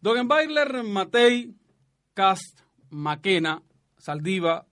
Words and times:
Dogenbailer, 0.00 0.82
Matei, 0.82 1.54
Cast, 2.14 2.60
Maquena, 2.90 3.62
Saldiva, 3.98 4.66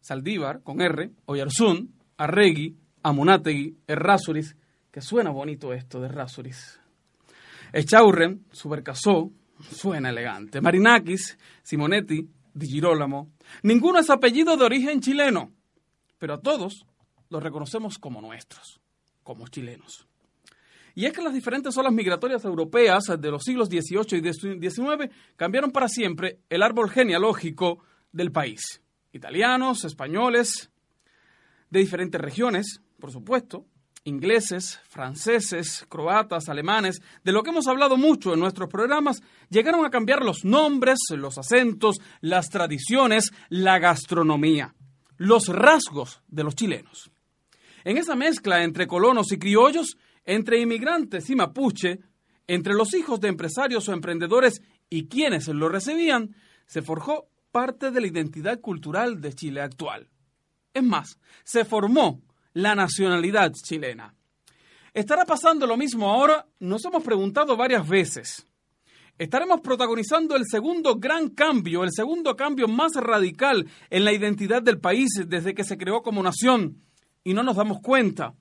Saldívar, 0.00 0.62
con 0.62 0.80
R, 0.80 1.10
Oyarzún, 1.26 1.94
Arregui, 2.16 2.76
Amunategui, 3.02 3.76
Errázuriz, 3.86 4.56
que 4.90 5.00
suena 5.00 5.30
bonito 5.30 5.72
esto 5.72 6.00
de 6.00 6.06
Errázuriz. 6.06 6.80
Echaurren, 7.72 8.44
Subercasó, 8.50 9.30
suena 9.70 10.10
elegante. 10.10 10.60
Marinakis, 10.60 11.38
Simonetti, 11.62 12.28
Di 12.52 12.66
Girolamo. 12.66 13.30
Ninguno 13.62 14.00
es 14.00 14.10
apellido 14.10 14.56
de 14.56 14.64
origen 14.64 15.00
chileno, 15.00 15.52
pero 16.18 16.34
a 16.34 16.40
todos 16.40 16.86
los 17.30 17.42
reconocemos 17.42 17.98
como 17.98 18.20
nuestros, 18.20 18.80
como 19.22 19.48
chilenos. 19.48 20.06
Y 20.94 21.06
es 21.06 21.12
que 21.12 21.22
las 21.22 21.32
diferentes 21.32 21.76
olas 21.76 21.92
migratorias 21.92 22.44
europeas 22.44 23.04
de 23.18 23.30
los 23.30 23.42
siglos 23.42 23.68
XVIII 23.68 24.18
y 24.18 24.70
XIX 24.70 25.10
cambiaron 25.36 25.70
para 25.70 25.88
siempre 25.88 26.40
el 26.50 26.62
árbol 26.62 26.90
genealógico 26.90 27.78
del 28.12 28.30
país. 28.30 28.82
Italianos, 29.12 29.84
españoles, 29.84 30.70
de 31.70 31.80
diferentes 31.80 32.20
regiones, 32.20 32.82
por 33.00 33.10
supuesto, 33.10 33.66
ingleses, 34.04 34.80
franceses, 34.88 35.86
croatas, 35.88 36.48
alemanes, 36.48 37.00
de 37.24 37.32
lo 37.32 37.42
que 37.42 37.50
hemos 37.50 37.68
hablado 37.68 37.96
mucho 37.96 38.34
en 38.34 38.40
nuestros 38.40 38.68
programas, 38.68 39.22
llegaron 39.48 39.84
a 39.84 39.90
cambiar 39.90 40.24
los 40.24 40.44
nombres, 40.44 40.98
los 41.10 41.38
acentos, 41.38 42.00
las 42.20 42.48
tradiciones, 42.48 43.32
la 43.48 43.78
gastronomía, 43.78 44.74
los 45.16 45.48
rasgos 45.48 46.20
de 46.28 46.44
los 46.44 46.54
chilenos. 46.54 47.10
En 47.84 47.96
esa 47.96 48.14
mezcla 48.14 48.62
entre 48.64 48.86
colonos 48.86 49.32
y 49.32 49.38
criollos, 49.38 49.96
entre 50.24 50.60
inmigrantes 50.60 51.28
y 51.30 51.36
mapuche, 51.36 52.00
entre 52.46 52.74
los 52.74 52.94
hijos 52.94 53.20
de 53.20 53.28
empresarios 53.28 53.88
o 53.88 53.92
emprendedores 53.92 54.62
y 54.88 55.06
quienes 55.06 55.48
lo 55.48 55.68
recibían, 55.68 56.34
se 56.66 56.82
forjó 56.82 57.28
parte 57.50 57.90
de 57.90 58.00
la 58.00 58.06
identidad 58.06 58.60
cultural 58.60 59.20
de 59.20 59.32
Chile 59.32 59.60
actual. 59.60 60.08
Es 60.74 60.82
más, 60.82 61.18
se 61.44 61.64
formó 61.64 62.22
la 62.54 62.74
nacionalidad 62.74 63.52
chilena. 63.52 64.14
¿Estará 64.94 65.24
pasando 65.24 65.66
lo 65.66 65.76
mismo 65.76 66.10
ahora? 66.10 66.46
Nos 66.60 66.84
hemos 66.84 67.02
preguntado 67.02 67.56
varias 67.56 67.88
veces. 67.88 68.46
Estaremos 69.18 69.60
protagonizando 69.60 70.36
el 70.36 70.44
segundo 70.46 70.96
gran 70.96 71.28
cambio, 71.28 71.84
el 71.84 71.92
segundo 71.92 72.34
cambio 72.34 72.66
más 72.68 72.92
radical 72.94 73.66
en 73.90 74.04
la 74.04 74.12
identidad 74.12 74.62
del 74.62 74.80
país 74.80 75.08
desde 75.26 75.54
que 75.54 75.64
se 75.64 75.76
creó 75.76 76.02
como 76.02 76.22
nación 76.22 76.82
y 77.22 77.34
no 77.34 77.42
nos 77.42 77.56
damos 77.56 77.80
cuenta. 77.80 78.34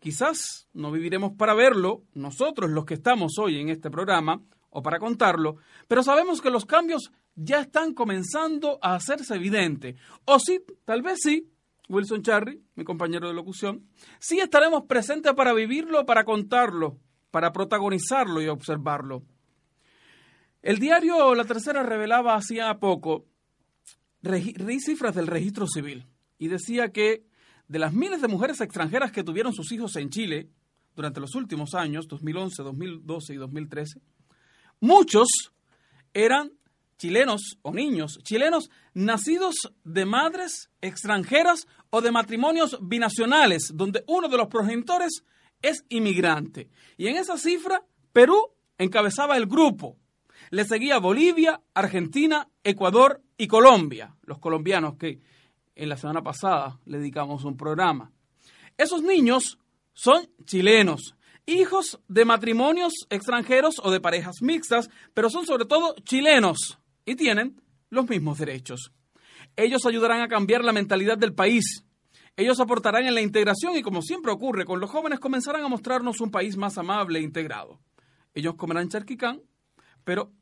Quizás 0.00 0.68
no 0.72 0.92
viviremos 0.92 1.32
para 1.32 1.54
verlo, 1.54 2.04
nosotros 2.14 2.70
los 2.70 2.84
que 2.84 2.94
estamos 2.94 3.32
hoy 3.38 3.60
en 3.60 3.68
este 3.68 3.90
programa, 3.90 4.42
o 4.70 4.82
para 4.82 4.98
contarlo, 4.98 5.56
pero 5.88 6.02
sabemos 6.02 6.40
que 6.40 6.50
los 6.50 6.66
cambios 6.66 7.10
ya 7.34 7.60
están 7.60 7.94
comenzando 7.94 8.78
a 8.82 8.94
hacerse 8.94 9.34
evidente. 9.34 9.96
O 10.24 10.38
sí, 10.38 10.60
tal 10.84 11.02
vez 11.02 11.18
sí, 11.22 11.50
Wilson 11.88 12.22
Charry, 12.22 12.62
mi 12.74 12.84
compañero 12.84 13.28
de 13.28 13.34
locución, 13.34 13.88
sí 14.18 14.40
estaremos 14.40 14.84
presentes 14.84 15.32
para 15.34 15.52
vivirlo, 15.52 16.04
para 16.04 16.24
contarlo, 16.24 16.98
para 17.30 17.52
protagonizarlo 17.52 18.42
y 18.42 18.48
observarlo. 18.48 19.22
El 20.62 20.78
diario 20.78 21.34
La 21.34 21.44
Tercera 21.44 21.82
revelaba 21.82 22.34
hacía 22.34 22.78
poco 22.78 23.26
cifras 24.80 25.14
del 25.14 25.28
registro 25.28 25.66
civil 25.66 26.06
y 26.38 26.48
decía 26.48 26.90
que 26.90 27.24
de 27.68 27.78
las 27.78 27.92
miles 27.92 28.20
de 28.20 28.28
mujeres 28.28 28.60
extranjeras 28.60 29.12
que 29.12 29.22
tuvieron 29.22 29.52
sus 29.52 29.70
hijos 29.72 29.94
en 29.96 30.10
Chile 30.10 30.48
durante 30.96 31.20
los 31.20 31.34
últimos 31.34 31.74
años, 31.74 32.08
2011, 32.08 32.62
2012 32.62 33.34
y 33.34 33.36
2013, 33.36 34.00
muchos 34.80 35.28
eran 36.12 36.52
chilenos 36.98 37.58
o 37.62 37.72
niños 37.72 38.18
chilenos 38.24 38.70
nacidos 38.92 39.54
de 39.84 40.04
madres 40.04 40.70
extranjeras 40.80 41.66
o 41.90 42.00
de 42.00 42.10
matrimonios 42.10 42.76
binacionales, 42.82 43.70
donde 43.74 44.02
uno 44.08 44.28
de 44.28 44.36
los 44.36 44.48
progenitores 44.48 45.22
es 45.62 45.84
inmigrante. 45.88 46.68
Y 46.96 47.06
en 47.06 47.16
esa 47.16 47.38
cifra, 47.38 47.82
Perú 48.12 48.50
encabezaba 48.78 49.36
el 49.36 49.46
grupo. 49.46 49.96
Le 50.50 50.64
seguía 50.64 50.98
Bolivia, 50.98 51.60
Argentina, 51.74 52.48
Ecuador 52.64 53.22
y 53.36 53.46
Colombia, 53.46 54.16
los 54.22 54.38
colombianos 54.38 54.96
que 54.96 55.20
en 55.78 55.88
la 55.88 55.96
semana 55.96 56.22
pasada 56.22 56.78
le 56.84 56.98
dedicamos 56.98 57.44
un 57.44 57.56
programa. 57.56 58.10
Esos 58.76 59.02
niños 59.02 59.58
son 59.94 60.28
chilenos, 60.44 61.14
hijos 61.46 62.00
de 62.08 62.24
matrimonios 62.24 62.92
extranjeros 63.10 63.76
o 63.82 63.90
de 63.90 64.00
parejas 64.00 64.42
mixtas, 64.42 64.90
pero 65.14 65.30
son 65.30 65.46
sobre 65.46 65.64
todo 65.64 65.94
chilenos 66.04 66.78
y 67.04 67.14
tienen 67.14 67.60
los 67.90 68.08
mismos 68.08 68.38
derechos. 68.38 68.92
Ellos 69.56 69.86
ayudarán 69.86 70.20
a 70.20 70.28
cambiar 70.28 70.64
la 70.64 70.72
mentalidad 70.72 71.16
del 71.16 71.32
país. 71.32 71.84
Ellos 72.36 72.60
aportarán 72.60 73.06
en 73.06 73.14
la 73.14 73.20
integración 73.20 73.76
y 73.76 73.82
como 73.82 74.02
siempre 74.02 74.32
ocurre 74.32 74.64
con 74.64 74.80
los 74.80 74.90
jóvenes 74.90 75.20
comenzarán 75.20 75.64
a 75.64 75.68
mostrarnos 75.68 76.20
un 76.20 76.30
país 76.30 76.56
más 76.56 76.76
amable 76.76 77.20
e 77.20 77.22
integrado. 77.22 77.80
Ellos 78.34 78.54
comerán 78.56 78.88
charquicán, 78.88 79.42
pero 80.04 80.32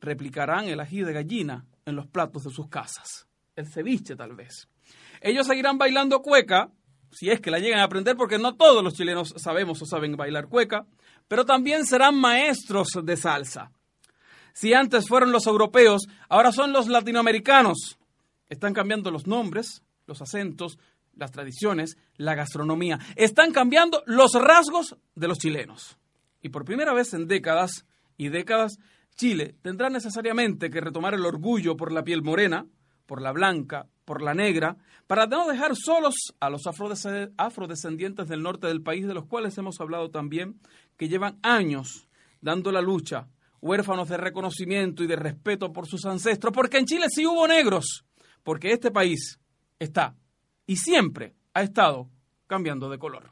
replicarán 0.00 0.66
el 0.66 0.80
ají 0.80 1.02
de 1.02 1.12
gallina 1.12 1.66
en 1.84 1.96
los 1.96 2.06
platos 2.06 2.44
de 2.44 2.50
sus 2.50 2.68
casas. 2.68 3.26
El 3.56 3.66
ceviche 3.66 4.16
tal 4.16 4.34
vez. 4.34 4.68
Ellos 5.22 5.46
seguirán 5.46 5.78
bailando 5.78 6.20
cueca, 6.20 6.70
si 7.12 7.30
es 7.30 7.40
que 7.40 7.50
la 7.50 7.60
llegan 7.60 7.78
a 7.78 7.84
aprender, 7.84 8.16
porque 8.16 8.38
no 8.38 8.56
todos 8.56 8.82
los 8.82 8.94
chilenos 8.94 9.32
sabemos 9.36 9.80
o 9.80 9.86
saben 9.86 10.16
bailar 10.16 10.48
cueca, 10.48 10.84
pero 11.28 11.44
también 11.46 11.86
serán 11.86 12.16
maestros 12.16 12.88
de 13.04 13.16
salsa. 13.16 13.70
Si 14.52 14.74
antes 14.74 15.06
fueron 15.06 15.30
los 15.30 15.46
europeos, 15.46 16.08
ahora 16.28 16.50
son 16.50 16.72
los 16.72 16.88
latinoamericanos. 16.88 17.98
Están 18.48 18.74
cambiando 18.74 19.10
los 19.10 19.26
nombres, 19.26 19.82
los 20.06 20.20
acentos, 20.20 20.78
las 21.14 21.30
tradiciones, 21.30 21.96
la 22.16 22.34
gastronomía. 22.34 22.98
Están 23.14 23.52
cambiando 23.52 24.02
los 24.06 24.34
rasgos 24.34 24.96
de 25.14 25.28
los 25.28 25.38
chilenos. 25.38 25.96
Y 26.42 26.48
por 26.48 26.64
primera 26.64 26.92
vez 26.92 27.14
en 27.14 27.28
décadas 27.28 27.86
y 28.16 28.28
décadas, 28.28 28.78
Chile 29.14 29.54
tendrá 29.62 29.88
necesariamente 29.88 30.68
que 30.68 30.80
retomar 30.80 31.14
el 31.14 31.24
orgullo 31.24 31.76
por 31.76 31.92
la 31.92 32.02
piel 32.02 32.22
morena, 32.22 32.66
por 33.06 33.22
la 33.22 33.32
blanca, 33.32 33.86
por 34.12 34.20
la 34.20 34.34
negra, 34.34 34.76
para 35.06 35.26
no 35.26 35.48
dejar 35.48 35.74
solos 35.74 36.34
a 36.38 36.50
los 36.50 36.64
afrodescendientes 36.66 38.28
del 38.28 38.42
norte 38.42 38.66
del 38.66 38.82
país, 38.82 39.06
de 39.06 39.14
los 39.14 39.24
cuales 39.24 39.56
hemos 39.56 39.80
hablado 39.80 40.10
también, 40.10 40.60
que 40.98 41.08
llevan 41.08 41.38
años 41.42 42.06
dando 42.42 42.70
la 42.72 42.82
lucha, 42.82 43.26
huérfanos 43.62 44.10
de 44.10 44.18
reconocimiento 44.18 45.02
y 45.02 45.06
de 45.06 45.16
respeto 45.16 45.72
por 45.72 45.86
sus 45.86 46.04
ancestros, 46.04 46.52
porque 46.52 46.76
en 46.76 46.84
Chile 46.84 47.06
sí 47.08 47.24
hubo 47.24 47.48
negros, 47.48 48.04
porque 48.42 48.72
este 48.72 48.90
país 48.90 49.40
está 49.78 50.14
y 50.66 50.76
siempre 50.76 51.32
ha 51.54 51.62
estado 51.62 52.10
cambiando 52.46 52.90
de 52.90 52.98
color. 52.98 53.31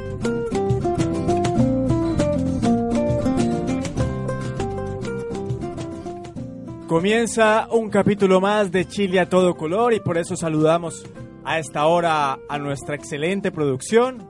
Comienza 6.91 7.69
un 7.71 7.89
capítulo 7.89 8.41
más 8.41 8.69
de 8.69 8.85
Chile 8.85 9.21
a 9.21 9.29
todo 9.29 9.55
color 9.55 9.93
y 9.93 10.01
por 10.01 10.17
eso 10.17 10.35
saludamos 10.35 11.05
a 11.45 11.57
esta 11.57 11.85
hora 11.85 12.37
a 12.49 12.57
nuestra 12.57 12.95
excelente 12.95 13.49
producción, 13.49 14.27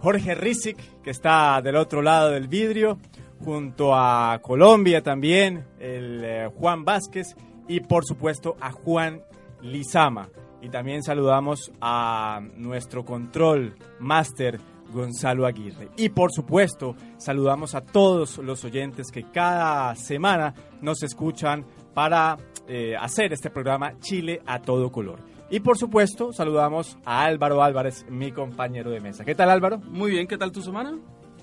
Jorge 0.00 0.34
Rizik, 0.34 0.78
que 1.00 1.10
está 1.10 1.62
del 1.62 1.76
otro 1.76 2.02
lado 2.02 2.30
del 2.30 2.48
vidrio, 2.48 2.98
junto 3.44 3.94
a 3.94 4.40
Colombia 4.42 5.00
también, 5.04 5.64
el 5.78 6.24
eh, 6.24 6.50
Juan 6.56 6.84
Vázquez 6.84 7.36
y 7.68 7.78
por 7.78 8.04
supuesto 8.04 8.56
a 8.60 8.72
Juan 8.72 9.22
Lizama. 9.62 10.28
Y 10.60 10.70
también 10.70 11.04
saludamos 11.04 11.70
a 11.80 12.40
nuestro 12.56 13.04
control 13.04 13.76
master 14.00 14.58
Gonzalo 14.92 15.46
Aguirre. 15.46 15.88
Y 15.96 16.10
por 16.10 16.32
supuesto, 16.32 16.96
saludamos 17.16 17.74
a 17.74 17.80
todos 17.80 18.38
los 18.38 18.64
oyentes 18.64 19.10
que 19.10 19.24
cada 19.24 19.94
semana 19.94 20.54
nos 20.80 21.02
escuchan 21.02 21.64
para 21.94 22.36
eh, 22.68 22.94
hacer 22.96 23.32
este 23.32 23.50
programa 23.50 23.98
Chile 24.00 24.40
a 24.46 24.60
todo 24.60 24.90
color. 24.90 25.20
Y 25.50 25.60
por 25.60 25.76
supuesto, 25.76 26.32
saludamos 26.32 26.96
a 27.04 27.24
Álvaro 27.24 27.62
Álvarez, 27.62 28.06
mi 28.08 28.30
compañero 28.30 28.90
de 28.90 29.00
mesa. 29.00 29.24
¿Qué 29.24 29.34
tal 29.34 29.50
Álvaro? 29.50 29.78
Muy 29.78 30.12
bien, 30.12 30.28
¿qué 30.28 30.38
tal 30.38 30.52
tu 30.52 30.62
semana? 30.62 30.96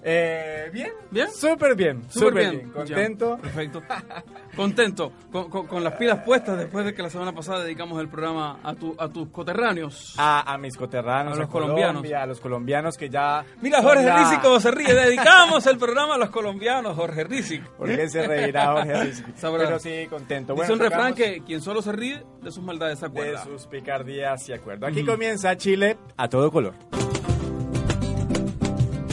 Eh, 0.03 0.69
bien, 0.71 0.91
¿Bien? 1.11 1.27
Súper 1.31 1.75
bien, 1.75 2.03
Súper 2.09 2.33
bien. 2.33 2.51
bien. 2.51 2.69
Contento. 2.71 3.35
Ya, 3.35 3.41
perfecto. 3.41 3.81
Contento, 4.55 5.11
con, 5.31 5.49
con- 5.49 5.67
con 5.67 5.83
las 5.83 5.93
pilas 5.93 6.23
puestas 6.23 6.57
después 6.57 6.85
de 6.85 6.93
que 6.93 7.01
la 7.03 7.09
semana 7.09 7.33
pasada 7.33 7.63
dedicamos 7.63 7.99
el 7.99 8.07
programa 8.07 8.59
a, 8.63 8.73
tu, 8.73 8.95
a 8.97 9.07
tus 9.09 9.29
coterráneos. 9.29 10.15
A, 10.17 10.51
a 10.53 10.57
mis 10.57 10.75
coterranos, 10.77 11.33
A 11.37 11.41
los 11.41 11.49
Colombia, 11.49 11.87
colombianos. 11.87 12.23
a 12.23 12.25
los 12.25 12.39
colombianos 12.39 12.97
que 12.97 13.09
ya. 13.09 13.43
Mira, 13.61 13.81
Jorge 13.81 14.05
la- 14.05 14.17
Rizzi 14.17 14.37
cómo 14.41 14.59
se 14.59 14.71
ríe. 14.71 14.93
Dedicamos 14.93 15.65
el 15.67 15.77
programa 15.77 16.15
a 16.15 16.17
los 16.17 16.29
colombianos, 16.29 16.95
Jorge 16.95 17.23
Rizzi. 17.23 17.59
¿Por 17.77 17.87
qué 17.95 18.09
se 18.09 18.25
reirá 18.25 18.71
Jorge 18.73 19.03
Rizzi? 19.03 19.23
Pero 19.41 19.79
sí, 19.79 20.07
contento. 20.09 20.55
Bueno, 20.55 20.73
un 20.73 20.79
refrán 20.79 21.13
que 21.13 21.41
quien 21.45 21.61
solo 21.61 21.81
se 21.81 21.91
ríe 21.91 22.23
de 22.41 22.51
sus 22.51 22.63
maldades 22.63 22.99
se 22.99 23.05
De 23.07 23.11
acuerda. 23.11 23.43
sus 23.43 23.67
picardías 23.67 24.47
y 24.49 24.53
acuerdo. 24.53 24.87
Aquí 24.87 25.03
comienza 25.05 25.55
Chile 25.57 25.97
a 26.17 26.27
todo 26.29 26.51
color. 26.51 26.73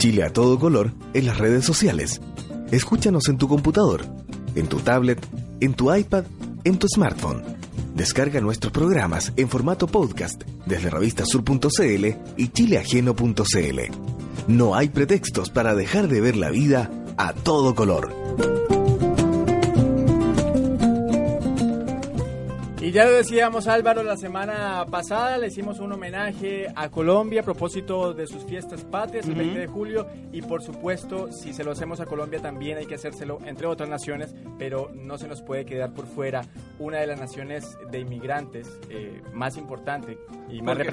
Chile 0.05 0.21
a 0.21 0.31
todo 0.31 0.59
color 0.59 0.91
en 1.15 1.25
las 1.25 1.39
redes 1.39 1.65
sociales. 1.65 2.21
Escúchanos 2.69 3.27
en 3.27 3.39
tu 3.39 3.47
computador, 3.47 4.05
en 4.53 4.67
tu 4.67 4.77
tablet, 4.77 5.19
en 5.61 5.73
tu 5.73 5.91
iPad, 5.91 6.25
en 6.63 6.77
tu 6.77 6.87
smartphone. 6.87 7.41
Descarga 7.95 8.39
nuestros 8.39 8.71
programas 8.71 9.33
en 9.35 9.49
formato 9.49 9.87
podcast 9.87 10.43
desde 10.67 10.91
revistasur.cl 10.91 12.05
y 12.37 12.47
chileajeno.cl. 12.49 13.79
No 14.47 14.75
hay 14.75 14.89
pretextos 14.89 15.49
para 15.49 15.73
dejar 15.73 16.07
de 16.07 16.21
ver 16.21 16.35
la 16.35 16.51
vida 16.51 16.91
a 17.17 17.33
todo 17.33 17.73
color. 17.73 18.13
Y 22.85 22.91
ya 22.91 23.05
lo 23.05 23.13
decíamos 23.13 23.67
Álvaro, 23.67 24.03
la 24.03 24.15
semana 24.15 24.85
pasada 24.91 25.39
le 25.39 25.47
hicimos 25.47 25.79
un 25.79 25.91
homenaje 25.93 26.67
a 26.75 26.89
Colombia 26.91 27.41
a 27.41 27.43
propósito 27.43 28.13
de 28.13 28.27
sus 28.27 28.43
fiestas 28.43 28.83
patrias, 28.83 29.25
el 29.27 29.33
20 29.33 29.57
de 29.59 29.65
julio, 29.65 30.05
y 30.31 30.43
por 30.43 30.61
supuesto, 30.61 31.31
si 31.31 31.51
se 31.51 31.63
lo 31.63 31.71
hacemos 31.71 31.99
a 31.99 32.05
Colombia 32.05 32.39
también 32.39 32.77
hay 32.77 32.85
que 32.85 32.93
hacérselo 32.93 33.39
entre 33.43 33.65
otras 33.65 33.89
naciones, 33.89 34.35
pero 34.59 34.91
no 34.93 35.17
se 35.17 35.27
nos 35.27 35.41
puede 35.41 35.65
quedar 35.65 35.93
por 35.95 36.05
fuera 36.05 36.43
una 36.77 36.99
de 36.99 37.07
las 37.07 37.19
naciones 37.19 37.75
de 37.89 37.99
inmigrantes 38.01 38.67
eh, 38.91 39.19
más 39.33 39.57
importante 39.57 40.19
y 40.47 40.61
más 40.61 40.75
Porque- 40.75 40.83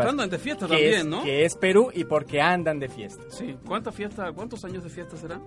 porque 0.00 0.08
andan 0.10 0.30
de 0.30 0.38
fiesta 0.38 0.66
que 0.66 0.72
también, 0.72 0.94
es- 0.94 1.04
¿no? 1.06 1.22
Que 1.22 1.44
es 1.44 1.54
Perú 1.54 1.90
y 1.94 2.02
porque 2.04 2.40
andan 2.40 2.80
de 2.80 2.88
fiesta. 2.88 3.22
Sí. 3.28 3.56
¿Cuántas 3.64 3.94
fiestas, 3.94 4.32
cuántos 4.34 4.64
años 4.64 4.82
de 4.82 4.90
fiesta 4.90 5.16
será? 5.16 5.40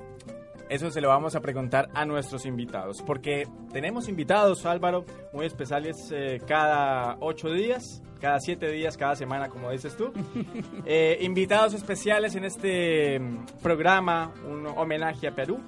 Eso 0.71 0.89
se 0.89 1.01
lo 1.01 1.09
vamos 1.09 1.35
a 1.35 1.41
preguntar 1.41 1.89
a 1.93 2.05
nuestros 2.05 2.45
invitados, 2.45 3.01
porque 3.01 3.45
tenemos 3.73 4.07
invitados, 4.07 4.65
Álvaro, 4.65 5.03
muy 5.33 5.45
especiales 5.45 5.97
eh, 6.13 6.39
cada 6.47 7.17
ocho 7.19 7.51
días, 7.51 8.01
cada 8.21 8.39
siete 8.39 8.71
días, 8.71 8.95
cada 8.95 9.17
semana, 9.17 9.49
como 9.49 9.69
dices 9.69 9.97
tú. 9.97 10.13
Eh, 10.85 11.17
invitados 11.21 11.73
especiales 11.73 12.35
en 12.35 12.45
este 12.45 13.19
mm, 13.19 13.45
programa, 13.61 14.33
un 14.49 14.65
homenaje 14.65 15.27
a 15.27 15.35
Perú. 15.35 15.59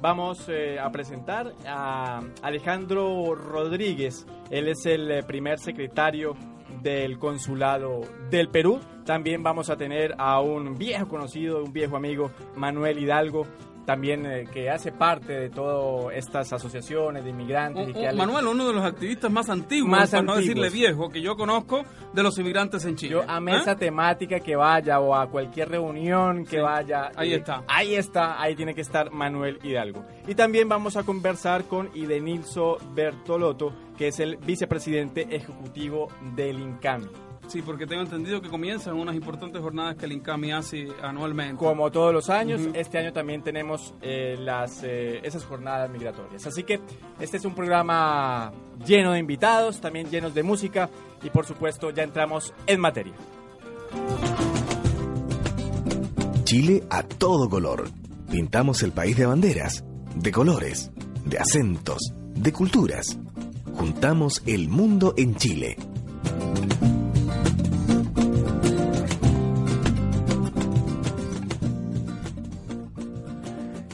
Vamos 0.00 0.48
eh, 0.48 0.78
a 0.80 0.90
presentar 0.90 1.52
a 1.66 2.22
Alejandro 2.40 3.34
Rodríguez. 3.34 4.26
Él 4.50 4.68
es 4.68 4.86
el 4.86 5.24
primer 5.26 5.58
secretario 5.58 6.34
del 6.82 7.18
consulado 7.18 8.00
del 8.30 8.48
Perú. 8.48 8.80
También 9.04 9.42
vamos 9.42 9.70
a 9.70 9.76
tener 9.76 10.14
a 10.18 10.40
un 10.40 10.76
viejo 10.76 11.08
conocido, 11.08 11.64
un 11.64 11.72
viejo 11.72 11.96
amigo, 11.96 12.30
Manuel 12.56 12.98
Hidalgo, 12.98 13.46
también 13.88 14.26
eh, 14.26 14.44
que 14.52 14.68
hace 14.68 14.92
parte 14.92 15.32
de 15.32 15.48
todas 15.48 16.14
estas 16.14 16.52
asociaciones 16.52 17.24
de 17.24 17.30
inmigrantes. 17.30 17.88
Y 17.88 17.94
que 17.94 18.12
Manuel, 18.12 18.48
uno 18.48 18.66
de 18.66 18.74
los 18.74 18.84
activistas 18.84 19.32
más 19.32 19.48
antiguos, 19.48 19.90
Más 19.90 20.10
para 20.10 20.22
no 20.22 20.36
decirle 20.36 20.68
viejo, 20.68 21.08
que 21.08 21.22
yo 21.22 21.38
conozco 21.38 21.86
de 22.12 22.22
los 22.22 22.38
inmigrantes 22.38 22.84
en 22.84 22.96
Chile. 22.96 23.12
Yo 23.12 23.24
amé 23.26 23.54
¿Eh? 23.54 23.60
esa 23.62 23.76
temática 23.76 24.40
que 24.40 24.56
vaya 24.56 25.00
o 25.00 25.14
a 25.14 25.30
cualquier 25.30 25.70
reunión 25.70 26.44
que 26.44 26.56
Sí, 26.56 26.62
vaya. 26.62 27.12
ahí 27.16 27.32
eh, 27.32 27.36
está. 27.36 27.64
Ahí 27.66 27.94
está, 27.94 28.38
ahí 28.38 28.54
tiene 28.54 28.74
que 28.74 28.82
estar 28.82 29.10
Manuel 29.10 29.58
Hidalgo. 29.62 30.04
Y 30.26 30.34
también 30.34 30.68
vamos 30.68 30.98
a 30.98 31.04
conversar 31.04 31.64
con 31.64 31.88
Idenilso 31.94 32.76
Bertolotto, 32.92 33.72
que 33.96 34.08
es 34.08 34.20
el 34.20 34.36
vicepresidente 34.36 35.34
ejecutivo 35.34 36.08
del 36.36 36.60
INCAMI. 36.60 37.08
Sí, 37.48 37.62
porque 37.62 37.86
tengo 37.86 38.02
entendido 38.02 38.42
que 38.42 38.50
comienzan 38.50 38.94
unas 38.94 39.14
importantes 39.14 39.62
jornadas 39.62 39.96
que 39.96 40.04
el 40.04 40.12
INCAMI 40.12 40.52
hace 40.52 40.88
anualmente. 41.02 41.56
Como 41.56 41.90
todos 41.90 42.12
los 42.12 42.28
años, 42.28 42.60
este 42.74 42.98
año 42.98 43.10
también 43.14 43.42
tenemos 43.42 43.94
eh, 44.02 44.36
las, 44.38 44.82
eh, 44.84 45.20
esas 45.22 45.46
jornadas 45.46 45.90
migratorias. 45.90 46.46
Así 46.46 46.62
que 46.64 46.78
este 47.18 47.38
es 47.38 47.44
un 47.46 47.54
programa 47.54 48.52
lleno 48.84 49.12
de 49.12 49.18
invitados, 49.18 49.80
también 49.80 50.10
llenos 50.10 50.34
de 50.34 50.42
música 50.42 50.90
y 51.22 51.30
por 51.30 51.46
supuesto 51.46 51.90
ya 51.90 52.02
entramos 52.02 52.52
en 52.66 52.80
materia. 52.80 53.14
Chile 56.44 56.84
a 56.90 57.02
todo 57.02 57.48
color. 57.48 57.88
Pintamos 58.30 58.82
el 58.82 58.92
país 58.92 59.16
de 59.16 59.24
banderas, 59.24 59.84
de 60.14 60.30
colores, 60.30 60.90
de 61.24 61.38
acentos, 61.38 62.12
de 62.34 62.52
culturas. 62.52 63.18
Juntamos 63.74 64.42
el 64.44 64.68
mundo 64.68 65.14
en 65.16 65.34
Chile. 65.36 65.76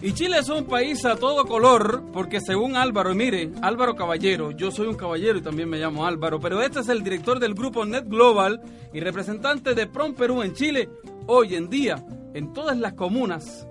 Y 0.04 0.12
Chile 0.12 0.36
es 0.38 0.50
un 0.50 0.66
país 0.66 1.02
a 1.06 1.16
todo 1.16 1.46
color, 1.46 2.02
porque 2.12 2.38
según 2.38 2.76
Álvaro, 2.76 3.12
y 3.12 3.16
mire, 3.16 3.52
Álvaro 3.62 3.96
Caballero, 3.96 4.50
yo 4.50 4.70
soy 4.70 4.86
un 4.86 4.96
caballero 4.96 5.38
y 5.38 5.42
también 5.42 5.70
me 5.70 5.78
llamo 5.78 6.04
Álvaro, 6.04 6.38
pero 6.38 6.60
este 6.60 6.80
es 6.80 6.90
el 6.90 7.02
director 7.02 7.40
del 7.40 7.54
grupo 7.54 7.86
Net 7.86 8.04
Global 8.06 8.60
y 8.92 9.00
representante 9.00 9.74
de 9.74 9.86
Prom 9.86 10.12
Perú 10.12 10.42
en 10.42 10.52
Chile. 10.52 10.90
Hoy 11.26 11.54
en 11.54 11.70
día, 11.70 12.04
en 12.34 12.52
todas 12.52 12.76
las 12.76 12.92
comunas 12.92 13.66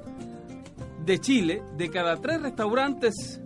de 1.06 1.20
Chile, 1.20 1.62
de 1.78 1.92
cada 1.92 2.18
tres 2.18 2.42
restaurantes 2.42 3.40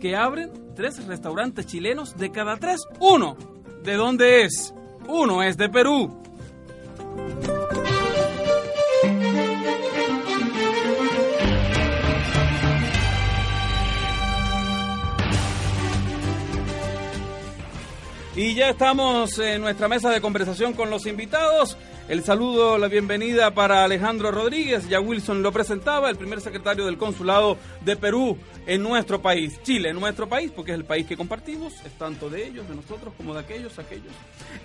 que 0.00 0.16
abren, 0.16 0.72
tres 0.74 1.06
restaurantes 1.06 1.66
chilenos, 1.66 2.16
de 2.16 2.30
cada 2.30 2.56
tres, 2.56 2.80
uno. 2.98 3.36
¿De 3.84 3.92
dónde 3.92 4.44
es? 4.44 4.72
Uno 5.06 5.42
es 5.42 5.58
de 5.58 5.68
Perú. 5.68 6.21
Y 18.42 18.54
ya 18.54 18.70
estamos 18.70 19.38
en 19.38 19.60
nuestra 19.60 19.86
mesa 19.86 20.10
de 20.10 20.20
conversación 20.20 20.72
con 20.72 20.90
los 20.90 21.06
invitados. 21.06 21.76
El 22.08 22.24
saludo, 22.24 22.76
la 22.76 22.88
bienvenida 22.88 23.54
para 23.54 23.84
Alejandro 23.84 24.32
Rodríguez. 24.32 24.88
Ya 24.88 24.98
Wilson 24.98 25.44
lo 25.44 25.52
presentaba, 25.52 26.10
el 26.10 26.16
primer 26.16 26.40
secretario 26.40 26.84
del 26.84 26.98
Consulado 26.98 27.56
de 27.82 27.94
Perú 27.94 28.36
en 28.66 28.82
nuestro 28.82 29.22
país. 29.22 29.62
Chile, 29.62 29.90
en 29.90 30.00
nuestro 30.00 30.28
país, 30.28 30.50
porque 30.50 30.72
es 30.72 30.78
el 30.78 30.84
país 30.84 31.06
que 31.06 31.16
compartimos, 31.16 31.72
es 31.86 31.92
tanto 31.92 32.28
de 32.28 32.48
ellos, 32.48 32.68
de 32.68 32.74
nosotros, 32.74 33.14
como 33.16 33.32
de 33.32 33.38
aquellos, 33.38 33.78
aquellos. 33.78 34.12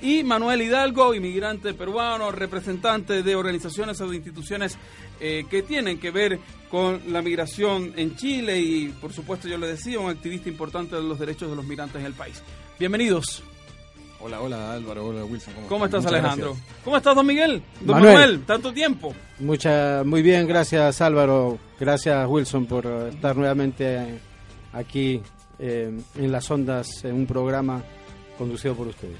Y 0.01 0.23
Manuel 0.23 0.63
Hidalgo, 0.63 1.13
inmigrante 1.13 1.75
peruano, 1.75 2.31
representante 2.31 3.21
de 3.21 3.35
organizaciones 3.35 4.01
o 4.01 4.07
de 4.07 4.15
instituciones 4.15 4.75
eh, 5.19 5.45
que 5.51 5.61
tienen 5.61 5.99
que 5.99 6.09
ver 6.09 6.39
con 6.71 6.99
la 7.13 7.21
migración 7.21 7.93
en 7.95 8.15
Chile 8.15 8.59
y, 8.59 8.87
por 8.87 9.13
supuesto, 9.13 9.47
yo 9.47 9.59
le 9.59 9.67
decía, 9.67 9.99
un 9.99 10.09
activista 10.09 10.49
importante 10.49 10.95
de 10.95 11.03
los 11.03 11.19
derechos 11.19 11.47
de 11.47 11.55
los 11.55 11.63
migrantes 11.63 11.99
en 11.99 12.07
el 12.07 12.13
país. 12.13 12.41
Bienvenidos. 12.79 13.43
Hola, 14.19 14.41
hola 14.41 14.73
Álvaro, 14.73 15.05
hola 15.05 15.23
Wilson. 15.25 15.53
¿Cómo, 15.53 15.67
¿Cómo 15.67 15.85
estás, 15.85 16.05
Alejandro? 16.07 16.53
gracias. 16.53 16.75
¿Cómo 16.83 16.97
estás, 16.97 17.15
don 17.15 17.25
Miguel? 17.27 17.61
Don 17.81 17.95
Manuel, 17.97 18.13
Manuel. 18.15 18.41
tanto 18.45 18.73
tiempo. 18.73 19.13
Mucha, 19.39 20.01
muy 20.05 20.21
bien, 20.23 20.47
gracias 20.47 21.01
Álvaro, 21.01 21.59
gracias 21.79 22.27
Wilson 22.27 22.65
por 22.65 22.85
estar 23.13 23.35
nuevamente 23.37 24.19
aquí 24.73 25.21
eh, 25.59 25.91
en 26.15 26.31
las 26.31 26.49
ondas 26.49 27.03
en 27.05 27.13
un 27.15 27.25
programa 27.27 27.83
conducido 28.37 28.75
por 28.75 28.87
ustedes. 28.87 29.17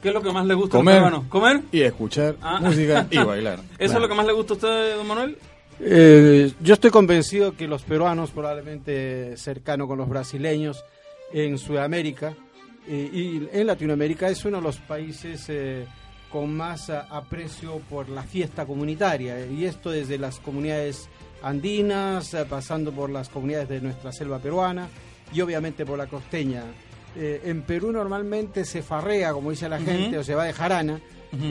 ¿Qué 0.00 0.08
es 0.08 0.14
lo 0.14 0.22
que 0.22 0.30
más 0.30 0.46
le 0.46 0.54
gusta 0.54 0.76
Comer. 0.78 1.02
a? 1.02 1.22
¿Comer? 1.28 1.62
Y 1.72 1.80
escuchar 1.82 2.36
Ah. 2.40 2.60
música 2.60 3.06
y 3.10 3.18
bailar. 3.18 3.60
¿Eso 3.78 3.94
es 3.94 4.00
lo 4.00 4.08
que 4.08 4.14
más 4.14 4.26
le 4.26 4.32
gusta 4.32 4.52
a 4.52 4.56
usted, 4.56 4.96
don 4.96 5.06
Manuel? 5.08 5.38
Eh, 5.80 6.52
yo 6.60 6.74
estoy 6.74 6.90
convencido 6.90 7.56
que 7.56 7.66
los 7.66 7.82
peruanos, 7.82 8.30
probablemente 8.30 9.36
cercano 9.36 9.86
con 9.88 9.98
los 9.98 10.08
brasileños 10.08 10.84
en 11.32 11.58
Sudamérica 11.58 12.34
y 12.88 13.48
en 13.52 13.66
Latinoamérica, 13.66 14.28
es 14.28 14.44
uno 14.44 14.58
de 14.58 14.62
los 14.62 14.78
países 14.78 15.46
eh, 15.48 15.86
con 16.30 16.54
más 16.54 16.90
ah, 16.90 17.06
aprecio 17.10 17.78
por 17.88 18.08
la 18.08 18.22
fiesta 18.22 18.66
comunitaria. 18.66 19.46
Y 19.46 19.64
esto 19.64 19.90
desde 19.90 20.18
las 20.18 20.38
comunidades 20.38 21.08
andinas, 21.42 22.34
eh, 22.34 22.44
pasando 22.48 22.92
por 22.92 23.10
las 23.10 23.28
comunidades 23.28 23.68
de 23.68 23.80
nuestra 23.80 24.12
selva 24.12 24.38
peruana 24.38 24.88
y 25.32 25.40
obviamente 25.40 25.84
por 25.84 25.98
la 25.98 26.06
costeña. 26.06 26.64
Eh, 27.16 27.42
en 27.44 27.62
Perú 27.62 27.92
normalmente 27.92 28.64
se 28.64 28.82
farrea, 28.82 29.32
como 29.32 29.50
dice 29.50 29.68
la 29.68 29.78
gente, 29.78 30.18
o 30.18 30.24
se 30.24 30.34
va 30.34 30.44
de 30.44 30.52
jarana, 30.52 31.00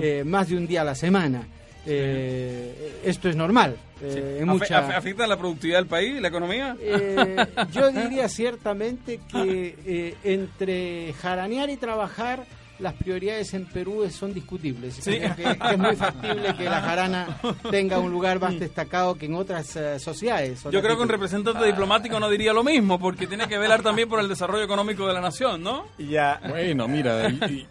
eh, 0.02 0.24
más 0.24 0.50
de 0.50 0.58
un 0.58 0.68
día 0.68 0.82
a 0.82 0.86
la 0.86 0.96
semana. 0.96 1.48
Eh, 1.86 3.00
esto 3.04 3.30
es 3.30 3.36
normal. 3.36 3.76
eh, 4.02 4.40
en 4.42 4.50
Afe- 4.50 4.54
mucha- 4.60 4.80
afe- 4.88 4.96
¿Afecta 4.96 5.26
la 5.28 5.38
productividad 5.38 5.78
del 5.80 5.88
país, 5.88 6.22
la 6.22 6.28
economía? 6.28 6.76
Eh, 6.82 7.46
yo 7.72 7.90
diría 7.92 8.28
ciertamente 8.28 9.20
que 9.32 9.76
eh, 9.86 10.16
entre 10.24 11.14
jaranear 11.14 11.70
y 11.70 11.78
trabajar 11.78 12.44
las 12.78 12.94
prioridades 12.96 13.54
en 13.54 13.66
Perú 13.68 14.06
son 14.12 14.34
discutibles. 14.34 15.00
Que, 15.00 15.20
que 15.34 15.58
es 15.72 15.78
muy 15.78 15.96
factible 15.96 16.54
que 16.58 16.66
la 16.66 16.82
jarana 16.82 17.38
tenga 17.72 18.00
un 18.00 18.12
lugar 18.12 18.38
más 18.42 18.60
destacado 18.60 19.16
que 19.16 19.28
en 19.28 19.36
otras 19.36 19.74
eh, 19.78 19.98
sociedades. 19.98 20.62
Yo 20.70 20.82
creo 20.82 20.98
que 20.98 21.04
un 21.04 21.08
representante 21.08 21.64
diplomático 21.66 22.20
no 22.20 22.30
diría 22.30 22.52
lo 22.52 22.66
mismo, 22.66 23.00
porque 23.00 23.28
tiene 23.28 23.48
que 23.48 23.58
velar 23.58 23.82
también 23.82 24.10
por 24.10 24.20
el 24.20 24.28
desarrollo 24.28 24.66
económico 24.66 25.08
de 25.08 25.14
la 25.14 25.22
nación, 25.22 25.64
¿no? 25.64 25.86
Ya. 25.98 26.42
Bueno, 26.50 26.86
mira, 26.90 27.28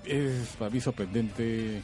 es 0.07 0.49
para 0.59 0.71
mí 0.71 0.81
sorprendente 0.81 1.83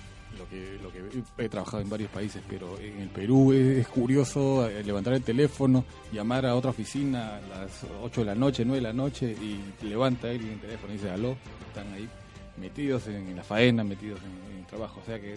lo 0.83 0.91
que 0.91 1.23
he 1.39 1.49
trabajado 1.49 1.83
en 1.83 1.89
varios 1.89 2.11
países, 2.11 2.43
pero 2.49 2.79
en 2.79 3.01
el 3.01 3.09
Perú 3.09 3.53
es, 3.53 3.87
curioso 3.89 4.69
eh, 4.69 4.83
levantar 4.83 5.15
el 5.15 5.23
teléfono, 5.23 5.85
llamar 6.13 6.47
a 6.47 6.55
otra 6.57 6.71
oficina 6.71 7.37
a 7.37 7.41
las 7.41 7.87
8 8.03 8.23
de 8.23 8.27
la 8.27 8.35
noche, 8.35 8.65
9 8.65 8.81
de 8.81 8.89
la 8.89 8.93
noche 8.93 9.31
y 9.31 9.61
levanta 9.85 10.31
él 10.31 10.41
el 10.49 10.61
teléfono 10.61 10.93
y 10.93 10.97
dice 10.97 11.11
aló, 11.11 11.37
están 11.69 11.93
ahí 11.93 12.09
metidos 12.57 13.07
en, 13.07 13.35
la 13.35 13.43
faena, 13.43 13.85
metidos 13.85 14.21
en, 14.23 14.59
el 14.59 14.67
trabajo. 14.67 15.01
O 15.03 15.07
sea 15.07 15.21
que 15.21 15.35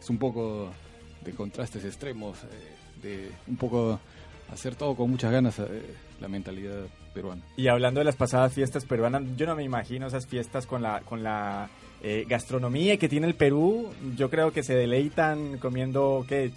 es 0.00 0.10
un 0.10 0.18
poco 0.18 0.70
de 1.24 1.32
contrastes 1.32 1.84
extremos, 1.84 2.44
eh, 2.44 3.02
de 3.02 3.30
un 3.46 3.56
poco 3.56 4.00
hacer 4.52 4.74
todo 4.76 4.94
con 4.94 5.10
muchas 5.10 5.32
ganas, 5.32 5.58
eh, 5.58 5.94
la 6.20 6.28
mentalidad 6.28 6.86
peruana. 7.14 7.42
Y 7.56 7.68
hablando 7.68 8.00
de 8.00 8.04
las 8.04 8.16
pasadas 8.16 8.52
fiestas 8.52 8.84
peruanas, 8.84 9.22
yo 9.36 9.46
no 9.46 9.56
me 9.56 9.64
imagino 9.64 10.06
esas 10.06 10.26
fiestas 10.26 10.66
con 10.66 10.82
la, 10.82 11.00
con 11.00 11.22
la 11.22 11.68
eh, 12.02 12.24
gastronomía 12.28 12.98
que 12.98 13.08
tiene 13.08 13.26
el 13.26 13.34
Perú. 13.34 13.90
Yo 14.16 14.30
creo 14.30 14.52
que 14.52 14.62
se 14.62 14.74
deleitan 14.74 15.58
comiendo, 15.58 16.24
¿qué? 16.28 16.52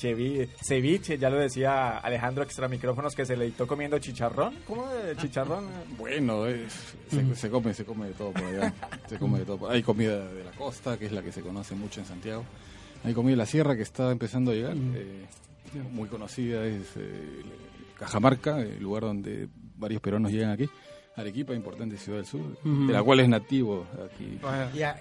ceviche, 0.62 1.18
ya 1.18 1.30
lo 1.30 1.38
decía 1.38 1.98
Alejandro 1.98 2.44
extra 2.44 2.68
micrófonos, 2.68 3.16
que 3.16 3.26
se 3.26 3.34
deleitó 3.34 3.66
comiendo 3.66 3.98
chicharrón. 4.00 4.54
¿Cómo 4.68 4.88
de 4.88 5.16
chicharrón? 5.16 5.68
Bueno, 5.98 6.44
se, 7.36 7.50
come, 7.50 7.74
se 7.74 7.86
come 7.86 8.08
de 8.08 8.14
todo 8.14 8.32
por 8.32 8.44
allá. 8.44 8.74
Se 9.08 9.18
come 9.18 9.40
de 9.40 9.46
todo. 9.46 9.70
Hay 9.70 9.84
comida 9.84 10.28
de 10.28 10.44
la 10.44 10.52
costa, 10.52 10.98
que 10.98 11.06
es 11.06 11.12
la 11.12 11.22
que 11.22 11.32
se 11.32 11.42
conoce 11.42 11.76
mucho 11.76 12.00
en 12.00 12.06
Santiago. 12.06 12.44
Hay 13.04 13.14
comida 13.14 13.32
de 13.32 13.38
la 13.38 13.46
sierra 13.46 13.76
que 13.76 13.84
está 13.84 14.12
empezando 14.12 14.52
a 14.52 14.54
llegar. 14.56 14.76
Eh, 14.76 15.26
muy 15.92 16.10
conocida 16.10 16.66
es 16.66 16.88
eh, 16.96 17.44
Cajamarca, 17.98 18.60
el 18.62 18.82
lugar 18.82 19.04
donde 19.04 19.48
varios 19.78 20.02
peruanos 20.02 20.32
llegan 20.32 20.52
aquí. 20.52 20.70
Arequipa, 21.20 21.54
importante 21.54 21.98
ciudad 21.98 22.20
del 22.20 22.26
sur, 22.26 22.42
de 22.64 22.94
la 22.94 23.04
cual 23.04 23.20
es 23.20 23.30
nativo 23.30 23.86
aquí. 24.06 24.40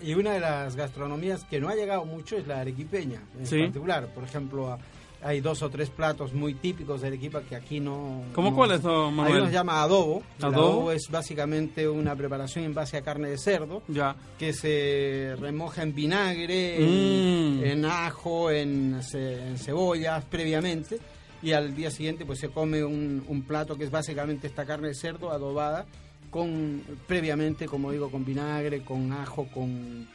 y 0.02 0.14
una 0.14 0.32
de 0.32 0.40
las 0.40 0.76
gastronomías 0.76 1.44
que 1.44 1.60
no 1.60 1.68
ha 1.68 1.74
llegado 1.74 2.04
mucho 2.04 2.36
es 2.36 2.46
la 2.46 2.60
arequipeña, 2.60 3.22
en 3.38 3.48
particular. 3.48 4.06
Por 4.14 4.24
ejemplo, 4.24 4.78
hay 5.22 5.40
dos 5.40 5.62
o 5.62 5.70
tres 5.70 5.90
platos 5.90 6.32
muy 6.32 6.54
típicos 6.54 7.00
de 7.00 7.08
Arequipa 7.08 7.42
que 7.42 7.56
aquí 7.56 7.80
no... 7.80 8.22
¿Cómo 8.32 8.54
cuál 8.54 8.72
es, 8.72 8.84
Manuel? 8.84 9.34
Ahí 9.34 9.40
nos 9.42 9.52
llama 9.52 9.82
adobo. 9.82 10.22
adobo. 10.40 10.92
es 10.92 11.08
básicamente 11.10 11.88
una 11.88 12.14
preparación 12.14 12.64
en 12.64 12.74
base 12.74 12.96
a 12.96 13.02
carne 13.02 13.30
de 13.30 13.38
cerdo, 13.38 13.82
ya. 13.88 14.14
que 14.38 14.52
se 14.52 15.34
remoja 15.38 15.82
en 15.82 15.94
vinagre, 15.94 17.62
en, 17.72 17.82
mm. 17.82 17.84
ajo, 17.84 18.50
en, 18.50 19.00
en 19.12 19.58
cebollas 19.58 20.24
previamente 20.24 20.98
y 21.42 21.52
al 21.52 21.74
día 21.74 21.90
siguiente 21.90 22.24
pues 22.24 22.40
se 22.40 22.48
come 22.48 22.84
un, 22.84 23.24
un, 23.28 23.42
plato 23.42 23.76
que 23.76 23.84
es 23.84 23.90
básicamente 23.90 24.46
esta 24.46 24.64
carne 24.64 24.88
de 24.88 24.94
cerdo 24.94 25.30
adobada 25.30 25.86
con 26.30 26.82
previamente 27.06 27.66
como 27.66 27.90
digo 27.90 28.10
con 28.10 28.24
vinagre 28.24 28.82
con 28.82 29.12
ajo 29.12 29.48
con 29.52 30.06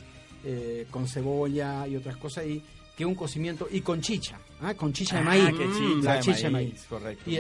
eh, 0.43 0.88
con 0.91 1.08
cebolla 1.08 1.88
y 1.88 1.96
otras 1.96 2.17
cosas 2.17 2.46
y 2.46 2.62
que 2.96 3.05
un 3.05 3.15
cocimiento 3.15 3.67
y 3.72 3.82
con 3.82 4.01
chicha 4.01 4.39
¿ah? 4.62 4.74
con 4.74 4.93
chicha 4.93 5.15
de 5.15 5.22
ah, 5.22 5.25
maíz. 5.25 6.03
la 6.03 6.20
chicha 6.20 6.43
de 6.43 6.50
maíz, 6.50 6.86
correcto. 6.88 7.29
Y 7.29 7.38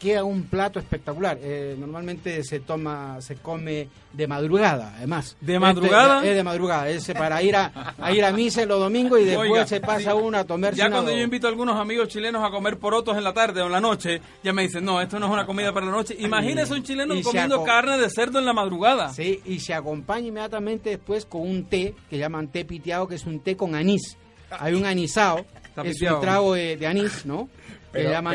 queda 0.00 0.24
un 0.24 0.44
plato 0.44 0.80
espectacular. 0.80 1.38
Eh, 1.40 1.76
normalmente 1.78 2.42
se 2.42 2.60
toma, 2.60 3.20
se 3.20 3.36
come 3.36 3.86
de 4.12 4.26
madrugada, 4.26 4.94
además. 4.96 5.36
¿De 5.40 5.60
madrugada? 5.60 6.26
es 6.26 6.34
de 6.34 6.42
madrugada, 6.42 6.88
es 6.88 7.06
para 7.12 7.40
ir 7.42 7.54
a, 7.54 7.94
ir 8.12 8.24
a 8.24 8.32
misa 8.32 8.64
los 8.64 8.80
domingos 8.80 9.20
y 9.20 9.24
después 9.24 9.68
se 9.68 9.80
pasa 9.80 10.14
uno 10.14 10.38
a 10.38 10.44
tomarse 10.44 10.78
Ya 10.78 10.90
cuando 10.90 11.12
yo 11.12 11.22
invito 11.22 11.46
a 11.46 11.50
algunos 11.50 11.76
amigos 11.76 12.08
chilenos 12.08 12.42
a 12.42 12.50
comer 12.50 12.78
porotos 12.78 13.16
en 13.16 13.22
la 13.22 13.32
tarde 13.32 13.60
o 13.62 13.66
en 13.66 13.72
la 13.72 13.80
noche, 13.80 14.20
ya 14.42 14.52
me 14.52 14.62
dicen, 14.62 14.84
no, 14.84 15.00
esto 15.00 15.20
no 15.20 15.26
es 15.26 15.32
una 15.32 15.46
comida 15.46 15.72
para 15.72 15.86
la 15.86 15.92
noche. 15.92 16.16
Imagínese 16.18 16.72
un 16.72 16.82
chileno 16.82 17.14
comiendo 17.22 17.62
carne 17.62 17.98
de 17.98 18.08
cerdo 18.10 18.38
en 18.38 18.46
la 18.46 18.54
madrugada. 18.54 19.12
Sí, 19.12 19.40
y 19.44 19.60
se 19.60 19.74
acompaña 19.74 20.28
inmediatamente 20.28 20.90
después 20.90 21.26
con 21.26 21.42
un 21.42 21.66
té, 21.66 21.94
que 22.08 22.18
llaman 22.18 22.48
té 22.48 22.64
piteado, 22.64 23.06
que 23.06 23.16
es 23.16 23.26
un 23.26 23.40
té 23.40 23.56
con 23.56 23.74
anís. 23.74 24.16
Hay 24.50 24.74
un 24.74 24.84
anisado, 24.84 25.44
es 25.84 26.00
un 26.00 26.20
trago 26.20 26.54
de 26.54 26.86
anís, 26.86 27.26
¿no? 27.26 27.48
Pero, 27.92 28.08
que 28.08 28.14
llama 28.14 28.34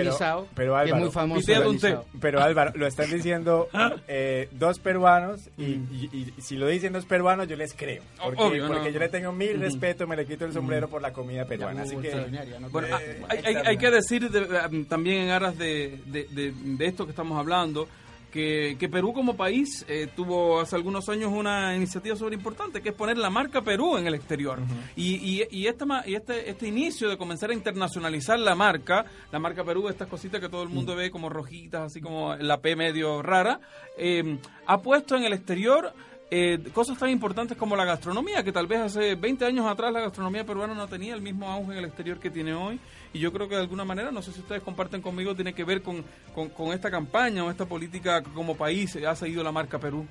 pero, 0.55 0.75
Álvaro, 0.75 0.97
es 0.97 1.01
muy 1.01 1.11
famoso. 1.11 2.05
Pero 2.19 2.41
Álvaro, 2.41 2.71
lo 2.75 2.87
están 2.87 3.09
diciendo 3.09 3.69
eh, 4.07 4.49
dos 4.51 4.79
peruanos 4.79 5.49
y, 5.57 6.33
si 6.39 6.55
lo 6.57 6.67
dicen 6.67 6.93
dos 6.93 7.05
peruanos 7.05 7.47
yo 7.47 7.55
les 7.55 7.73
creo. 7.73 8.03
Porque, 8.21 8.63
porque 8.67 8.93
yo 8.93 8.99
le 8.99 9.09
tengo 9.09 9.31
mil 9.31 9.59
respeto, 9.59 10.07
me 10.07 10.15
le 10.15 10.25
quito 10.25 10.45
el 10.45 10.53
sombrero 10.53 10.89
por 10.89 11.01
la 11.01 11.13
comida 11.13 11.45
peruana. 11.45 11.83
Así 11.83 11.95
que, 11.97 12.13
bueno, 12.71 12.87
eh, 12.99 13.23
hay, 13.29 13.55
hay, 13.55 13.77
que 13.77 13.91
decir 13.91 14.29
también 14.87 15.23
en 15.23 15.29
aras 15.29 15.57
de, 15.57 15.99
de 16.05 16.85
esto 16.85 17.05
que 17.05 17.11
estamos 17.11 17.37
hablando 17.37 17.87
que, 18.35 18.89
Perú 18.91 19.13
como 19.13 19.37
país 19.37 19.85
eh, 19.87 20.09
tuvo 20.13 20.59
hace 20.59 20.75
algunos 20.75 21.07
años 21.07 21.31
una 21.33 21.73
iniciativa 21.73 22.17
súper 22.17 22.33
importante, 22.33 22.81
que 22.81 22.89
es 22.89 22.95
poner 22.95 23.17
la 23.17 23.29
marca 23.29 23.61
Perú 23.61 23.97
en 23.97 24.07
el 24.07 24.13
exterior. 24.13 24.59
y, 24.95 25.15
y, 25.15 25.47
y, 25.49 25.67
este, 25.67 25.85
y 26.05 26.15
este, 26.15 26.49
este 26.49 26.67
inicio 26.67 27.07
de 27.09 27.17
comenzar 27.17 27.51
a 27.51 27.53
internacionalizar 27.53 28.37
la 28.37 28.53
marca, 28.53 29.05
la 29.31 29.39
marca 29.39 29.63
Perú, 29.63 29.87
estas 29.87 30.09
cositas 30.09 30.41
que 30.41 30.49
todo 30.49 30.63
el 30.63 30.69
mundo 30.69 30.95
ve 30.97 31.11
como 31.11 31.29
rojitas, 31.29 31.83
así 31.83 32.01
como 32.01 32.35
la 32.35 32.59
P 32.59 32.75
medio 32.75 33.21
rara, 33.21 33.61
eh, 33.97 34.37
ha 34.67 34.81
puesto 34.81 35.15
en 35.15 35.23
el 35.23 35.31
exterior 35.31 35.93
eh, 36.31 36.59
cosas 36.73 36.97
tan 36.97 37.09
importantes 37.09 37.55
como 37.57 37.75
la 37.75 37.85
gastronomía, 37.85 38.43
que 38.43 38.51
tal 38.51 38.65
vez 38.65 38.79
hace 38.79 39.15
20 39.15 39.45
años 39.45 39.67
atrás 39.67 39.93
la 39.93 40.01
gastronomía 40.01 40.43
peruana 40.43 40.73
no 40.73 40.87
tenía 40.87 41.13
el 41.13 41.21
mismo 41.21 41.49
auge 41.49 41.73
en 41.73 41.77
el 41.79 41.85
exterior 41.85 42.19
que 42.19 42.31
tiene 42.31 42.53
hoy. 42.53 42.79
Y 43.13 43.19
yo 43.19 43.31
creo 43.31 43.47
que 43.47 43.55
de 43.55 43.61
alguna 43.61 43.85
manera, 43.85 44.11
no 44.11 44.21
sé 44.21 44.31
si 44.31 44.39
ustedes 44.39 44.63
comparten 44.63 45.01
conmigo, 45.01 45.35
tiene 45.35 45.53
que 45.53 45.63
ver 45.63 45.81
con, 45.81 46.03
con, 46.33 46.73
esta 46.73 46.89
campaña 46.89 47.45
o 47.45 47.51
esta 47.51 47.65
política 47.65 48.23
como 48.23 48.57
país 48.57 48.95
ha 48.95 49.15
seguido 49.15 49.43
la 49.43 49.51
marca 49.51 49.79
Perú. 49.79 50.05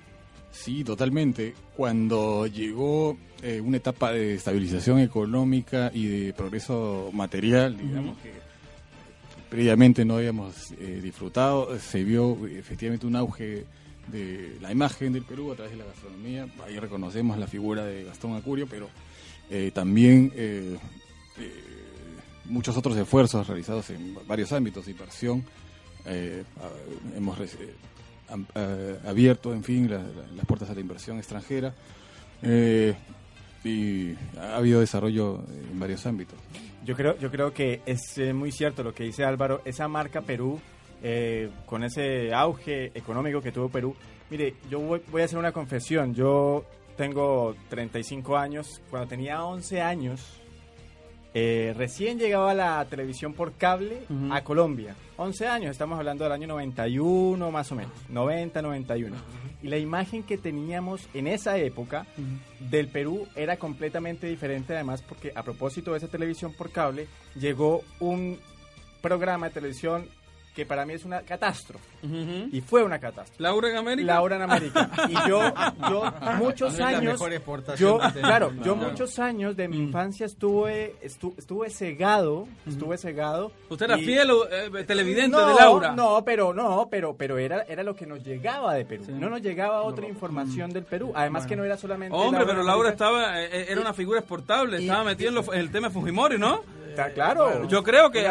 Sí, 0.53 0.85
totalmente. 0.85 1.53
Cuando 1.77 2.47
llegó 2.47 3.19
eh, 3.43 3.61
una 3.61 3.79
etapa 3.79 4.13
de 4.13 4.35
estabilización 4.35 5.01
económica 5.01 5.91
y 5.93 6.07
de 6.07 6.33
progreso 6.33 7.11
material, 7.13 7.77
digamos 7.77 8.17
que 8.19 8.33
previamente 9.51 10.05
no 10.05 10.17
habíamos 10.17 10.71
eh, 10.79 11.01
disfrutado, 11.03 11.77
se 11.79 12.05
vio 12.05 12.47
efectivamente 12.47 13.07
un 13.07 13.17
auge 13.17 13.67
de 14.09 14.59
la 14.61 14.73
imagen 14.73 15.13
del 15.13 15.25
Perú 15.25 15.53
a 15.53 15.55
través 15.55 15.73
de 15.73 15.79
la 15.79 15.85
gastronomía. 15.87 16.47
Ahí 16.65 16.79
reconocemos 16.79 17.39
la 17.39 17.47
figura 17.47 17.85
de 17.85 18.05
Gastón 18.05 18.35
Acurio, 18.35 18.67
pero 18.69 18.89
eh, 19.51 19.71
también 19.75 20.33
eh, 20.35 20.77
eh, 21.39 21.53
muchos 22.47 22.77
otros 22.77 22.97
esfuerzos 22.97 23.47
realizados 23.47 23.91
en 23.91 24.17
varios 24.27 24.53
ámbitos 24.53 24.89
inversión. 24.89 25.45
hemos 27.17 27.39
abierto, 29.05 29.53
en 29.53 29.65
fin, 29.65 29.91
las 29.91 30.47
puertas 30.47 30.71
a 30.71 30.75
la 30.75 30.81
inversión 30.81 31.19
extranjera 31.19 31.75
y 33.65 34.13
ha 34.39 34.57
habido 34.57 34.81
desarrollo 34.81 35.43
en 35.71 35.81
varios 35.81 36.05
ámbitos. 36.05 36.39
Yo 36.85 36.95
creo, 36.95 37.19
yo 37.19 37.31
creo 37.31 37.55
que 37.55 37.81
es 37.87 38.19
muy 38.35 38.53
cierto 38.53 38.83
lo 38.83 38.93
que 38.95 39.05
dice 39.05 39.25
Álvaro. 39.25 39.63
Esa 39.65 39.89
marca 39.89 40.21
Perú 40.21 40.61
eh, 41.07 41.51
con 41.67 41.85
ese 41.85 42.33
auge 42.33 42.87
económico 42.95 43.43
que 43.43 43.53
tuvo 43.53 43.69
Perú. 43.69 43.95
Mire, 44.31 44.55
yo 44.71 44.81
voy, 44.81 45.21
a 45.21 45.25
hacer 45.27 45.39
una 45.39 45.53
confesión. 45.53 46.15
Yo 46.15 46.65
tengo 46.97 47.55
35 47.69 48.39
años. 48.39 48.81
Cuando 48.89 49.07
tenía 49.07 49.45
11 49.45 49.83
años, 49.83 50.41
eh, 51.35 51.75
recién 51.77 52.19
llegaba 52.19 52.55
la 52.55 52.83
televisión 52.87 53.35
por 53.35 53.53
cable 53.53 54.05
a 54.31 54.43
Colombia. 54.43 54.97
11 55.19 55.47
años, 55.47 55.73
estamos 55.73 55.99
hablando 55.99 56.25
del 56.25 56.33
año 56.33 56.47
91 56.47 57.51
más 57.51 57.71
o 57.71 57.75
menos. 57.75 57.93
90, 58.09 58.63
91. 58.63 59.15
Y 59.63 59.69
la 59.69 59.77
imagen 59.77 60.23
que 60.23 60.39
teníamos 60.39 61.07
en 61.13 61.27
esa 61.27 61.59
época 61.59 62.07
del 62.61 62.89
Perú 62.89 63.29
era 63.37 63.59
completamente 63.59 64.27
diferente, 64.27 64.73
además, 64.75 65.03
porque 65.03 65.33
a 65.35 65.43
propósito 65.43 65.93
de 65.93 65.99
esa 65.99 66.09
televisión 66.09 66.55
por 66.55 66.71
cable, 66.71 67.09
llegó 67.39 67.83
un 68.01 68.39
programa 69.03 69.49
de 69.49 69.53
televisión 69.53 70.09
que 70.55 70.65
para 70.65 70.87
mí 70.87 70.95
es 70.95 71.05
una 71.05 71.23
catástrofe. 71.23 71.85
Y 72.53 72.61
fue 72.61 72.85
una 72.85 72.99
catástrofe. 72.99 73.43
¿Laura 73.43 73.71
en 73.71 73.77
América? 73.77 74.15
Laura 74.15 74.37
en 74.37 74.43
América. 74.43 74.91
y 75.09 75.29
yo, 75.29 75.53
yo 75.91 76.13
muchos 76.39 76.79
años... 76.81 77.21
Yo, 77.77 77.99
claro, 78.21 78.53
yo 78.63 78.77
muchos 78.77 79.19
años 79.19 79.57
de 79.57 79.69
mi 79.69 79.79
mm. 79.79 79.83
infancia 79.83 80.27
estuve, 80.27 80.95
estuve 81.03 81.71
cegado, 81.71 82.47
estuve 82.67 82.99
cegado. 82.99 83.51
¿Usted 83.69 83.87
era 83.87 83.99
fiel 83.99 84.31
eh, 84.51 84.85
televidente 84.85 85.37
de 85.37 85.55
Laura? 85.55 85.93
No, 85.93 86.23
pero 86.25 86.55
no, 86.55 86.89
pero, 86.89 87.17
pero 87.17 87.37
era, 87.39 87.63
era 87.63 87.83
lo 87.83 87.97
que 87.97 88.07
nos 88.07 88.23
llegaba 88.23 88.75
de 88.75 88.85
Perú. 88.85 89.05
No 89.09 89.29
nos 89.29 89.43
llegaba 89.43 89.83
otra 89.83 90.07
información 90.07 90.73
del 90.73 90.85
Perú. 90.85 91.13
Además 91.17 91.47
que 91.47 91.57
no 91.57 91.65
era 91.65 91.77
solamente... 91.77 92.17
Hombre, 92.17 92.45
pero 92.47 92.63
Laura 92.63 92.91
estaba, 92.91 93.43
eh, 93.43 93.49
eh, 93.51 93.67
era 93.71 93.81
una 93.81 93.93
figura 93.93 94.21
exportable, 94.21 94.79
estaba 94.79 95.03
metida 95.03 95.31
en, 95.31 95.55
el 95.55 95.71
tema 95.73 95.89
de 95.89 95.95
Fujimori, 95.95 96.39
¿no? 96.39 96.63
Claro. 97.15 97.69
Yo 97.69 97.83
creo 97.83 98.11
que 98.11 98.29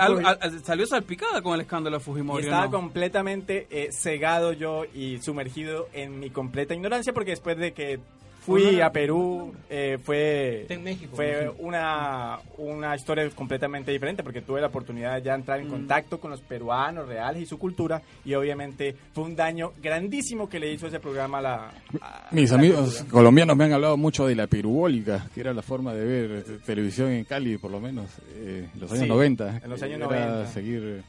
salió 0.63 0.85
salpicada 0.85 1.41
con 1.41 1.55
el 1.55 1.61
escándalo 1.61 1.97
de 1.97 2.03
Fujimori. 2.03 2.43
Estaba 2.45 2.69
completamente 2.69 3.67
eh, 3.69 3.89
cegado 3.91 4.53
yo 4.53 4.85
y 4.93 5.19
sumergido 5.21 5.87
en 5.93 6.19
mi 6.19 6.29
completa 6.29 6.73
ignorancia 6.73 7.13
porque 7.13 7.31
después 7.31 7.57
de 7.57 7.73
que 7.73 7.99
fui 8.45 8.81
a 8.81 8.91
Perú, 8.91 9.53
eh, 9.69 9.97
fue, 10.03 10.61
Está 10.63 10.73
en 10.73 10.83
México, 10.83 11.15
fue 11.15 11.49
una, 11.59 12.39
una 12.57 12.95
historia 12.95 13.29
completamente 13.31 13.91
diferente 13.91 14.23
porque 14.23 14.41
tuve 14.41 14.59
la 14.61 14.67
oportunidad 14.67 15.15
de 15.15 15.21
ya 15.23 15.33
entrar 15.35 15.59
Mm. 15.59 15.63
en 15.63 15.69
contacto 15.69 16.19
con 16.19 16.31
los 16.31 16.41
peruanos 16.41 17.07
reales 17.07 17.41
y 17.43 17.45
su 17.45 17.57
cultura 17.57 18.01
y 18.25 18.33
obviamente 18.33 18.95
fue 19.13 19.23
un 19.23 19.35
daño 19.35 19.71
grandísimo 19.81 20.49
que 20.49 20.59
le 20.59 20.71
hizo 20.73 20.87
ese 20.87 20.99
programa 20.99 21.37
a 21.37 21.41
la... 21.41 21.55
a 22.01 22.27
Mis 22.31 22.49
la 22.51 22.57
amigos 22.57 22.95
cultura. 22.97 23.11
colombianos 23.11 23.55
me 23.55 23.63
han 23.65 23.73
hablado 23.73 23.97
mucho 23.97 24.27
de 24.27 24.35
la 24.35 24.47
pirubólica, 24.47 25.27
que 25.33 25.41
era 25.41 25.53
la 25.53 25.61
forma 25.61 25.93
de 25.93 26.05
ver 26.05 26.31
eh, 26.47 26.57
televisión 26.65 27.11
en 27.11 27.23
Cali, 27.25 27.57
por 27.57 27.71
lo 27.71 27.79
menos, 27.79 28.05
eh, 28.35 28.67
en 28.73 28.79
los 28.79 28.91
años 28.91 29.03
Sí, 29.03 29.09
90. 29.09 29.61
en 29.63 29.69
los 29.69 29.81
años 29.83 29.97
era 29.97 30.05
90. 30.07 30.47
seguir 30.51 31.03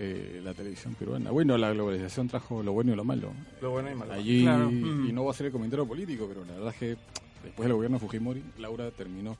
eh, 0.00 0.40
la 0.44 0.54
televisión 0.54 0.94
peruana. 0.94 1.30
Bueno, 1.32 1.58
la 1.58 1.70
globalización 1.72 2.28
trajo 2.28 2.62
lo 2.62 2.72
bueno 2.72 2.92
y 2.92 2.96
lo 2.96 3.04
malo. 3.04 3.32
Lo 3.60 3.70
bueno 3.72 3.90
y 3.90 3.94
malo. 3.96 4.12
Allí, 4.12 4.42
Claro. 4.42 4.70
y 4.70 4.82
Ujú. 4.82 5.12
no 5.12 5.22
voy 5.22 5.28
a 5.28 5.32
hacer 5.32 5.46
el 5.46 5.52
comentario 5.52 5.86
político, 5.86 6.26
pero 6.28 6.44
la 6.44 6.52
verdad 6.54 6.68
es 6.72 6.76
que 6.78 6.86
después 7.44 7.66
del 7.66 7.74
gobierno 7.74 7.96
de 7.98 8.00
Fujimori, 8.06 8.42
Laura 8.58 8.90
terminó 8.92 9.36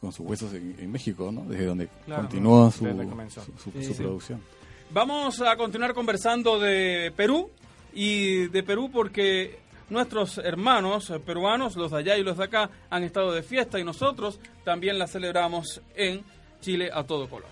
con 0.00 0.12
sus 0.12 0.26
huesos 0.26 0.52
en, 0.52 0.76
en 0.78 0.92
México, 0.92 1.32
¿no? 1.32 1.44
Desde 1.46 1.64
donde 1.64 1.88
Claro. 2.04 2.22
continuó 2.22 2.70
su, 2.70 2.84
su, 2.84 3.52
su- 3.58 3.70
Sí, 3.78 3.84
su 3.84 3.94
sí. 3.94 4.02
producción. 4.02 4.42
Vamos 4.90 5.40
a 5.40 5.56
continuar 5.56 5.94
conversando 5.94 6.58
de 6.60 7.10
Perú 7.16 7.50
y 7.94 8.46
de 8.48 8.62
Perú 8.62 8.90
porque 8.92 9.58
nuestros 9.88 10.36
hermanos 10.38 11.10
peruanos, 11.24 11.76
los 11.76 11.90
de 11.92 11.98
allá 11.98 12.18
y 12.18 12.22
los 12.22 12.36
de 12.36 12.44
acá, 12.44 12.68
han 12.90 13.02
estado 13.04 13.32
de 13.32 13.42
fiesta 13.42 13.80
y 13.80 13.84
nosotros 13.84 14.38
también 14.64 14.98
la 14.98 15.06
celebramos 15.06 15.80
en 15.96 16.22
Chile 16.60 16.90
a 16.92 17.04
todo 17.04 17.28
color. 17.28 17.48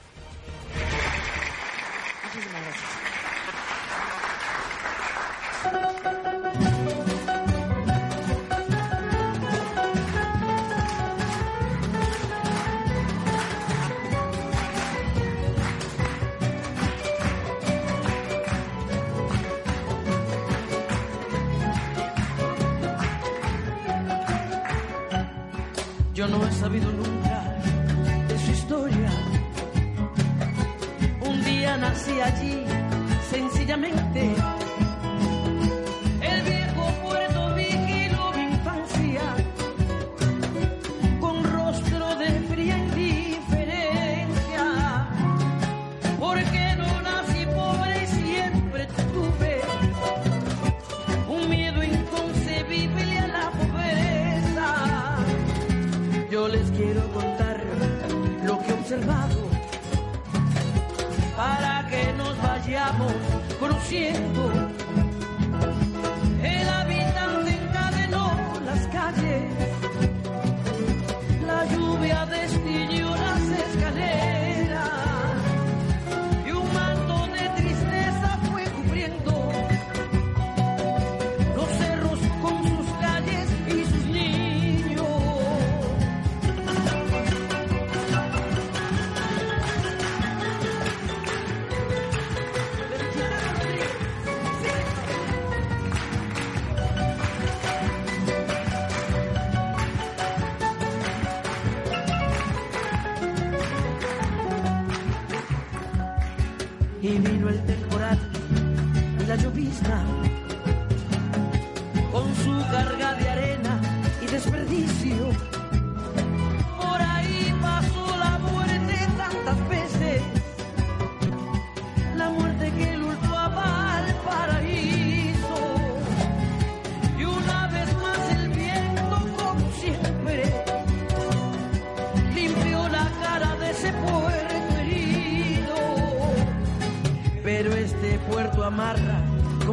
Yo 26.14 26.28
no 26.28 26.46
he 26.46 26.52
sabido 26.52 26.92
nunca 26.92 27.42
de 28.28 28.38
su 28.38 28.52
historia. 28.52 29.10
Un 31.26 31.44
día 31.44 31.76
nací 31.78 32.20
allí, 32.20 32.61
sencillamente. 33.32 34.51
siento. 63.92 64.51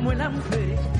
Como 0.10 0.14
el 0.14 0.22
hambre. 0.22 0.99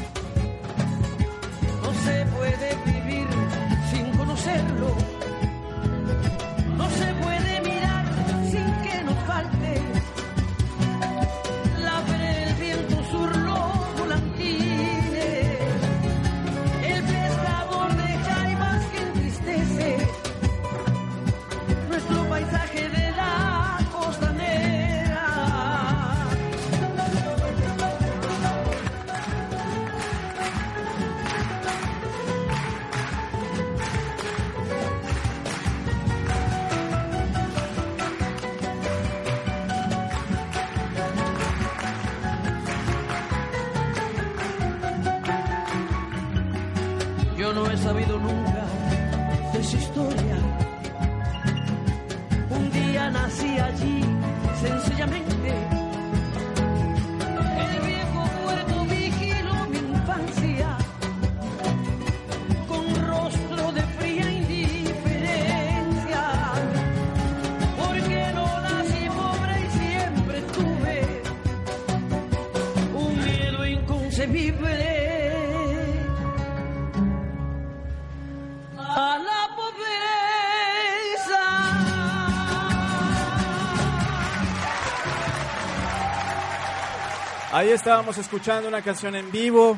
Ahí 87.60 87.72
estábamos 87.72 88.18
escuchando 88.18 88.70
una 88.70 88.82
canción 88.82 89.16
en 89.18 89.30
vivo 89.34 89.78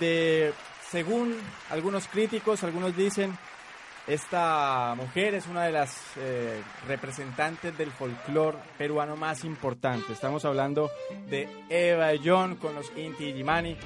de, 0.00 0.52
según 0.90 1.36
algunos 1.70 2.08
críticos, 2.08 2.64
algunos 2.64 2.96
dicen, 2.96 3.38
Esta 4.08 4.94
mujer 4.96 5.34
es 5.34 5.46
una 5.46 5.62
de 5.62 5.70
las 5.70 5.96
eh, 6.16 6.60
representantes 6.88 7.78
del 7.78 7.92
folclore 7.92 8.58
peruano 8.76 9.14
más 9.14 9.44
importante. 9.44 10.12
Estamos 10.12 10.44
hablando 10.44 10.90
de 11.28 11.48
Eva 11.68 12.08
John 12.24 12.56
con 12.56 12.74
los 12.74 12.90
Inti 12.96 13.26
Illimani, 13.26 13.76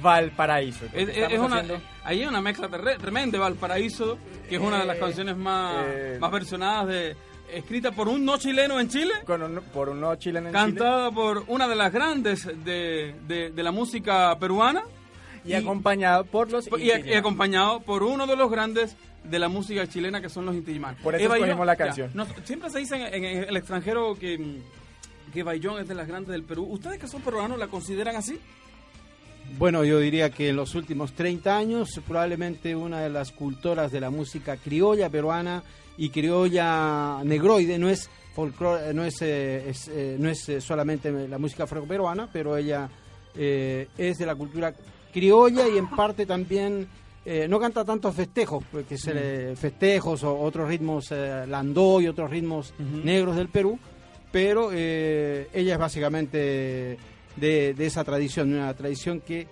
Valparaíso. 0.00 0.86
Es, 0.94 1.10
es- 1.10 1.38
una, 1.38 1.58
ahí 2.04 2.22
hay 2.22 2.24
una 2.24 2.40
mezcla 2.40 2.68
tremenda 2.70 3.32
de 3.36 3.38
Valparaíso, 3.38 4.16
que 4.48 4.54
es 4.56 4.62
una 4.62 4.78
de 4.78 4.86
las 4.86 4.96
Eh, 4.96 5.00
canciones 5.00 5.36
más, 5.36 5.84
eh. 5.88 6.16
más 6.18 6.30
versionadas, 6.30 6.86
de, 6.86 7.16
escrita 7.52 7.92
por 7.92 8.08
un 8.08 8.24
no 8.24 8.36
chileno 8.38 8.80
en 8.80 8.88
Chile, 8.88 9.12
con 9.26 9.42
un- 9.42 9.60
por 9.72 9.88
un 9.88 10.00
no 10.00 10.14
chileno 10.16 10.48
en 10.48 10.52
cantada 10.52 11.10
por 11.10 11.44
una 11.48 11.68
de 11.68 11.76
las 11.76 11.92
grandes 11.92 12.46
de, 12.64 13.14
de- 13.28 13.50
de 13.50 13.62
la 13.62 13.70
música 13.72 14.36
peruana 14.38 14.82
Chile 14.82 14.94
y 15.44 15.52
acompañado 15.54 16.24
por 16.24 16.50
los 16.50 16.66
y, 16.78 16.84
y 16.86 17.14
acompañado 17.14 17.80
por 17.80 18.02
uno 18.02 18.26
de 18.26 18.34
los 18.36 18.50
grandes 18.50 18.96
de 19.24 19.38
la 19.38 19.48
música 19.48 19.86
chilena 19.86 20.20
que 20.20 20.28
son 20.28 20.46
los 20.46 20.54
Inti 20.54 20.70
Illimani. 20.72 20.96
Por 21.02 21.14
eso 21.14 21.32
escogimos 21.34 21.66
la 21.66 21.74
ya, 21.74 21.84
canción. 21.86 22.10
no, 22.14 22.26
siempre 22.44 22.70
se 22.70 22.78
dice 22.80 22.96
en, 22.96 23.24
en 23.24 23.44
el 23.48 23.56
extranjero 23.56 24.14
que, 24.18 24.58
que 25.32 25.42
Bayón 25.42 25.80
es 25.80 25.88
de 25.88 25.94
las 25.94 26.06
grandes 26.08 26.32
del 26.32 26.42
Perú. 26.44 26.64
¿Ustedes 26.70 26.98
que 26.98 27.06
son 27.06 27.22
peruanos 27.22 27.58
la 27.58 27.68
consideran 27.68 28.16
así? 28.16 28.38
Bueno, 29.58 29.84
yo 29.84 29.98
diría 29.98 30.30
que 30.30 30.48
en 30.48 30.56
los 30.56 30.74
últimos 30.74 31.12
30 31.12 31.56
años 31.56 32.00
probablemente 32.06 32.74
una 32.74 33.00
de 33.00 33.10
las 33.10 33.30
cultoras 33.30 33.92
de 33.92 34.00
la 34.00 34.10
música 34.10 34.56
criolla 34.56 35.08
peruana 35.10 35.62
y 35.96 36.10
criolla 36.10 37.20
negroide, 37.24 37.78
no 37.78 37.88
es 37.88 38.08
folclore, 38.34 38.92
no 38.94 39.04
es, 39.04 39.20
eh, 39.22 39.68
es, 39.68 39.88
eh, 39.88 40.16
no 40.18 40.28
es 40.28 40.48
eh, 40.48 40.60
solamente 40.60 41.10
la 41.28 41.38
música 41.38 41.64
afroperuana, 41.64 42.28
pero 42.32 42.56
ella 42.56 42.88
eh, 43.36 43.88
es 43.96 44.18
de 44.18 44.26
la 44.26 44.34
cultura 44.34 44.74
criolla 45.12 45.68
y 45.68 45.78
en 45.78 45.88
parte 45.88 46.26
también 46.26 46.88
eh, 47.24 47.46
no 47.48 47.58
canta 47.60 47.84
tantos 47.84 48.14
festejos, 48.14 48.64
porque 48.72 48.98
se 48.98 49.14
le- 49.14 49.56
festejos 49.56 50.24
o 50.24 50.38
otros 50.40 50.68
ritmos 50.68 51.06
eh, 51.12 51.44
landó 51.46 52.00
y 52.00 52.08
otros 52.08 52.28
ritmos 52.30 52.74
negros 52.78 53.36
del 53.36 53.48
Perú, 53.48 53.78
pero 54.32 54.70
eh, 54.72 55.48
ella 55.54 55.74
es 55.74 55.78
básicamente 55.78 56.98
de, 57.36 57.74
de 57.74 57.86
esa 57.86 58.02
tradición, 58.04 58.52
una 58.52 58.74
tradición 58.74 59.20
que 59.20 59.46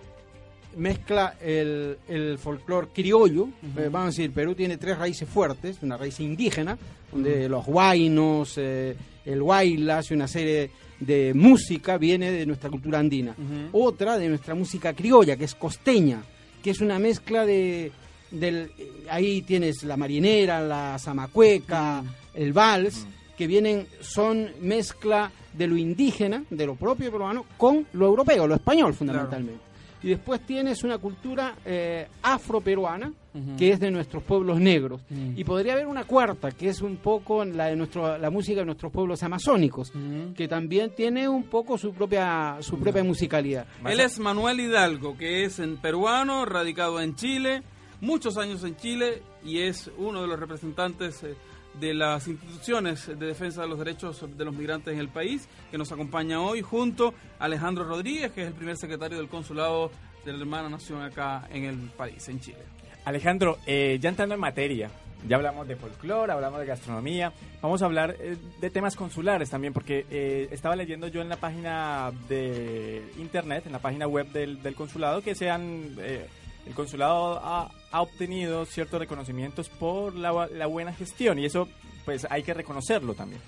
mezcla 0.77 1.35
el, 1.41 1.99
el 2.09 2.39
folclore 2.39 2.89
criollo. 2.93 3.49
Eh, 3.77 3.89
vamos 3.91 4.03
a 4.03 4.07
decir, 4.07 4.33
Perú 4.33 4.55
tiene 4.55 4.77
tres 4.77 4.99
raíces 4.99 5.29
fuertes, 5.29 5.79
una 5.83 5.97
raíz 5.97 6.21
indígena, 6.21 6.79
donde 7.11 7.49
los 7.49 7.67
huaynos, 7.67 8.55
eh, 8.57 8.97
el 9.25 9.43
huaylas 9.43 10.11
y 10.11 10.15
una 10.15 10.29
serie 10.29 10.71
de 10.99 11.35
música 11.35 11.99
viene 11.99 12.31
de 12.31 12.47
nuestra 12.47 12.71
cultura 12.71 12.99
andina. 12.99 13.35
Otra 13.73 14.19
de 14.19 14.29
nuestra 14.29 14.55
música 14.55 14.93
criolla, 14.93 15.37
que 15.37 15.45
es 15.45 15.55
costeña, 15.55 16.23
que 16.63 16.71
es 16.71 16.81
una 16.81 16.99
mezcla 16.99 17.45
de... 17.45 17.93
Del, 18.31 18.71
eh, 18.79 18.91
ahí 19.11 19.43
tienes 19.43 19.83
la 19.83 19.99
marinera, 19.99 20.63
la 20.63 20.99
zamacueca, 20.99 22.03
el 22.33 22.55
vals, 22.55 23.07
que 23.37 23.47
vienen, 23.47 23.87
son 24.01 24.49
mezcla 24.63 25.31
de 25.53 25.67
lo 25.67 25.77
indígena, 25.77 26.45
de 26.49 26.65
lo 26.65 26.77
propio 26.77 27.11
peruano, 27.11 27.45
con 27.59 27.87
lo 27.93 28.07
europeo, 28.07 28.47
lo 28.47 28.55
español 28.55 28.95
fundamentalmente. 28.95 29.72
Y 30.03 30.09
después 30.09 30.41
tienes 30.41 30.83
una 30.83 30.99
cultura 30.99 31.55
eh, 31.65 32.09
afroperuana, 32.23 33.12
que 33.57 33.71
es 33.71 33.81
de 33.81 33.91
nuestros 33.91 34.23
pueblos 34.23 34.61
negros. 34.61 35.01
Mm. 35.09 35.38
Y 35.38 35.45
podría 35.45 35.73
haber 35.73 35.87
una 35.87 36.05
cuarta, 36.05 36.51
que 36.51 36.69
es 36.69 36.83
un 36.83 36.97
poco 36.97 37.45
la, 37.45 37.67
de 37.67 37.77
nuestro, 37.77 38.19
la 38.19 38.31
música 38.31 38.61
de 38.61 38.67
nuestros 38.67 38.93
pueblos 38.93 39.23
amazónicos, 39.23 39.93
que 40.37 40.49
también 40.49 40.95
tiene 40.95 41.29
un 41.29 41.45
poco 41.45 41.79
su 41.79 41.93
propia, 41.93 42.57
su 42.61 42.79
propia 42.79 43.03
musicalidad. 43.05 43.67
Él 43.87 44.01
es 44.01 44.19
Manuel 44.19 44.61
Hidalgo, 44.61 45.17
que 45.17 45.45
es 45.45 45.61
en 45.61 45.77
peruano, 45.77 46.45
radicado 46.45 47.01
en 47.01 47.15
Chile, 47.15 47.62
muchos 48.03 48.37
años 48.37 48.65
en 48.65 48.77
Chile 48.77 49.23
y 49.45 49.61
es 49.61 49.91
uno 49.97 50.23
de 50.23 50.27
los 50.27 50.38
representantes 50.38 51.23
eh, 51.23 51.35
de 51.81 51.95
las 51.95 52.29
instituciones 52.29 53.07
de 53.07 53.27
defensa 53.27 53.63
de 53.63 53.69
los 53.69 53.79
derechos 53.79 54.25
de 54.37 54.45
los 54.45 54.55
migrantes 54.55 54.93
en 54.93 55.01
el 55.01 55.09
país, 55.09 55.49
que 55.71 55.79
nos 55.79 55.91
acompaña 55.93 56.41
hoy 56.41 56.63
junto 56.63 57.15
a 57.39 57.45
Alejandro 57.45 57.85
Rodríguez, 57.85 58.33
que 58.33 58.43
es 58.43 58.49
el 58.49 58.55
primer 58.55 58.77
secretario 58.77 59.19
del 59.19 59.29
consulado 59.29 59.91
de 60.25 60.33
la 60.33 60.39
hermana 60.39 60.69
nación 60.69 61.03
acá 61.03 61.49
en 61.51 61.65
el 61.65 61.77
país, 61.91 62.29
en 62.29 62.41
Chile. 62.41 62.59
Alejandro, 63.05 63.59
eh, 63.67 63.99
ya 64.01 64.11
entrando 64.11 64.35
en 64.35 64.41
materia, 64.41 64.91
ya 65.27 65.37
hablamos 65.37 65.69
de 65.69 65.77
folclore, 65.77 66.33
hablamos 66.33 66.61
de 66.61 66.67
gastronomía, 66.67 67.33
vamos 67.61 67.83
a 67.83 67.87
hablar 67.87 68.17
eh, 68.19 68.37
de 68.61 68.71
temas 68.71 68.97
consulares 68.97 69.51
también, 69.51 69.73
porque 69.73 70.05
eh, 70.11 70.49
estaba 70.51 70.77
leyendo 70.77 71.09
yo 71.09 71.21
en 71.21 71.29
la 71.29 71.37
página 71.37 72.13
de 72.29 73.03
internet, 73.19 73.65
en 73.67 73.73
la 73.73 73.79
página 73.79 74.07
web 74.07 74.27
del, 74.33 74.63
del 74.63 74.75
consulado, 74.75 75.23
que 75.23 75.35
se 75.35 75.51
han, 75.51 75.97
eh, 75.99 76.27
el 76.67 76.75
consulado 76.75 77.41
ha, 77.43 77.71
ha 77.92 78.00
obtenido 78.00 78.64
ciertos 78.64 78.98
reconocimientos 78.98 79.68
por 79.68 80.14
la, 80.14 80.48
la 80.48 80.66
buena 80.66 80.92
gestión, 80.92 81.38
y 81.38 81.44
eso 81.44 81.68
pues 82.05 82.26
hay 82.31 82.42
que 82.42 82.55
reconocerlo 82.55 83.14
también. 83.14 83.40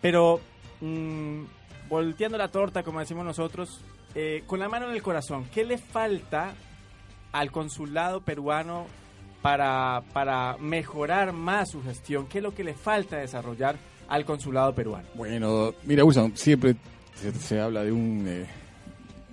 Pero, 0.00 0.40
mm, 0.80 1.42
volteando 1.88 2.38
la 2.38 2.48
torta, 2.48 2.82
como 2.82 3.00
decimos 3.00 3.24
nosotros, 3.24 3.80
eh, 4.14 4.44
con 4.46 4.60
la 4.60 4.68
mano 4.68 4.88
en 4.88 4.94
el 4.94 5.02
corazón, 5.02 5.46
¿qué 5.52 5.64
le 5.64 5.78
falta 5.78 6.54
al 7.32 7.50
consulado 7.50 8.20
peruano 8.20 8.86
para, 9.42 10.02
para 10.12 10.56
mejorar 10.58 11.32
más 11.32 11.70
su 11.70 11.82
gestión? 11.82 12.26
¿Qué 12.26 12.38
es 12.38 12.44
lo 12.44 12.54
que 12.54 12.64
le 12.64 12.74
falta 12.74 13.16
desarrollar 13.16 13.76
al 14.08 14.24
consulado 14.24 14.74
peruano? 14.74 15.08
Bueno, 15.14 15.74
mira, 15.84 16.04
Wilson, 16.04 16.36
siempre 16.36 16.76
se, 17.14 17.32
se 17.32 17.60
habla 17.60 17.84
de 17.84 17.92
un, 17.92 18.24
eh, 18.26 18.46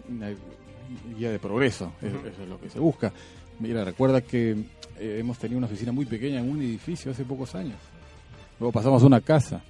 una 0.10 0.30
guía 1.16 1.32
de 1.32 1.40
progreso, 1.40 1.92
eso, 2.02 2.18
eso 2.28 2.44
es 2.44 2.50
lo 2.50 2.60
que 2.60 2.70
se 2.70 2.80
busca. 2.80 3.12
Mira, 3.60 3.86
recuerda 3.86 4.22
que 4.22 4.52
eh, 5.00 5.18
hemos 5.20 5.38
tenido 5.38 5.58
una 5.58 5.68
oficina 5.68 5.92
muy 5.92 6.06
pequeña 6.06 6.40
en 6.40 6.50
un 6.50 6.62
edificio 6.62 7.12
hace 7.12 7.24
pocos 7.24 7.56
años. 7.56 7.78
Luego 8.60 8.72
pasamos 8.72 9.02
a 9.02 9.06
una 9.06 9.22
casa. 9.22 9.64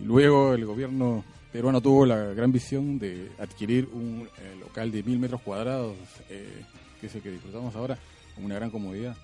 Y 0.00 0.04
luego 0.04 0.54
el 0.54 0.64
gobierno 0.66 1.24
peruano 1.52 1.80
tuvo 1.80 2.04
la 2.06 2.16
gran 2.16 2.50
visión 2.50 2.98
de 2.98 3.30
adquirir 3.38 3.88
un 3.92 4.28
eh, 4.38 4.56
local 4.58 4.90
de 4.90 5.02
mil 5.04 5.20
metros 5.20 5.42
cuadrados, 5.42 5.94
eh, 6.28 6.64
que 7.00 7.06
es 7.06 7.14
el 7.14 7.22
que 7.22 7.30
disfrutamos 7.30 7.74
ahora, 7.76 7.96
con 8.34 8.44
una 8.44 8.56
gran 8.56 8.70
comodidad 8.70 9.16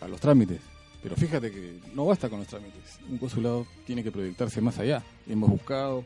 a 0.00 0.08
los 0.08 0.20
trámites. 0.20 0.60
Pero 1.02 1.14
fíjate 1.16 1.50
que 1.50 1.78
no 1.94 2.06
basta 2.06 2.30
con 2.30 2.38
los 2.38 2.48
trámites. 2.48 2.98
Un 3.10 3.18
consulado 3.18 3.66
tiene 3.86 4.02
que 4.02 4.10
proyectarse 4.10 4.60
más 4.62 4.78
allá. 4.78 5.02
Hemos 5.28 5.50
buscado 5.50 6.04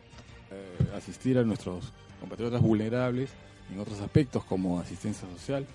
asistir 0.96 1.38
a 1.38 1.44
nuestros 1.44 1.92
compatriotas 2.20 2.60
vulnerables 2.60 3.30
en 3.72 3.78
otros 3.78 4.00
aspectos 4.00 4.44
como 4.44 4.80
asistencia 4.80 5.28
social, 5.28 5.66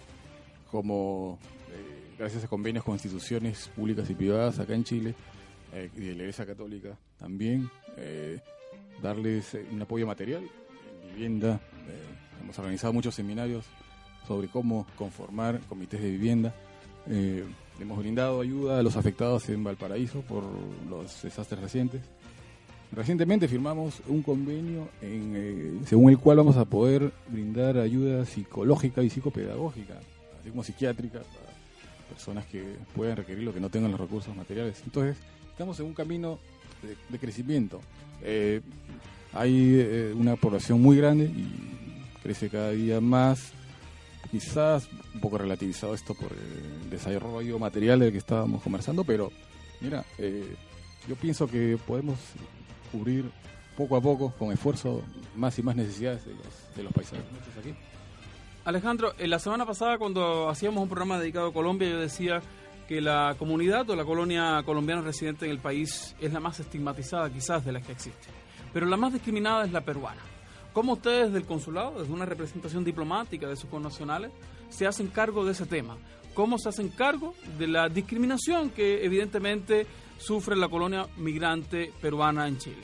como 0.72 1.38
eh, 1.70 2.16
gracias 2.18 2.44
a 2.44 2.48
convenios 2.48 2.84
con 2.84 2.96
instituciones 2.96 3.70
públicas 3.76 4.10
y 4.10 4.16
privadas 4.16 4.60
acá 4.60 4.74
en 4.74 4.84
Chile 4.84 5.16
eh, 5.74 5.90
y 5.96 6.00
de 6.00 6.16
la 6.16 6.22
Iglesia 6.22 6.46
Católica 6.46 6.98
también, 7.20 7.70
eh, 7.98 8.40
darles 9.02 9.54
eh, 9.54 9.66
un 9.72 9.82
apoyo 9.82 10.08
material 10.08 10.44
en 10.44 11.16
vivienda. 11.16 11.60
hemos 12.42 12.58
organizado 12.58 12.94
muchos 12.94 13.14
seminarios 13.14 13.66
sobre 14.28 14.48
cómo 14.48 14.88
conformar 14.98 15.60
comités 15.68 16.02
de 16.02 16.10
vivienda. 16.10 16.54
Eh, 17.08 17.44
hemos 17.80 17.98
brindado 17.98 18.42
ayuda 18.42 18.80
a 18.80 18.84
los 18.84 18.96
afectados 18.96 19.50
en 19.50 19.64
Valparaíso 19.64 20.22
por 20.22 20.44
los 20.90 21.22
desastres 21.22 21.62
recientes. 21.62 22.02
Recientemente 22.92 23.48
firmamos 23.48 24.02
un 24.08 24.22
convenio 24.22 24.90
en, 25.02 25.82
según 25.86 26.10
el 26.10 26.18
cual 26.18 26.38
vamos 26.38 26.58
a 26.58 26.66
poder 26.66 27.12
brindar 27.30 27.78
ayuda 27.78 28.26
psicológica 28.26 29.02
y 29.02 29.10
psicopedagógica, 29.10 30.00
así 30.42 30.50
como 30.50 30.64
psiquiátrica, 30.64 31.22
personas 32.10 32.46
que 32.46 32.76
puedan 32.96 33.18
requerirlo, 33.18 33.54
que 33.54 33.60
no 33.60 33.70
tengan 33.70 33.92
los 33.92 34.00
recursos 34.00 34.36
materiales. 34.36 34.82
Entonces, 34.84 35.18
estamos 35.50 35.80
en 35.80 35.86
un 35.86 35.94
camino 35.94 36.40
de, 37.10 37.20
crecimiento. 37.20 37.80
Eh, 38.22 38.62
hay 39.34 39.76
eh, 39.80 40.14
una 40.16 40.36
población 40.36 40.82
muy 40.82 40.98
grande 40.98 41.26
y 41.26 41.48
crece 42.22 42.50
cada 42.50 42.72
día 42.72 43.00
más. 43.00 43.54
Quizás 44.30 44.88
un 45.14 45.22
poco 45.22 45.38
relativizado 45.38 45.94
esto 45.94 46.14
por 46.14 46.32
el 46.32 46.90
desarrollo 46.90 47.60
material 47.60 48.00
del 48.00 48.12
que 48.12 48.18
estábamos 48.18 48.62
conversando, 48.62 49.04
pero 49.04 49.32
mira, 49.82 50.06
eh, 50.18 50.56
yo 51.08 51.16
pienso 51.16 51.48
que 51.48 51.78
podemos 51.86 52.18
cubrir 52.92 53.30
poco 53.76 53.96
a 53.96 54.02
poco, 54.02 54.32
con 54.38 54.52
esfuerzo, 54.52 55.02
más 55.36 55.58
y 55.58 55.64
más 55.64 55.76
necesidades 55.76 56.26
de 56.26 56.34
los, 56.34 56.76
de 56.76 56.84
los 56.84 56.94
aquí. 57.58 57.74
Alejandro, 58.66 59.14
en 59.18 59.30
la 59.30 59.40
semana 59.40 59.66
pasada 59.66 59.98
cuando 59.98 60.50
hacíamos 60.50 60.84
un 60.84 60.90
programa 60.90 61.18
dedicado 61.20 61.48
a 61.48 61.54
Colombia, 61.54 61.90
yo 61.90 62.00
decía 62.00 62.42
que 62.88 63.02
la 63.02 63.36
comunidad 63.40 63.90
o 63.90 63.96
la 63.96 64.06
colonia 64.06 64.62
colombiana 64.66 65.02
residente 65.02 65.46
en 65.46 65.52
el 65.52 65.60
país 65.60 66.16
es 66.20 66.32
la 66.34 66.40
más 66.40 66.60
estigmatizada 66.60 67.32
quizás 67.32 67.66
de 67.66 67.72
las 67.72 67.86
que 67.86 67.92
existe, 67.94 68.28
pero 68.74 68.86
la 68.86 68.98
más 68.98 69.14
discriminada 69.14 69.66
es 69.66 69.72
la 69.72 69.82
peruana. 69.82 70.22
¿Cómo 70.74 70.94
ustedes 70.94 71.34
del 71.34 71.46
consulado, 71.46 72.00
desde 72.00 72.14
una 72.14 72.26
representación 72.26 72.84
diplomática 72.86 73.48
de 73.48 73.56
sus 73.56 73.70
connacionales, 73.70 74.32
se 74.70 74.86
hacen 74.88 75.08
cargo 75.08 75.44
de 75.44 75.52
ese 75.54 75.66
tema? 75.66 75.98
¿Cómo 76.34 76.58
se 76.58 76.70
hacen 76.70 76.90
cargo 76.90 77.34
de 77.58 77.68
la 77.68 77.90
discriminación 77.90 78.70
que 78.70 79.04
evidentemente 79.04 79.86
sufre 80.18 80.56
la 80.56 80.70
colonia 80.70 81.08
migrante 81.18 81.92
peruana 82.02 82.48
en 82.48 82.58
Chile? 82.58 82.84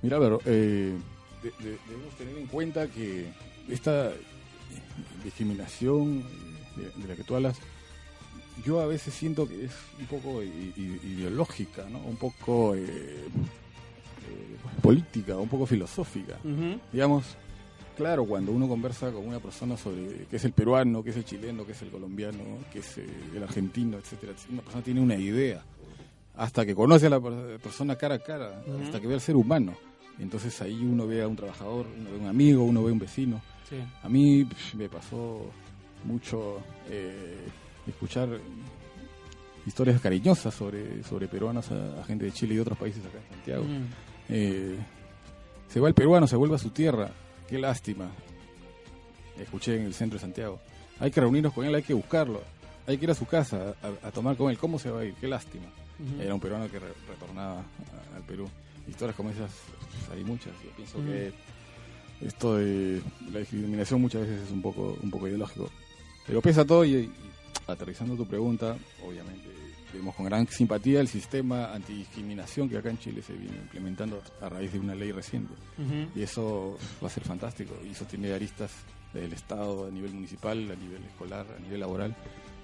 Mira, 0.00 0.18
pero 0.18 0.38
eh, 0.46 0.94
de- 1.42 1.52
debemos 1.86 2.14
tener 2.16 2.38
en 2.38 2.46
cuenta 2.46 2.86
que 2.88 3.26
esta 3.70 4.12
discriminación 5.24 6.22
de, 6.76 7.02
de 7.02 7.08
la 7.08 7.16
que 7.16 7.24
tú 7.24 7.34
hablas 7.36 7.56
yo 8.64 8.80
a 8.80 8.86
veces 8.86 9.14
siento 9.14 9.46
que 9.48 9.66
es 9.66 9.72
un 10.00 10.06
poco 10.06 10.42
ideológica, 10.42 11.86
¿no? 11.88 11.98
Un 12.00 12.16
poco 12.16 12.74
eh, 12.74 12.80
eh, 12.84 14.56
política, 14.82 15.36
un 15.36 15.48
poco 15.48 15.64
filosófica. 15.64 16.36
Digamos, 16.92 17.24
claro, 17.96 18.24
cuando 18.24 18.50
uno 18.50 18.66
conversa 18.66 19.12
con 19.12 19.26
una 19.28 19.38
persona 19.38 19.76
sobre 19.76 20.26
qué 20.28 20.36
es 20.36 20.44
el 20.44 20.52
peruano, 20.52 21.04
qué 21.04 21.10
es 21.10 21.16
el 21.16 21.24
chileno, 21.24 21.64
qué 21.64 21.70
es 21.72 21.82
el 21.82 21.90
colombiano, 21.90 22.38
qué 22.72 22.80
es 22.80 22.98
eh, 22.98 23.06
el 23.36 23.42
argentino, 23.44 23.96
etcétera, 23.96 24.32
una 24.50 24.62
persona 24.62 24.82
tiene 24.82 25.00
una 25.00 25.14
idea 25.16 25.62
hasta 26.36 26.66
que 26.66 26.74
conoce 26.74 27.06
a 27.06 27.10
la 27.10 27.20
per- 27.20 27.60
persona 27.60 27.94
cara 27.96 28.16
a 28.16 28.18
cara, 28.18 28.62
hasta 28.82 29.00
que 29.00 29.06
ve 29.06 29.14
al 29.14 29.20
ser 29.20 29.36
humano. 29.36 29.76
Entonces 30.18 30.60
ahí 30.62 30.80
uno 30.82 31.06
ve 31.06 31.22
a 31.22 31.28
un 31.28 31.36
trabajador, 31.36 31.86
uno 31.96 32.10
ve 32.10 32.16
a 32.16 32.20
un 32.22 32.26
amigo, 32.26 32.64
uno 32.64 32.82
ve 32.82 32.90
a 32.90 32.92
un 32.92 32.98
vecino. 32.98 33.40
Sí. 33.68 33.76
A 34.02 34.08
mí 34.08 34.46
me 34.74 34.88
pasó 34.88 35.50
mucho 36.04 36.60
eh, 36.88 37.36
escuchar 37.86 38.28
historias 39.66 40.00
cariñosas 40.00 40.54
sobre, 40.54 41.02
sobre 41.04 41.28
peruanos 41.28 41.70
a, 41.70 42.00
a 42.00 42.04
gente 42.04 42.24
de 42.24 42.32
Chile 42.32 42.54
y 42.54 42.56
de 42.56 42.62
otros 42.62 42.78
países 42.78 43.04
acá 43.04 43.18
en 43.18 43.34
Santiago. 43.34 43.64
Mm. 43.64 43.84
Eh, 44.30 44.76
se 45.68 45.80
va 45.80 45.88
el 45.88 45.94
peruano, 45.94 46.26
se 46.26 46.36
vuelve 46.36 46.54
a 46.56 46.58
su 46.58 46.70
tierra. 46.70 47.10
Qué 47.48 47.58
lástima. 47.58 48.10
Escuché 49.38 49.76
en 49.76 49.82
el 49.86 49.94
centro 49.94 50.16
de 50.16 50.20
Santiago. 50.22 50.60
Hay 51.00 51.10
que 51.10 51.20
reunirnos 51.20 51.52
con 51.52 51.64
él, 51.64 51.74
hay 51.74 51.82
que 51.82 51.94
buscarlo. 51.94 52.42
Hay 52.86 52.96
que 52.98 53.04
ir 53.04 53.10
a 53.10 53.14
su 53.14 53.26
casa 53.26 53.74
a, 53.82 54.08
a 54.08 54.10
tomar 54.10 54.36
con 54.36 54.50
él. 54.50 54.58
¿Cómo 54.58 54.78
se 54.78 54.90
va 54.90 55.00
a 55.00 55.04
ir? 55.04 55.14
Qué 55.14 55.28
lástima. 55.28 55.66
Era 56.20 56.32
un 56.32 56.40
peruano 56.40 56.70
que 56.70 56.78
re- 56.78 56.86
retornaba 57.08 57.58
a- 57.60 58.16
al 58.16 58.22
Perú. 58.22 58.48
Historias 58.88 59.14
como 59.16 59.30
esas 59.30 59.50
hay 60.12 60.24
muchas. 60.24 60.52
Yo 60.64 60.70
pienso 60.70 60.98
que 61.04 61.32
esto 62.20 62.56
de 62.56 63.00
la 63.32 63.40
discriminación 63.40 64.00
muchas 64.00 64.22
veces 64.22 64.42
es 64.42 64.50
un 64.50 64.62
poco, 64.62 64.96
un 65.02 65.10
poco 65.10 65.28
ideológico. 65.28 65.70
Pero 66.26 66.42
pesa 66.42 66.64
todo 66.64 66.84
y, 66.84 66.94
y 66.94 67.12
aterrizando 67.66 68.16
tu 68.16 68.26
pregunta, 68.26 68.76
obviamente 69.06 69.48
vemos 69.92 70.14
con 70.14 70.26
gran 70.26 70.46
simpatía 70.48 71.00
el 71.00 71.08
sistema 71.08 71.72
antidiscriminación 71.72 72.68
que 72.68 72.78
acá 72.78 72.90
en 72.90 72.98
Chile 72.98 73.22
se 73.22 73.32
viene 73.32 73.56
implementando 73.56 74.22
a 74.40 74.48
raíz 74.48 74.72
de 74.72 74.78
una 74.78 74.94
ley 74.94 75.12
reciente. 75.12 75.54
Y 76.14 76.22
eso 76.22 76.76
va 77.02 77.08
a 77.08 77.10
ser 77.10 77.24
fantástico. 77.24 77.74
Y 77.86 77.90
eso 77.92 78.04
tiene 78.04 78.32
aristas 78.32 78.72
del 79.12 79.32
Estado 79.32 79.86
a 79.86 79.90
nivel 79.90 80.12
municipal, 80.12 80.58
a 80.70 80.76
nivel 80.76 81.02
escolar, 81.04 81.46
a 81.56 81.60
nivel 81.60 81.80
laboral. 81.80 82.14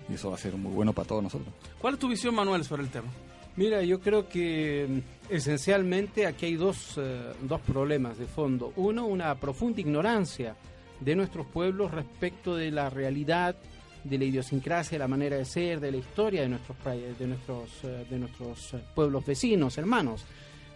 Y 0.08 0.14
eso 0.14 0.28
va 0.28 0.34
a 0.36 0.38
ser 0.38 0.54
muy 0.56 0.72
bueno 0.72 0.92
para 0.92 1.08
todos 1.08 1.22
nosotros. 1.22 1.48
¿Cuál 1.78 1.94
es 1.94 2.00
tu 2.00 2.08
visión, 2.08 2.34
Manuel, 2.34 2.64
sobre 2.64 2.82
el 2.82 2.90
tema? 2.90 3.08
Mira, 3.56 3.82
yo 3.82 4.00
creo 4.00 4.28
que 4.28 4.86
mm, 4.88 5.32
esencialmente 5.32 6.26
aquí 6.26 6.46
hay 6.46 6.56
dos, 6.56 6.98
eh, 6.98 7.32
dos 7.42 7.60
problemas 7.60 8.18
de 8.18 8.26
fondo. 8.26 8.72
Uno, 8.76 9.06
una 9.06 9.34
profunda 9.36 9.80
ignorancia 9.80 10.56
de 11.00 11.14
nuestros 11.14 11.46
pueblos 11.46 11.90
respecto 11.90 12.56
de 12.56 12.70
la 12.70 12.90
realidad, 12.90 13.56
de 14.04 14.18
la 14.18 14.24
idiosincrasia, 14.24 14.96
de 14.96 14.98
la 14.98 15.08
manera 15.08 15.36
de 15.36 15.44
ser, 15.44 15.80
de 15.80 15.90
la 15.90 15.96
historia 15.96 16.42
de 16.42 16.48
nuestros, 16.48 16.76
de 17.18 17.26
nuestros, 17.26 17.84
eh, 17.84 18.06
de 18.08 18.18
nuestros 18.18 18.74
eh, 18.74 18.80
pueblos 18.94 19.24
vecinos, 19.24 19.76
hermanos. 19.78 20.24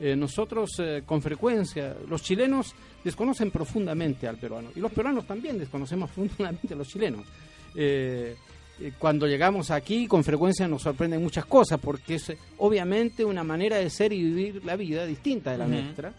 Eh, 0.00 0.14
nosotros 0.14 0.80
con 1.04 1.20
frecuencia, 1.20 1.96
los 2.08 2.22
chilenos 2.22 2.72
desconocen 3.02 3.50
profundamente 3.50 4.28
al 4.28 4.36
peruano 4.36 4.70
y 4.76 4.78
los 4.78 4.92
peruanos 4.92 5.26
también 5.26 5.58
desconocemos 5.58 6.10
profundamente 6.14 6.74
a 6.74 6.76
los 6.76 6.88
chilenos. 6.88 7.26
Eh, 8.80 8.92
cuando 8.98 9.26
llegamos 9.26 9.70
aquí 9.70 10.06
con 10.06 10.22
frecuencia 10.24 10.66
nos 10.68 10.82
sorprenden 10.82 11.22
muchas 11.22 11.44
cosas 11.46 11.78
porque 11.80 12.16
es 12.16 12.32
obviamente 12.58 13.24
una 13.24 13.44
manera 13.44 13.76
de 13.76 13.90
ser 13.90 14.12
y 14.12 14.22
vivir 14.22 14.64
la 14.64 14.76
vida 14.76 15.04
distinta 15.06 15.52
de 15.52 15.58
la 15.58 15.66
nuestra. 15.66 16.12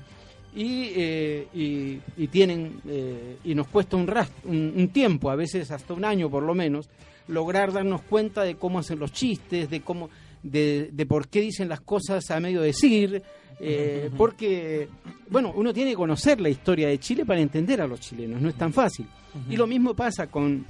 Y, 0.56 0.92
eh, 0.96 1.48
y, 1.54 2.00
y 2.18 2.28
tienen 2.28 2.82
eh, 2.88 3.38
y 3.44 3.54
nos 3.54 3.68
cuesta 3.68 3.98
un, 3.98 4.08
ras- 4.08 4.32
un, 4.46 4.74
un 4.76 4.88
tiempo 4.90 5.30
a 5.30 5.36
veces 5.36 5.70
hasta 5.70 5.94
un 5.94 6.04
año 6.04 6.28
por 6.28 6.42
lo 6.42 6.56
menos 6.56 6.90
lograr 7.28 7.72
darnos 7.72 8.02
cuenta 8.02 8.42
de 8.44 8.56
cómo 8.56 8.80
hacen 8.80 8.98
los 8.98 9.12
chistes 9.12 9.70
de 9.70 9.82
cómo 9.82 10.10
de, 10.42 10.90
de 10.92 11.06
por 11.06 11.28
qué 11.28 11.42
dicen 11.42 11.70
las 11.70 11.82
cosas 11.82 12.32
a 12.32 12.40
medio 12.40 12.62
decir 12.62 13.22
eh, 13.60 14.10
porque 14.18 14.88
bueno 15.30 15.54
uno 15.56 15.72
tiene 15.72 15.92
que 15.92 15.98
conocer 15.98 16.42
la 16.42 16.50
historia 16.50 16.88
de 16.88 16.98
Chile 16.98 17.26
para 17.28 17.40
entender 17.42 17.80
a 17.82 17.86
los 17.88 18.00
chilenos 18.00 18.42
no 18.42 18.50
es 18.50 18.56
tan 18.56 18.74
fácil. 18.74 19.06
Y 19.52 19.56
lo 19.56 19.68
mismo 19.68 19.94
pasa 19.94 20.26
con 20.26 20.66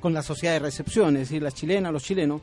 con 0.00 0.12
la 0.14 0.22
sociedad 0.22 0.54
de 0.54 0.60
recepción, 0.60 1.16
es 1.16 1.28
decir, 1.28 1.42
las 1.42 1.54
chilenas, 1.54 1.92
los 1.92 2.02
chilenos, 2.02 2.40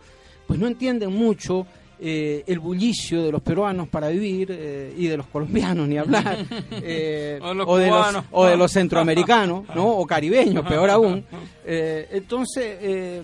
pues 0.47 0.59
no 0.59 0.67
entienden 0.67 1.11
mucho 1.13 1.65
eh, 2.03 2.43
el 2.47 2.59
bullicio 2.59 3.21
de 3.23 3.31
los 3.31 3.41
peruanos 3.43 3.87
para 3.87 4.09
vivir 4.09 4.47
eh, 4.51 4.93
y 4.97 5.05
de 5.07 5.17
los 5.17 5.27
colombianos, 5.27 5.87
ni 5.87 5.97
hablar, 5.97 6.45
eh, 6.71 7.39
O 7.41 7.47
de 7.49 7.55
los 7.55 7.67
o, 7.67 7.77
de 7.77 7.87
los, 7.89 8.15
o 8.31 8.45
de 8.45 8.57
los 8.57 8.71
centroamericanos, 8.71 9.65
¿no? 9.75 9.87
o 9.87 10.05
caribeños, 10.07 10.65
peor 10.67 10.89
aún. 10.89 11.23
Eh, 11.63 12.07
entonces, 12.13 12.77
eh, 12.81 13.21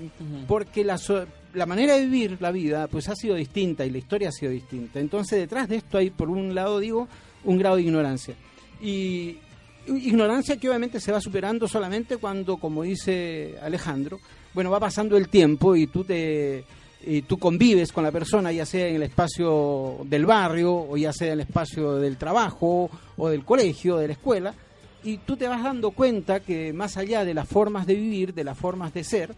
porque 0.48 0.84
la, 0.84 1.00
so- 1.00 1.26
la 1.56 1.66
manera 1.66 1.96
de 1.96 2.02
vivir 2.06 2.38
la 2.40 2.52
vida 2.52 2.88
pues 2.88 3.10
ha 3.10 3.16
sido 3.16 3.34
distinta 3.34 3.84
y 3.84 3.90
la 3.90 3.98
historia 3.98 4.30
ha 4.30 4.32
sido 4.32 4.52
distinta. 4.52 5.00
Entonces, 5.00 5.40
detrás 5.40 5.68
de 5.68 5.78
esto 5.78 5.98
hay, 5.98 6.12
por 6.12 6.30
un 6.30 6.54
lado, 6.54 6.80
digo, 6.80 7.08
un 7.44 7.58
grado 7.58 7.78
de 7.78 7.82
ignorancia. 7.82 8.36
Y 8.80 9.38
ignorancia 9.88 10.58
que 10.58 10.70
obviamente 10.70 11.00
se 11.00 11.12
va 11.12 11.22
superando 11.22 11.68
solamente 11.68 12.18
cuando, 12.18 12.58
como 12.58 12.84
dice 12.84 13.56
Alejandro, 13.62 14.20
bueno, 14.54 14.72
va 14.72 14.80
pasando 14.80 15.18
el 15.18 15.30
tiempo 15.30 15.76
y 15.76 15.88
tú 15.88 16.04
te 16.04 16.66
y 17.06 17.22
tú 17.22 17.38
convives 17.38 17.92
con 17.92 18.04
la 18.04 18.12
persona, 18.12 18.52
ya 18.52 18.66
sea 18.66 18.88
en 18.88 18.96
el 18.96 19.04
espacio 19.04 20.00
del 20.06 20.26
barrio, 20.26 20.74
o 20.74 20.98
ya 20.98 21.14
sea 21.14 21.28
en 21.28 21.34
el 21.34 21.40
espacio 21.42 21.96
del 21.96 22.18
trabajo, 22.18 22.90
o 23.16 23.30
del 23.30 23.46
colegio, 23.46 23.98
de 23.98 24.08
la 24.08 24.14
escuela, 24.14 24.54
y 25.04 25.20
tú 25.20 25.38
te 25.38 25.48
vas 25.48 25.64
dando 25.64 25.92
cuenta 25.92 26.40
que 26.40 26.74
más 26.74 26.98
allá 26.98 27.24
de 27.24 27.34
las 27.34 27.48
formas 27.48 27.86
de 27.86 27.96
vivir, 27.96 28.34
de 28.34 28.44
las 28.44 28.58
formas 28.58 28.94
de 28.94 29.04
ser, 29.04 29.36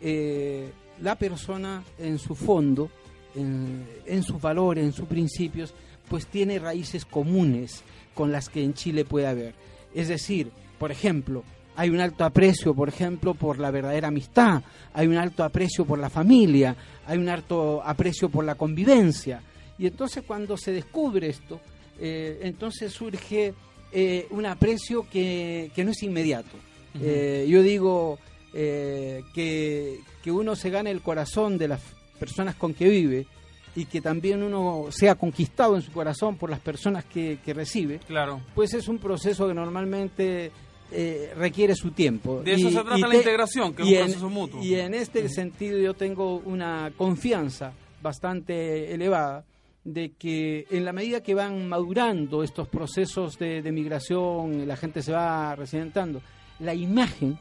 eh, 0.00 0.70
la 1.00 1.16
persona 1.16 1.84
en 1.98 2.18
su 2.18 2.34
fondo, 2.34 2.90
en, 3.34 3.86
en 4.06 4.22
sus 4.22 4.40
valores, 4.40 4.84
en 4.84 4.92
sus 4.92 5.06
principios, 5.06 5.74
pues 6.08 6.26
tiene 6.26 6.58
raíces 6.58 7.04
comunes 7.04 7.82
con 8.14 8.32
las 8.32 8.48
que 8.48 8.64
en 8.64 8.74
Chile 8.74 9.04
puede 9.04 9.26
haber. 9.26 9.54
Es 9.94 10.08
decir, 10.08 10.50
por 10.78 10.90
ejemplo, 10.90 11.44
hay 11.76 11.90
un 11.90 12.00
alto 12.00 12.24
aprecio, 12.24 12.74
por 12.74 12.88
ejemplo, 12.88 13.34
por 13.34 13.58
la 13.58 13.70
verdadera 13.70 14.08
amistad, 14.08 14.62
hay 14.92 15.06
un 15.06 15.16
alto 15.16 15.42
aprecio 15.44 15.84
por 15.84 15.98
la 15.98 16.10
familia, 16.10 16.76
hay 17.06 17.18
un 17.18 17.28
alto 17.28 17.82
aprecio 17.82 18.28
por 18.28 18.44
la 18.44 18.54
convivencia. 18.54 19.42
Y 19.78 19.86
entonces 19.86 20.22
cuando 20.26 20.56
se 20.56 20.72
descubre 20.72 21.28
esto, 21.28 21.60
eh, 21.98 22.40
entonces 22.42 22.92
surge 22.92 23.54
eh, 23.92 24.26
un 24.30 24.46
aprecio 24.46 25.06
que, 25.08 25.70
que 25.74 25.84
no 25.84 25.92
es 25.92 26.02
inmediato. 26.02 26.56
Eh, 27.00 27.46
yo 27.48 27.62
digo 27.62 28.18
que, 28.52 29.98
que 30.22 30.30
uno 30.30 30.54
se 30.54 30.68
gane 30.68 30.90
el 30.90 31.00
corazón 31.00 31.56
de 31.56 31.68
las 31.68 31.80
personas 32.18 32.54
con 32.54 32.74
que 32.74 32.88
vive 32.88 33.26
y 33.74 33.86
que 33.86 34.00
también 34.00 34.42
uno 34.42 34.86
sea 34.90 35.14
conquistado 35.14 35.76
en 35.76 35.82
su 35.82 35.92
corazón 35.92 36.36
por 36.36 36.50
las 36.50 36.60
personas 36.60 37.04
que, 37.04 37.38
que 37.44 37.54
recibe, 37.54 37.98
Claro. 38.06 38.40
pues 38.54 38.74
es 38.74 38.86
un 38.88 38.98
proceso 38.98 39.48
que 39.48 39.54
normalmente 39.54 40.50
eh, 40.90 41.32
requiere 41.36 41.74
su 41.74 41.90
tiempo. 41.92 42.42
De 42.42 42.52
eso 42.52 42.68
se 42.70 42.82
trata 42.82 43.08
la 43.08 43.14
integración, 43.16 43.72
que 43.74 43.82
es 43.82 43.88
un 43.88 43.94
en- 43.94 44.00
proceso 44.04 44.28
mutuo. 44.28 44.62
Y 44.62 44.74
en 44.74 44.92
este 44.92 45.26
sentido 45.30 45.78
yo 45.78 45.94
tengo 45.94 46.36
una 46.44 46.92
confianza 46.96 47.72
bastante 48.02 48.92
elevada 48.92 49.44
de 49.84 50.12
que 50.18 50.66
en 50.70 50.84
la 50.84 50.92
medida 50.92 51.22
que 51.22 51.34
van 51.34 51.66
madurando 51.68 52.42
estos 52.42 52.68
procesos 52.68 53.38
de, 53.38 53.62
de 53.62 53.72
migración, 53.72 54.68
la 54.68 54.76
gente 54.76 55.02
se 55.02 55.12
va 55.12 55.56
residentando, 55.56 56.20
la 56.60 56.74
imagen 56.74 57.38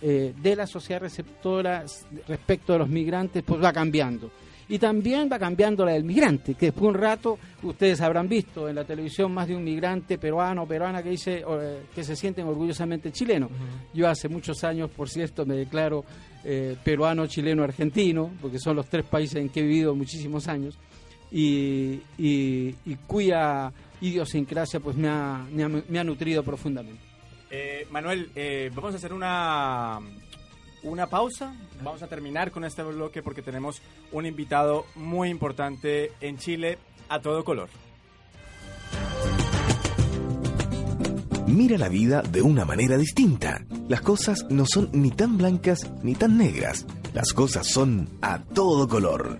eh, 0.00 0.32
de 0.42 0.56
la 0.56 0.66
sociedad 0.66 1.00
receptora 1.02 1.84
respecto 2.26 2.74
a 2.74 2.78
los 2.78 2.88
migrantes 2.88 3.42
pues 3.44 3.62
va 3.62 3.72
cambiando. 3.72 4.30
Y 4.72 4.78
también 4.78 5.28
va 5.30 5.38
cambiando 5.38 5.84
la 5.84 5.92
del 5.92 6.04
migrante, 6.04 6.54
que 6.54 6.66
después 6.66 6.82
de 6.84 6.88
un 6.88 6.94
rato 6.94 7.38
ustedes 7.62 8.00
habrán 8.00 8.26
visto 8.28 8.68
en 8.70 8.74
la 8.76 8.84
televisión 8.84 9.30
más 9.32 9.46
de 9.46 9.54
un 9.54 9.62
migrante 9.62 10.16
peruano 10.16 10.62
o 10.62 10.66
peruana 10.66 11.02
que 11.02 11.10
dice 11.10 11.44
eh, 11.46 11.82
que 11.94 12.02
se 12.02 12.16
sienten 12.16 12.46
orgullosamente 12.46 13.12
chilenos. 13.12 13.50
Yo 13.92 14.08
hace 14.08 14.28
muchos 14.30 14.64
años, 14.64 14.90
por 14.90 15.10
cierto, 15.10 15.44
me 15.44 15.56
declaro 15.56 16.04
eh, 16.44 16.74
peruano, 16.82 17.26
chileno, 17.26 17.62
argentino, 17.62 18.30
porque 18.40 18.58
son 18.58 18.76
los 18.76 18.86
tres 18.86 19.04
países 19.04 19.36
en 19.42 19.50
que 19.50 19.60
he 19.60 19.62
vivido 19.62 19.94
muchísimos 19.94 20.48
años 20.48 20.78
y, 21.30 22.00
y- 22.18 22.74
y 22.86 22.96
cuya 23.06 23.70
idiosincrasia 24.00 24.80
pues 24.80 24.96
me 24.96 25.08
ha, 25.08 25.46
me 25.52 25.64
ha- 25.64 25.68
me 25.68 25.98
ha 25.98 26.04
nutrido 26.04 26.42
profundamente. 26.42 27.00
Eh, 27.50 27.86
Manuel, 27.90 28.30
eh, 28.34 28.70
vamos 28.74 28.94
a 28.94 28.96
hacer 28.96 29.12
una, 29.12 29.98
una 30.82 31.06
pausa. 31.06 31.54
Vamos 31.82 32.02
a 32.02 32.08
terminar 32.08 32.50
con 32.50 32.64
este 32.64 32.82
bloque 32.82 33.22
porque 33.22 33.42
tenemos 33.42 33.80
un 34.12 34.26
invitado 34.26 34.86
muy 34.94 35.28
importante 35.28 36.12
en 36.20 36.38
Chile 36.38 36.78
a 37.08 37.20
todo 37.20 37.44
color. 37.44 37.68
Mira 41.46 41.76
la 41.76 41.88
vida 41.88 42.22
de 42.22 42.40
una 42.40 42.64
manera 42.64 42.96
distinta. 42.96 43.64
Las 43.88 44.00
cosas 44.00 44.46
no 44.48 44.64
son 44.64 44.88
ni 44.92 45.10
tan 45.10 45.36
blancas 45.36 45.90
ni 46.02 46.14
tan 46.14 46.38
negras. 46.38 46.86
Las 47.12 47.32
cosas 47.34 47.66
son 47.66 48.08
a 48.22 48.38
todo 48.38 48.88
color. 48.88 49.38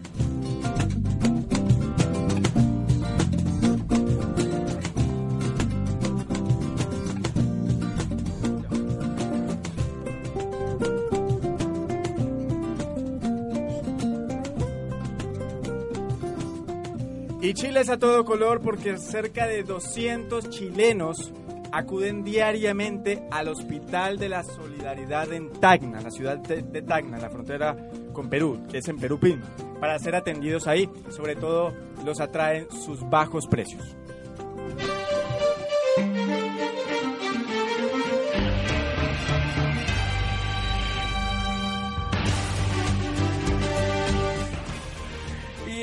Chile 17.55 17.81
es 17.81 17.89
a 17.89 17.99
todo 17.99 18.25
color 18.25 18.61
porque 18.61 18.97
cerca 18.99 19.47
de 19.47 19.63
200 19.63 20.51
chilenos 20.51 21.33
acuden 21.73 22.23
diariamente 22.23 23.23
al 23.31 23.49
Hospital 23.49 24.19
de 24.19 24.29
la 24.29 24.45
Solidaridad 24.45 25.33
en 25.33 25.51
Tacna, 25.53 26.01
la 26.01 26.11
ciudad 26.11 26.39
de, 26.39 26.83
Tacna, 26.83 27.19
la 27.19 27.31
frontera 27.31 27.77
con 28.13 28.29
Perú, 28.29 28.61
que 28.71 28.79
es 28.79 28.89
en 28.89 28.99
Perú 28.99 29.19
Pin, 29.19 29.41
para 29.81 29.99
ser 29.99 30.15
atendidos 30.15 30.67
ahí. 30.67 30.89
Sobre 31.11 31.35
todo 31.35 31.73
los 32.05 32.21
atraen 32.21 32.71
sus 32.71 33.09
bajos 33.09 33.47
precios. 33.47 33.97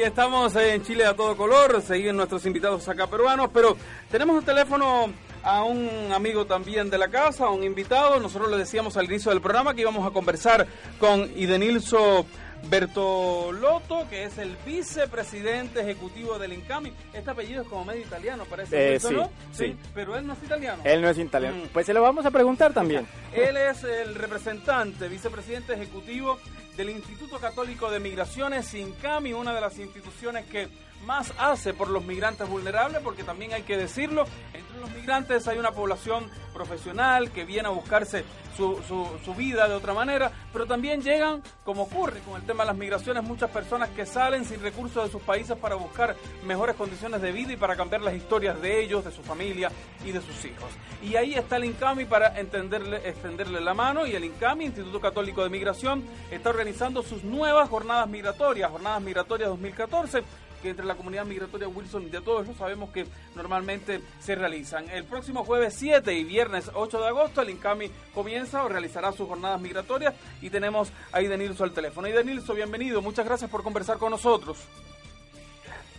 Estamos 0.10 0.56
en 0.56 0.82
Chile 0.82 1.06
a 1.06 1.16
todo 1.16 1.38
color, 1.38 1.84
siguen 1.84 2.18
nuestros 2.18 2.44
invitados 2.48 2.88
acá 2.90 3.06
peruanos, 3.06 3.52
pero 3.54 3.78
tenemos 4.10 4.38
un 4.38 4.44
teléfono 4.44 5.14
a 5.44 5.64
un 5.64 6.12
amigo 6.12 6.46
también 6.46 6.90
de 6.90 6.98
la 6.98 7.10
casa, 7.10 7.46
a 7.46 7.52
un 7.52 7.64
invitado. 7.64 8.20
Nosotros 8.20 8.50
le 8.50 8.58
decíamos 8.58 8.98
al 8.98 9.06
inicio 9.06 9.30
del 9.32 9.40
programa 9.40 9.76
que 9.76 9.82
íbamos 9.82 10.06
a 10.08 10.12
conversar 10.12 10.66
con 11.00 11.32
Idenilso 11.38 12.26
Bertolotto, 12.68 14.08
que 14.10 14.26
es 14.26 14.38
el 14.38 14.56
vicepresidente 14.66 15.82
ejecutivo 15.82 16.38
del 16.38 16.54
INCAMI. 16.54 16.94
Este 17.14 17.32
apellido 17.32 17.62
es 17.64 17.68
como 17.68 17.86
medio 17.86 18.02
italiano, 18.02 18.46
parece. 18.46 18.96
Eh, 18.96 19.00
sí, 19.00 19.16
sí. 19.52 19.78
Pero 19.94 20.16
él 20.18 20.28
no 20.28 20.34
es 20.34 20.44
italiano. 20.44 20.82
Él 20.86 21.02
no 21.02 21.10
es 21.10 21.18
italiano. 21.18 21.58
Mm. 21.58 21.68
Pues 21.70 21.86
se 21.86 21.94
lo 21.94 22.02
vamos 22.02 22.26
a 22.26 22.32
preguntar 22.32 22.74
también. 22.74 23.08
Él 23.34 23.58
es 23.58 23.84
el 23.84 24.16
representante, 24.16 25.08
vicepresidente 25.08 25.74
ejecutivo 25.74 26.40
del 26.76 26.90
Instituto 26.90 27.40
Católico 27.40 27.92
de 27.92 28.00
Migraciones, 28.00 28.74
INCAMI, 28.74 29.34
una 29.34 29.54
de 29.54 29.62
las 29.62 29.78
instituciones 29.78 30.46
que 30.46 30.68
más 31.06 31.34
hace 31.38 31.74
por 31.74 31.90
los 31.90 32.04
migrantes 32.04 32.48
vulnerables, 32.48 33.02
porque 33.04 33.24
también 33.24 33.54
hay 33.54 33.64
que 33.64 33.78
decirlo, 33.78 34.26
entre 34.54 34.80
los 34.80 34.92
migrantes 34.92 35.48
hay 35.48 35.58
una 35.58 35.72
población 35.72 36.30
profesional 36.54 37.32
que 37.32 37.46
viene 37.46 37.68
a 37.68 37.72
buscarse 37.72 38.26
su, 38.56 38.78
su, 39.24 39.34
vida 39.36 39.70
de 39.70 39.74
otra 39.74 39.94
manera, 39.94 40.32
pero 40.52 40.66
también 40.66 41.02
llegan, 41.02 41.42
como 41.64 41.84
ocurre 41.84 42.20
con 42.20 42.36
el 42.36 42.46
tema 42.46 42.64
de 42.64 42.68
las 42.68 42.78
migraciones, 42.78 43.24
muchas 43.24 43.50
personas 43.50 43.88
que 43.90 44.06
salen 44.06 44.44
sin 44.44 44.62
recursos 44.62 45.06
de 45.06 45.10
sus 45.10 45.22
países 45.22 45.56
para 45.56 45.76
buscar 45.76 46.16
mejores 46.46 46.76
condiciones 46.76 47.22
de 47.22 47.32
vida 47.32 47.54
y 47.54 47.58
para 47.58 47.78
cambiar 47.78 48.02
las 48.02 48.14
historias 48.14 48.62
de 48.62 48.84
ellos, 48.84 49.06
de 49.06 49.12
su 49.12 49.24
familia 49.24 49.72
y 50.04 50.12
de 50.12 50.20
sus 50.20 50.44
hijos. 50.44 50.70
Y 51.02 51.16
ahí 51.16 51.36
está 51.36 51.56
el 51.56 51.66
INCAMI 51.66 52.04
para 52.04 52.38
entenderle, 52.38 52.98
extenderle 53.08 53.62
la 53.62 53.74
mano 53.74 54.06
y 54.06 54.14
el 54.14 54.26
INCAMI, 54.26 54.66
Instituto 54.66 55.00
Católico 55.00 55.42
de 55.42 55.50
Migración, 55.50 56.04
está 56.30 56.50
organizando 56.50 57.02
sus 57.02 57.24
nuevas 57.24 57.70
jornadas 57.70 58.10
migratorias, 58.10 58.70
jornadas 58.70 59.02
migratorias 59.02 59.50
2014 59.50 60.24
que 60.62 60.70
entre 60.70 60.86
la 60.86 60.96
comunidad 60.96 61.26
migratoria 61.26 61.68
Wilson 61.68 62.10
de 62.12 62.22
todos 62.22 62.48
lo 62.48 62.54
sabemos 62.54 62.90
que 62.92 63.06
normalmente 63.36 64.02
se 64.20 64.36
realizan. 64.36 64.90
El 64.90 65.06
próximo 65.06 65.44
jueves 65.44 65.74
7 65.76 66.14
y 66.14 66.24
viernes 66.24 66.70
8 66.74 67.00
de 67.00 67.08
agosto 67.08 67.42
el 67.42 67.50
INCAMI 67.50 67.90
comienza 68.14 68.64
o 68.64 68.70
realizará 68.70 69.12
sus 69.12 69.28
jornadas 69.28 69.62
migratorias 69.62 70.14
y 70.42 70.50
tenemos 70.50 70.92
a 71.12 71.22
Idenilso 71.22 71.64
al 71.64 71.74
teléfono. 71.74 72.08
Idenilso, 72.08 72.54
bienvenido, 72.54 73.02
muchas 73.02 73.26
gracias 73.26 73.50
por 73.50 73.64
conversar 73.64 73.98
con 73.98 74.12
nosotros. 74.12 74.58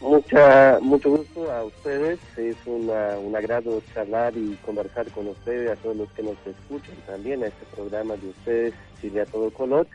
Mucha, 0.00 0.78
mucho 0.80 1.10
gusto 1.10 1.52
a 1.52 1.62
ustedes, 1.62 2.18
es 2.38 2.56
una, 2.64 3.18
un 3.18 3.36
agrado 3.36 3.82
charlar 3.92 4.34
y 4.34 4.56
conversar 4.64 5.10
con 5.10 5.28
ustedes, 5.28 5.70
a 5.70 5.76
todos 5.76 5.94
los 5.94 6.10
que 6.12 6.22
nos 6.22 6.36
escuchan 6.46 6.96
también, 7.06 7.42
a 7.42 7.48
este 7.48 7.66
programa 7.66 8.16
de 8.16 8.28
ustedes, 8.28 8.74
Chile 8.98 9.20
a 9.20 9.26
todo 9.26 9.50
color. 9.50 9.86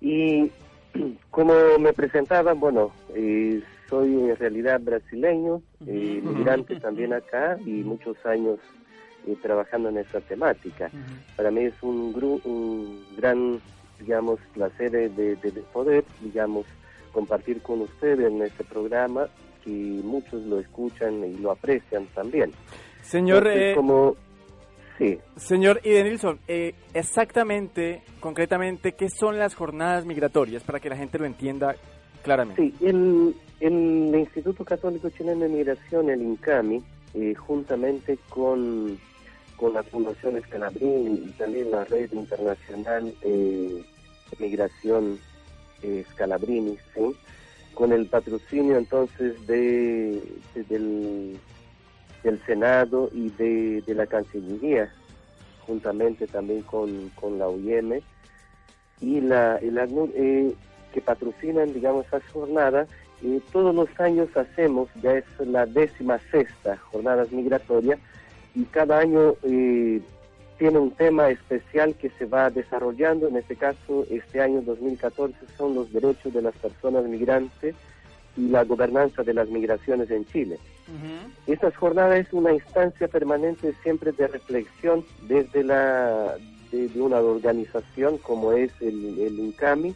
Y 0.00 0.50
como 1.30 1.52
me 1.78 1.92
presentaban, 1.92 2.58
bueno, 2.60 2.92
eh, 3.14 3.62
soy 3.92 4.14
en 4.14 4.36
realidad 4.36 4.80
brasileño, 4.80 5.60
eh, 5.86 6.18
migrante 6.24 6.76
también 6.76 7.12
acá 7.12 7.58
y 7.66 7.84
muchos 7.84 8.16
años 8.24 8.58
eh, 9.26 9.36
trabajando 9.42 9.90
en 9.90 9.98
esta 9.98 10.18
temática. 10.22 10.90
Para 11.36 11.50
mí 11.50 11.64
es 11.66 11.74
un, 11.82 12.14
gru- 12.14 12.40
un 12.44 13.04
gran, 13.18 13.60
digamos, 14.00 14.40
placer 14.54 14.90
de, 14.90 15.08
de- 15.10 15.36
de 15.36 15.60
poder, 15.74 16.04
digamos, 16.22 16.64
compartir 17.12 17.60
con 17.60 17.82
ustedes 17.82 18.30
en 18.32 18.40
este 18.40 18.64
programa 18.64 19.28
que 19.62 19.70
muchos 19.70 20.42
lo 20.46 20.58
escuchan 20.58 21.22
y 21.24 21.36
lo 21.36 21.50
aprecian 21.50 22.06
también. 22.14 22.50
Señor, 23.02 23.46
Entonces, 23.46 23.72
eh, 23.72 23.74
como 23.74 24.16
sí, 24.96 25.18
señor 25.36 25.80
Idenilson, 25.84 26.38
eh, 26.48 26.74
exactamente, 26.94 28.02
concretamente, 28.20 28.92
¿qué 28.92 29.10
son 29.10 29.38
las 29.38 29.54
jornadas 29.54 30.06
migratorias 30.06 30.62
para 30.62 30.80
que 30.80 30.88
la 30.88 30.96
gente 30.96 31.18
lo 31.18 31.26
entienda 31.26 31.76
claramente? 32.22 32.62
sí, 32.62 32.74
el, 32.86 33.34
el 33.66 34.14
Instituto 34.18 34.64
Católico 34.64 35.08
Chileno 35.10 35.40
de 35.42 35.48
Migración, 35.48 36.10
el 36.10 36.20
INCAMI, 36.22 36.82
eh, 37.14 37.34
juntamente 37.34 38.18
con, 38.28 38.98
con 39.56 39.74
la 39.74 39.82
Fundación 39.84 40.36
Escalabrini 40.36 41.22
y 41.26 41.30
también 41.38 41.70
la 41.70 41.84
Red 41.84 42.12
Internacional 42.12 43.14
de 43.22 43.84
Migración 44.38 45.18
Scalabrini, 46.12 46.76
¿sí? 46.94 47.02
con 47.74 47.92
el 47.92 48.06
patrocinio 48.06 48.76
entonces 48.76 49.46
de, 49.46 50.22
de- 50.54 50.64
del, 50.68 51.38
Senado 52.46 53.10
y 53.12 53.30
de, 53.30 53.82
de 53.82 53.94
la 53.94 54.06
Cancillería, 54.06 54.92
juntamente 55.66 56.26
también 56.26 56.62
con, 56.62 57.08
con 57.10 57.38
la 57.38 57.48
UIM 57.48 58.00
y 59.00 59.20
la, 59.20 59.56
el 59.56 59.78
ACNUR, 59.78 60.10
eh, 60.14 60.54
que 60.92 61.00
patrocinan, 61.00 61.72
digamos, 61.72 62.06
esas 62.06 62.22
jornadas. 62.32 62.88
Eh, 63.24 63.40
todos 63.52 63.74
los 63.74 63.88
años 64.00 64.28
hacemos, 64.36 64.88
ya 65.00 65.14
es 65.14 65.24
la 65.38 65.66
décima 65.66 66.18
sexta 66.30 66.76
jornadas 66.76 67.30
migratorias, 67.30 67.98
y 68.54 68.64
cada 68.64 68.98
año 68.98 69.34
eh, 69.42 70.00
tiene 70.58 70.78
un 70.78 70.90
tema 70.90 71.28
especial 71.30 71.94
que 71.94 72.10
se 72.10 72.26
va 72.26 72.50
desarrollando. 72.50 73.28
En 73.28 73.36
este 73.36 73.56
caso, 73.56 74.06
este 74.10 74.40
año 74.40 74.62
2014 74.62 75.34
son 75.56 75.74
los 75.74 75.92
derechos 75.92 76.32
de 76.32 76.42
las 76.42 76.54
personas 76.56 77.04
migrantes 77.04 77.74
y 78.36 78.48
la 78.48 78.64
gobernanza 78.64 79.22
de 79.22 79.34
las 79.34 79.48
migraciones 79.48 80.10
en 80.10 80.24
Chile. 80.26 80.58
Estas 81.46 81.74
jornadas 81.76 82.26
es 82.26 82.32
una 82.32 82.52
instancia 82.52 83.08
permanente 83.08 83.72
siempre 83.82 84.12
de 84.12 84.26
reflexión 84.26 85.04
desde 85.26 85.64
la 85.64 86.36
de, 86.70 86.88
de 86.88 87.00
una 87.00 87.18
organización 87.18 88.18
como 88.18 88.52
es 88.52 88.70
el, 88.80 89.18
el 89.18 89.38
INCAMI, 89.38 89.94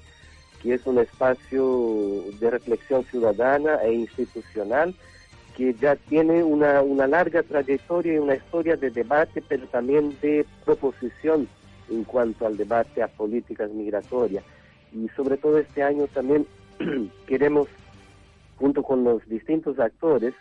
que 0.66 0.74
es 0.74 0.85
un 0.85 0.98
espacio 0.98 2.24
de 2.40 2.50
reflexión 2.50 3.05
ciudadana 3.05 3.76
e 3.85 3.92
institucional 3.92 4.92
que 5.57 5.72
ya 5.74 5.94
tiene 5.94 6.42
una, 6.42 6.83
una 6.83 7.07
larga 7.07 7.44
trayectoria 7.44 8.14
y 8.14 8.18
una 8.18 8.35
historia 8.35 8.76
de 8.76 8.90
debate, 8.90 9.44
pero 9.48 9.64
también 9.68 10.16
de 10.20 10.44
proposición 10.64 11.48
en 11.88 12.02
cuanto 12.02 12.46
al 12.46 12.57
debate 12.57 13.00
a 13.00 13.07
políticas 13.07 13.70
migratorias. 13.70 14.42
Y 14.92 15.09
sobre 15.11 15.37
todo 15.37 15.57
este 15.59 15.85
año 15.85 16.09
también 16.09 16.48
queremos, 17.29 17.68
junto 18.57 18.83
con 18.83 19.05
los 19.05 19.24
distintos 19.29 19.79
actores, 19.79 20.35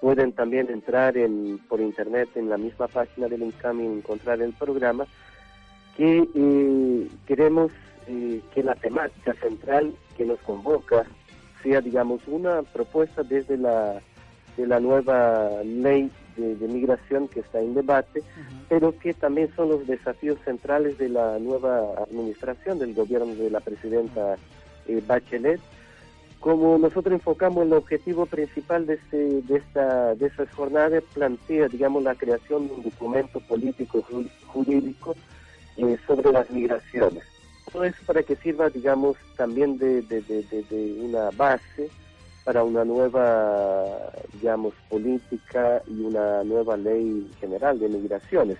pueden 0.00 0.32
también 0.32 0.68
entrar 0.68 1.16
en, 1.16 1.60
por 1.68 1.80
internet 1.80 2.28
en 2.34 2.50
la 2.50 2.58
misma 2.58 2.88
página 2.88 3.28
del 3.28 3.44
INCAMI 3.44 3.84
y 3.84 3.86
encontrar 3.86 4.42
el 4.42 4.52
programa, 4.52 5.06
que 5.96 6.28
eh, 6.34 7.08
queremos 7.26 7.70
eh, 8.06 8.40
que 8.54 8.62
la 8.62 8.74
temática 8.74 9.34
central 9.34 9.94
que 10.16 10.24
nos 10.24 10.38
convoca 10.40 11.04
sea, 11.62 11.80
digamos, 11.80 12.20
una 12.26 12.62
propuesta 12.62 13.22
desde 13.22 13.56
la, 13.56 14.00
de 14.56 14.66
la 14.66 14.80
nueva 14.80 15.62
ley 15.64 16.10
de, 16.36 16.56
de 16.56 16.68
migración 16.68 17.28
que 17.28 17.40
está 17.40 17.60
en 17.60 17.74
debate, 17.74 18.22
pero 18.68 18.96
que 18.98 19.14
también 19.14 19.48
son 19.54 19.68
los 19.70 19.86
desafíos 19.86 20.38
centrales 20.44 20.98
de 20.98 21.08
la 21.08 21.38
nueva 21.38 21.94
administración 22.02 22.78
del 22.78 22.92
gobierno 22.94 23.34
de 23.34 23.50
la 23.50 23.60
presidenta 23.60 24.36
eh, 24.86 25.02
Bachelet, 25.06 25.60
como 26.40 26.76
nosotros 26.76 27.14
enfocamos 27.14 27.64
el 27.64 27.72
objetivo 27.72 28.26
principal 28.26 28.84
de, 28.84 28.94
este, 28.94 29.16
de, 29.42 29.56
esta, 29.56 30.14
de 30.14 30.26
esas 30.26 30.50
jornadas, 30.50 31.02
plantea, 31.14 31.68
digamos, 31.68 32.02
la 32.02 32.14
creación 32.14 32.68
de 32.68 32.74
un 32.74 32.82
documento 32.82 33.40
político 33.40 34.02
ju- 34.02 34.28
jurídico 34.48 35.14
eh, 35.78 35.96
sobre 36.06 36.30
las 36.32 36.50
migraciones. 36.50 37.22
Todo 37.74 37.82
eso 37.86 37.98
para 38.06 38.22
que 38.22 38.36
sirva, 38.36 38.70
digamos, 38.70 39.16
también 39.36 39.76
de, 39.78 40.00
de, 40.02 40.22
de, 40.22 40.44
de- 40.70 40.96
una 41.00 41.30
base 41.32 41.90
para 42.44 42.62
una 42.62 42.84
nueva, 42.84 44.12
digamos, 44.32 44.74
política 44.88 45.82
y 45.88 46.00
una 46.02 46.44
nueva 46.44 46.76
ley 46.76 47.28
general 47.40 47.80
de 47.80 47.88
migraciones. 47.88 48.58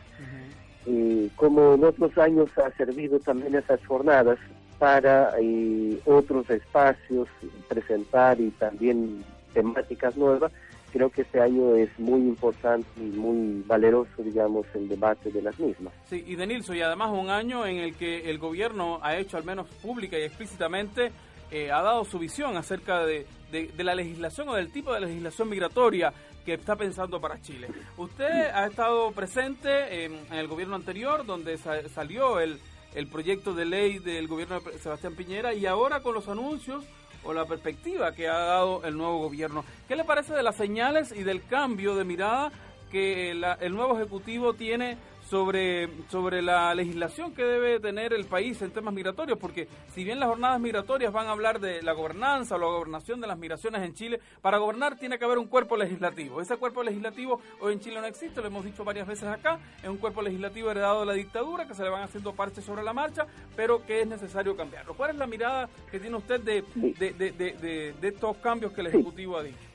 Eh, 0.87 1.29
como 1.37 1.75
en 1.75 1.85
otros 1.85 2.19
años 2.19 2.51
ha 2.59 2.73
servido 2.73 3.21
también 3.21 3.55
esas 3.55 3.79
jornadas 3.87 4.37
para 4.81 5.33
eh, 5.41 5.97
otros 6.07 6.51
espacios 6.51 7.29
presentar 7.69 8.41
y 8.41 8.51
también 8.51 9.23
temáticas 9.53 10.17
nuevas, 10.17 10.51
creo 10.95 11.11
que 11.11 11.23
este 11.23 11.41
año 11.41 11.75
es 11.75 11.91
muy 11.99 12.21
importante 12.21 12.87
y 12.97 13.01
muy 13.03 13.63
valeroso, 13.67 14.23
digamos, 14.23 14.65
el 14.75 14.89
debate 14.89 15.31
de 15.33 15.43
las 15.43 15.59
mismas. 15.59 15.93
Sí, 16.09 16.23
y 16.27 16.37
Denilso, 16.37 16.73
y 16.73 16.81
además 16.83 17.11
un 17.11 17.29
año 17.31 17.67
en 17.67 17.79
el 17.79 17.97
que 17.97 18.31
el 18.31 18.39
gobierno 18.39 19.01
ha 19.03 19.17
hecho, 19.17 19.37
al 19.37 19.43
menos 19.45 19.69
pública 19.83 20.17
y 20.17 20.23
explícitamente, 20.23 21.11
eh, 21.51 21.73
ha 21.73 21.83
dado 21.83 22.05
su 22.05 22.19
visión 22.21 22.57
acerca 22.57 23.05
de, 23.05 23.27
de- 23.51 23.67
de 23.77 23.85
la 23.85 23.95
legislación 23.97 24.49
o 24.49 24.55
del 24.55 24.71
tipo 24.73 24.95
de 24.95 25.01
legislación 25.01 25.49
migratoria 25.49 26.13
que 26.45 26.55
está 26.55 26.77
pensando 26.77 27.21
para 27.21 27.41
Chile. 27.43 27.69
Usted 27.97 28.51
ha 28.55 28.67
estado 28.67 29.11
presente 29.13 30.05
en, 30.05 30.13
en 30.31 30.35
el 30.35 30.47
gobierno 30.47 30.77
anterior, 30.77 31.27
donde 31.27 31.59
sa- 31.59 31.89
salió 31.89 32.39
el, 32.41 32.59
el 32.95 33.07
proyecto 33.09 33.53
de 33.53 33.65
ley 33.65 33.99
del 33.99 34.29
gobierno 34.29 34.61
de 34.61 34.79
Sebastián 34.79 35.15
Piñera, 35.17 35.55
y 35.55 35.67
ahora 35.67 36.01
con 36.01 36.15
los 36.15 36.29
anuncios 36.29 36.85
o 37.25 37.33
la 37.33 37.45
perspectiva 37.47 38.13
que 38.15 38.29
ha 38.29 38.39
dado 38.39 38.85
el 38.85 38.97
nuevo 38.97 39.19
gobierno. 39.19 39.65
¿Qué 39.89 39.97
le 39.97 40.05
parece 40.05 40.35
de 40.35 40.43
las 40.43 40.57
señales 40.57 41.13
y 41.13 41.23
del 41.23 41.45
cambio 41.47 41.95
de 41.95 42.05
mirada 42.05 42.53
que 42.91 43.35
la- 43.35 43.55
el 43.61 43.75
nuevo 43.75 43.97
Ejecutivo 43.97 44.55
tiene 44.55 44.97
sobre, 45.35 45.89
sobre 46.11 46.43
la 46.43 46.73
legislación 46.77 47.35
que 47.35 47.43
debe 47.43 47.81
tener 47.81 48.13
el 48.13 48.25
país 48.25 48.63
en 48.63 48.71
temas 48.71 48.95
migratorios? 48.95 49.37
Porque 49.37 49.67
si 49.93 50.05
bien 50.05 50.21
las 50.21 50.29
jornadas 50.29 50.61
migratorias 50.61 51.13
van 51.13 51.27
a 51.27 51.33
hablar 51.33 51.59
de 51.59 51.83
la 51.83 51.91
gobernanza 51.91 52.55
o 52.55 52.59
la 52.59 52.67
gobernación 52.67 53.21
de 53.21 53.27
las 53.27 53.37
migraciones 53.37 53.83
en 53.83 53.95
Chile, 53.95 54.21
para 54.41 54.59
gobernar 54.59 54.97
tiene 54.97 55.19
que 55.19 55.25
haber 55.25 55.39
un 55.39 55.49
cuerpo 55.49 55.77
legislativo. 55.77 56.41
Ese 56.41 56.57
cuerpo 56.57 56.85
legislativo 56.85 57.41
hoy 57.61 57.73
en 57.73 57.81
Chile 57.81 58.01
no 58.01 58.07
existe, 58.07 58.41
lo 58.43 58.47
hemos 58.47 58.65
dicho 58.65 58.85
varias 58.85 59.09
veces 59.09 59.25
acá, 59.25 59.59
es 59.83 59.89
un 59.89 59.97
cuerpo 59.97 60.23
legislativo 60.23 60.71
heredado 60.71 61.01
de 61.01 61.07
la 61.07 61.15
dictadura, 61.15 61.67
que 61.67 61.75
se 61.75 61.83
le 61.83 61.89
van 61.89 62.05
haciendo 62.05 62.33
parches 62.33 62.65
sobre 62.65 62.85
la 62.85 62.93
marcha, 62.93 63.27
pero 63.57 63.85
que 63.85 64.03
es 64.03 64.07
necesario 64.07 64.57
cambiarlo. 64.57 64.95
¿Cuál 64.95 65.11
es 65.11 65.17
la 65.17 65.27
mirada 65.27 65.69
que 65.91 65.99
tiene 65.99 66.17
usted 66.17 66.41
de, 66.43 66.63
de, 66.77 67.13
de, 67.13 67.93
de, 68.01 68.09
estos 68.09 68.37
cambios 68.37 68.71
que 68.71 68.83
el. 68.83 68.87
Ejecutivo 68.87 69.37
ha 69.37 69.43
dicho? 69.43 69.74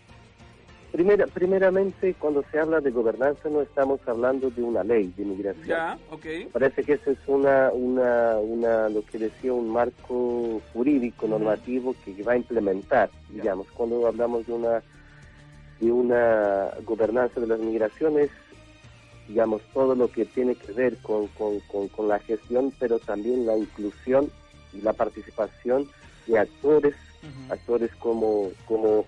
Primera, 0.92 1.28
primeramente, 1.28 2.16
cuando 2.16 2.44
se 2.52 2.60
habla 2.60 2.82
de 2.82 2.90
gobernanza 2.90 3.48
no 3.50 3.62
estamos 3.62 4.00
hablando 4.08 4.50
de 4.50 4.64
una 4.64 4.84
ley 4.84 5.14
de 5.16 5.24
inmigración. 5.24 5.68
Ya, 5.68 6.00
ok. 6.10 6.26
Parece 6.52 6.84
que 6.84 6.94
eso 6.94 7.12
es 7.12 7.20
una, 7.28 7.72
una, 7.72 8.38
una, 8.40 8.90
lo 8.90 9.06
que 9.06 9.20
decía, 9.20 9.54
un 9.54 9.70
marco 9.70 10.62
jurídico, 10.74 11.28
normativo 11.28 11.96
que 12.04 12.24
va 12.24 12.34
a 12.34 12.38
implementar, 12.38 13.12
digamos. 13.30 13.68
Cuando 13.72 14.08
hablamos 14.08 14.48
de 14.48 14.54
una, 14.54 14.82
de 15.80 15.92
una 15.92 16.72
gobernanza 16.86 17.40
de 17.40 17.48
las 17.48 17.60
migraciones, 17.60 18.32
digamos, 19.28 19.62
todo 19.74 19.94
lo 19.94 20.12
que 20.12 20.26
tiene 20.26 20.56
que 20.56 20.74
ver 20.74 20.98
con, 20.98 21.28
con, 21.28 21.60
con, 21.72 21.88
con 21.90 22.08
la 22.08 22.18
gestión, 22.18 22.74
pero 22.80 22.98
también 22.98 23.46
la 23.46 23.56
inclusión 23.56 24.32
y 24.74 24.82
la 24.82 24.94
participación 24.94 25.88
de 26.26 26.40
actores, 26.40 26.96
actores 27.50 27.94
como, 27.96 28.50
como 28.66 29.06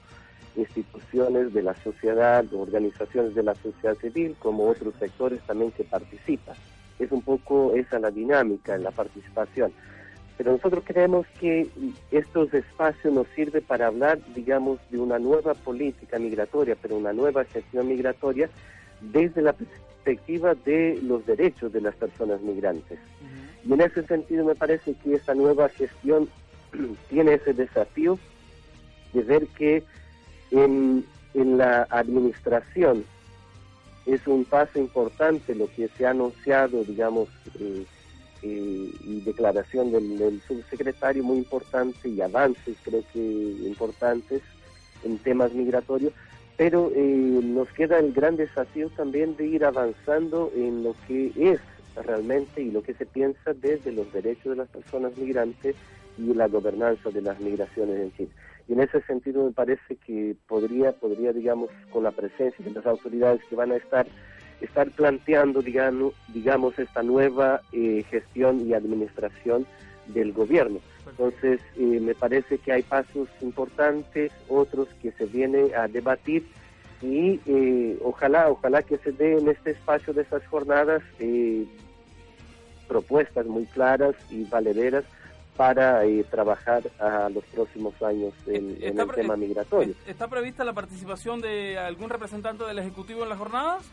instituciones 0.56 1.54
de 1.54 1.64
la 1.64 1.76
sociedad, 1.76 2.46
organizaciones 2.54 3.36
de 3.36 3.44
la 3.44 3.56
sociedad 3.56 3.96
civil, 3.98 4.36
como 4.40 4.68
otros 4.68 4.94
sectores 5.00 5.42
también 5.42 5.72
que 5.72 5.84
participan. 5.84 6.56
Es 7.00 7.12
un 7.12 7.22
poco 7.22 7.74
esa 7.76 8.00
la 8.00 8.12
dinámica 8.12 8.76
en 8.76 8.84
la 8.84 8.92
participación. 8.92 9.72
Pero 10.38 10.54
nosotros 10.54 10.84
creemos 10.86 11.28
que 11.40 11.68
estos 12.10 12.54
espacios 12.54 13.14
nos 13.14 13.28
sirven 13.36 13.64
para 13.64 13.88
hablar, 13.88 14.20
digamos, 14.34 14.80
de 14.90 14.98
una 14.98 15.20
nueva 15.20 15.54
política 15.54 16.18
migratoria, 16.18 16.76
pero 16.82 16.98
una 16.98 17.14
nueva 17.14 17.46
gestión 17.46 17.88
migratoria 17.88 18.50
desde 19.02 19.42
la 19.42 19.54
perspectiva 19.54 20.56
de 20.56 21.00
los 21.04 21.26
derechos 21.26 21.72
de 21.72 21.82
las 21.82 21.96
personas 21.96 22.42
migrantes. 22.42 23.00
Y 23.64 23.74
en 23.74 23.82
ese 23.82 24.04
sentido 24.08 24.46
me 24.46 24.56
parece 24.56 24.96
que 24.96 25.14
esta 25.14 25.36
nueva 25.36 25.70
gestión 25.70 26.28
tiene 27.10 27.36
ese 27.36 27.54
desafío 27.54 28.18
de 29.14 29.22
ver 29.22 29.48
que 29.48 29.84
en, 30.52 31.06
la 31.34 31.84
administración 31.90 33.06
es 34.06 34.26
un 34.28 34.46
paso 34.46 34.80
importante 34.80 35.56
lo 35.56 35.68
que 35.68 35.88
se 35.90 36.06
ha 36.06 36.12
anunciado, 36.12 36.84
digamos, 36.84 37.30
eh, 37.60 37.86
eh, 38.44 38.92
y 39.04 39.22
declaración 39.22 39.92
del, 39.92 40.18
del 40.18 40.42
subsecretario 40.48 41.24
muy 41.24 41.38
importante 41.38 42.10
y 42.10 42.20
avances 42.22 42.76
creo 42.84 43.04
que 43.14 43.20
importantes 43.20 44.42
en 45.04 45.18
temas 45.20 45.54
migratorios, 45.54 46.14
pero 46.58 46.92
eh, 46.96 47.40
nos 47.44 47.70
queda 47.70 48.00
el 48.00 48.14
gran 48.14 48.38
desafío 48.38 48.90
también 48.90 49.36
de 49.36 49.48
ir 49.48 49.66
avanzando 49.66 50.52
en 50.56 50.84
lo 50.84 50.96
que 51.08 51.32
es 51.36 51.60
realmente 52.06 52.62
y 52.62 52.72
lo 52.72 52.82
que 52.84 52.94
se 52.94 53.06
piensa 53.06 53.54
desde 53.54 53.92
los 53.92 54.12
derechos 54.14 54.52
de 54.52 54.56
las 54.58 54.70
personas 54.70 55.16
migrantes 55.18 55.76
y 56.18 56.34
la 56.34 56.48
gobernanza 56.48 57.10
de 57.10 57.22
las 57.22 57.40
migraciones 57.40 58.00
en 58.00 58.14
Chile. 58.14 58.32
Y 58.68 58.74
en 58.74 58.82
ese 58.82 59.02
sentido 59.02 59.46
me 59.46 59.52
parece 59.52 59.96
que 59.96 60.36
podría, 60.48 60.92
podría 60.94 61.34
digamos, 61.34 61.70
con 61.92 62.04
la 62.04 62.12
presencia 62.12 62.64
de 62.64 62.72
las 62.72 62.86
autoridades 62.86 63.42
que 63.50 63.56
van 63.56 63.72
a 63.72 63.76
estar, 63.76 64.08
estar 64.62 64.90
planteando, 64.92 65.62
digamos, 65.62 66.80
esta 66.80 67.04
nueva 67.04 67.62
eh, 67.72 68.04
gestión 68.10 68.68
y 68.68 68.74
administración 68.74 69.66
del 70.08 70.34
gobierno. 70.34 70.80
Entonces, 71.10 71.62
eh, 71.78 72.00
me 72.00 72.16
parece 72.16 72.58
que 72.58 72.72
hay 72.72 72.84
pasos 72.84 73.28
importantes, 73.42 74.32
otros 74.48 74.88
que 75.02 75.12
se 75.12 75.26
vienen 75.26 75.74
a 75.76 75.88
debatir 75.88 76.46
y 77.02 77.40
eh, 77.48 77.98
ojalá, 78.04 78.50
ojalá 78.50 78.84
que 78.84 78.98
se 79.00 79.12
dé 79.12 79.38
en 79.38 79.50
este 79.50 79.72
espacio 79.72 80.14
de 80.14 80.22
estas 80.22 80.46
jornadas 80.48 81.02
propuestas 82.88 83.46
muy 83.46 83.66
claras 83.68 84.16
y 84.30 84.44
valederas 84.44 85.06
para 85.62 86.04
eh, 86.06 86.26
trabajar 86.28 86.82
a 86.98 87.30
los 87.30 87.44
próximos 87.54 87.94
años 88.02 88.34
en, 88.48 88.80
el 88.82 88.98
tema 89.14 89.36
migratorio. 89.36 89.94
¿Está 90.08 90.28
prevista 90.28 90.64
la 90.64 90.74
participación 90.74 91.40
de 91.40 91.78
algún 91.78 92.10
representante 92.10 92.64
del 92.64 92.80
Ejecutivo 92.80 93.22
en 93.22 93.30
las 93.30 93.38
jornadas? 93.38 93.86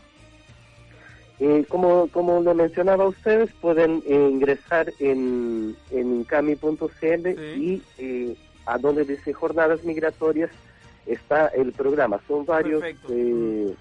Eh, 1.39 1.65
como, 1.69 2.07
como 2.07 2.41
lo 2.41 2.55
mencionaba 2.55 3.07
ustedes, 3.07 3.53
pueden 3.61 4.01
eh, 4.07 4.29
ingresar 4.31 4.91
en, 4.97 5.77
en 5.91 6.15
incami.cl 6.15 7.27
y 7.59 7.83
eh, 7.99 8.35
a 8.65 8.79
donde 8.79 9.05
dice 9.05 9.31
jornadas 9.31 9.83
migratorias 9.83 10.49
está 11.05 11.49
el 11.49 11.71
programa. 11.73 12.19
Son 12.27 12.47
varios 12.47 12.83
eh, 13.11 13.75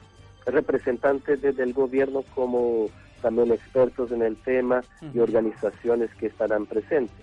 representantes 0.45 1.41
desde 1.41 1.63
el 1.63 1.73
gobierno 1.73 2.23
como 2.35 2.91
también 3.23 3.51
expertos 3.51 4.13
en 4.13 4.21
el 4.21 4.37
tema 4.37 4.85
y 5.15 5.21
organizaciones 5.21 6.15
que 6.17 6.27
estarán 6.27 6.67
presentes. 6.67 7.17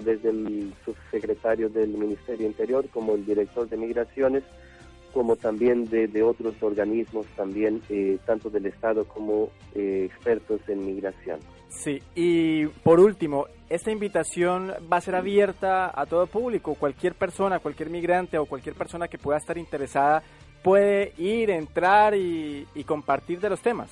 Desde 0.00 0.30
el 0.30 0.72
subsecretario 0.84 1.68
del 1.68 1.90
Ministerio 1.90 2.46
Interior 2.46 2.88
como 2.88 3.14
el 3.14 3.24
director 3.24 3.68
de 3.68 3.76
migraciones, 3.76 4.42
como 5.12 5.36
también 5.36 5.84
de, 5.86 6.22
otros 6.22 6.54
organismos 6.62 7.26
también, 7.36 7.82
eh, 7.88 8.18
tanto 8.24 8.50
del 8.50 8.66
Estado 8.66 9.04
como 9.06 9.50
eh, 9.74 10.08
expertos 10.10 10.60
en 10.68 10.86
migración. 10.86 11.40
Sí, 11.68 12.02
y 12.14 12.66
por 12.66 13.00
último, 13.00 13.46
esta 13.68 13.90
invitación 13.90 14.72
va 14.92 14.98
a 14.98 15.00
ser 15.00 15.14
abierta 15.14 15.90
a 15.94 16.06
todo 16.06 16.26
público, 16.26 16.74
cualquier 16.74 17.14
persona, 17.14 17.60
cualquier 17.60 17.90
migrante 17.90 18.38
o 18.38 18.46
cualquier 18.46 18.74
persona 18.74 19.08
que 19.08 19.18
pueda 19.18 19.38
estar 19.38 19.56
interesada 19.56 20.22
puede 20.62 21.12
ir, 21.18 21.50
entrar 21.50 22.14
y 22.14 22.84
compartir 22.86 23.40
de 23.40 23.50
los 23.50 23.60
temas. 23.60 23.90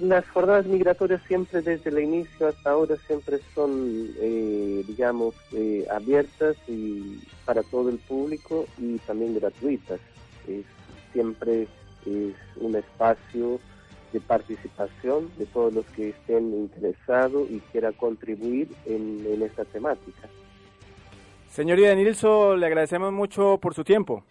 Las 0.00 0.28
jornadas 0.30 0.66
migratorias 0.66 1.20
siempre 1.28 1.60
desde 1.60 1.90
el 1.90 1.98
inicio 1.98 2.48
hasta 2.48 2.70
ahora 2.70 2.96
siempre 3.06 3.38
son, 3.54 4.08
eh, 4.20 4.82
digamos, 4.86 5.34
eh, 5.52 5.86
abiertas 5.90 6.56
y 6.66 7.20
para 7.44 7.62
todo 7.62 7.90
el 7.90 7.98
público 7.98 8.66
y 8.78 8.98
también 9.00 9.34
gratuitas. 9.34 10.00
Es, 10.48 10.64
siempre 11.12 11.68
es 12.06 12.34
un 12.56 12.74
espacio 12.74 13.60
de 14.12 14.20
participación 14.20 15.30
de 15.38 15.46
todos 15.46 15.72
los 15.72 15.86
que 15.86 16.10
estén 16.10 16.52
interesados 16.52 17.50
y 17.50 17.60
quieran 17.72 17.92
contribuir 17.94 18.68
en, 18.86 19.42
esta 19.42 19.64
temática. 19.64 20.28
Señor 21.48 21.78
Idenilso, 21.78 22.56
le 22.56 22.66
agradecemos 22.66 23.12
mucho 23.12 23.58
por 23.58 23.74
su 23.74 23.84
tiempo. 23.84 24.24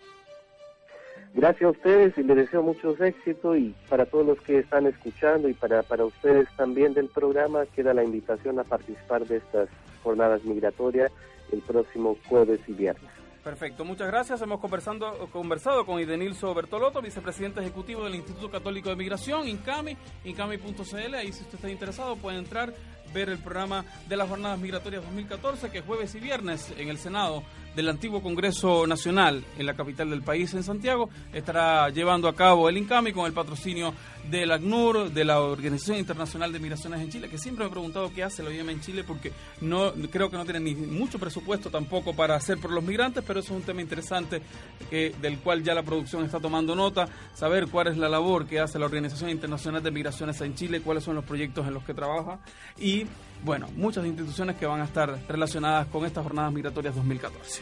Gracias 1.33 1.63
a 1.63 1.71
ustedes 1.71 2.17
y 2.17 2.23
les 2.23 2.35
deseo 2.35 2.61
muchos 2.61 2.99
éxitos 2.99 3.57
y 3.57 3.73
para 3.89 4.05
todos 4.05 4.25
los 4.25 4.41
que 4.41 4.59
están 4.59 4.85
escuchando 4.85 5.47
y 5.47 5.53
para, 5.53 5.81
para 5.81 6.05
ustedes 6.05 6.47
también 6.57 6.93
del 6.93 7.07
programa 7.07 7.65
queda 7.67 7.93
la 7.93 8.03
invitación 8.03 8.59
a 8.59 8.65
participar 8.65 9.25
de 9.25 9.37
estas 9.37 9.69
jornadas 10.03 10.43
migratorias 10.43 11.11
el 11.53 11.61
próximo 11.61 12.17
jueves 12.27 12.59
y 12.67 12.73
viernes. 12.73 13.09
Perfecto, 13.43 13.85
muchas 13.85 14.07
gracias. 14.07 14.41
Hemos 14.41 14.59
conversando, 14.59 15.29
conversado 15.31 15.85
con 15.85 15.99
Idenilso 15.99 16.53
Bertolotto, 16.53 17.01
vicepresidente 17.01 17.59
ejecutivo 17.61 18.03
del 18.03 18.15
Instituto 18.15 18.51
Católico 18.51 18.89
de 18.89 18.95
Migración, 18.95 19.47
INCAMI, 19.47 19.97
incami.cl. 20.25 21.15
Ahí 21.15 21.31
si 21.31 21.41
usted 21.43 21.55
está 21.55 21.69
interesado 21.69 22.17
puede 22.17 22.37
entrar, 22.37 22.71
ver 23.13 23.29
el 23.29 23.39
programa 23.39 23.83
de 24.07 24.15
las 24.15 24.29
jornadas 24.29 24.59
migratorias 24.59 25.03
2014, 25.03 25.71
que 25.71 25.79
es 25.79 25.85
jueves 25.85 26.13
y 26.13 26.19
viernes 26.19 26.71
en 26.77 26.89
el 26.89 26.97
Senado 26.99 27.41
del 27.75 27.89
antiguo 27.89 28.21
Congreso 28.21 28.85
Nacional 28.87 29.43
en 29.57 29.65
la 29.65 29.73
capital 29.73 30.09
del 30.09 30.21
país, 30.21 30.53
en 30.53 30.63
Santiago, 30.63 31.09
estará 31.33 31.89
llevando 31.89 32.27
a 32.27 32.35
cabo 32.35 32.69
el 32.69 32.77
INCAMI 32.77 33.13
con 33.13 33.25
el 33.25 33.33
patrocinio 33.33 33.93
del 34.29 34.51
ACNUR, 34.51 35.11
de 35.11 35.25
la 35.25 35.41
Organización 35.41 35.97
Internacional 35.97 36.51
de 36.51 36.59
Migraciones 36.59 37.01
en 37.01 37.09
Chile, 37.09 37.29
que 37.29 37.37
siempre 37.37 37.65
me 37.65 37.69
he 37.69 37.71
preguntado 37.71 38.11
qué 38.13 38.23
hace 38.23 38.43
la 38.43 38.49
OIM 38.49 38.69
en 38.69 38.81
Chile, 38.81 39.03
porque 39.03 39.31
no 39.61 39.93
creo 40.11 40.29
que 40.29 40.37
no 40.37 40.43
tiene 40.43 40.59
ni 40.59 40.75
mucho 40.75 41.17
presupuesto 41.17 41.69
tampoco 41.69 42.13
para 42.13 42.35
hacer 42.35 42.57
por 42.59 42.71
los 42.71 42.83
migrantes, 42.83 43.23
pero 43.25 43.39
eso 43.39 43.53
es 43.53 43.59
un 43.59 43.65
tema 43.65 43.81
interesante 43.81 44.41
del 44.89 45.39
cual 45.39 45.63
ya 45.63 45.73
la 45.73 45.83
producción 45.83 46.23
está 46.23 46.39
tomando 46.39 46.75
nota, 46.75 47.07
saber 47.33 47.67
cuál 47.67 47.87
es 47.87 47.97
la 47.97 48.09
labor 48.09 48.45
que 48.45 48.59
hace 48.59 48.77
la 48.77 48.85
Organización 48.85 49.29
Internacional 49.29 49.81
de 49.81 49.91
Migraciones 49.91 50.39
en 50.41 50.55
Chile, 50.55 50.81
cuáles 50.81 51.03
son 51.03 51.15
los 51.15 51.25
proyectos 51.25 51.67
en 51.67 51.73
los 51.73 51.83
que 51.83 51.93
trabaja 51.93 52.39
y, 52.79 53.05
bueno, 53.43 53.67
muchas 53.75 54.05
instituciones 54.05 54.55
que 54.55 54.65
van 54.65 54.81
a 54.81 54.85
estar 54.85 55.19
relacionadas 55.27 55.87
con 55.87 56.05
estas 56.05 56.23
jornadas 56.23 56.53
migratorias 56.53 56.95
2014. 56.95 57.61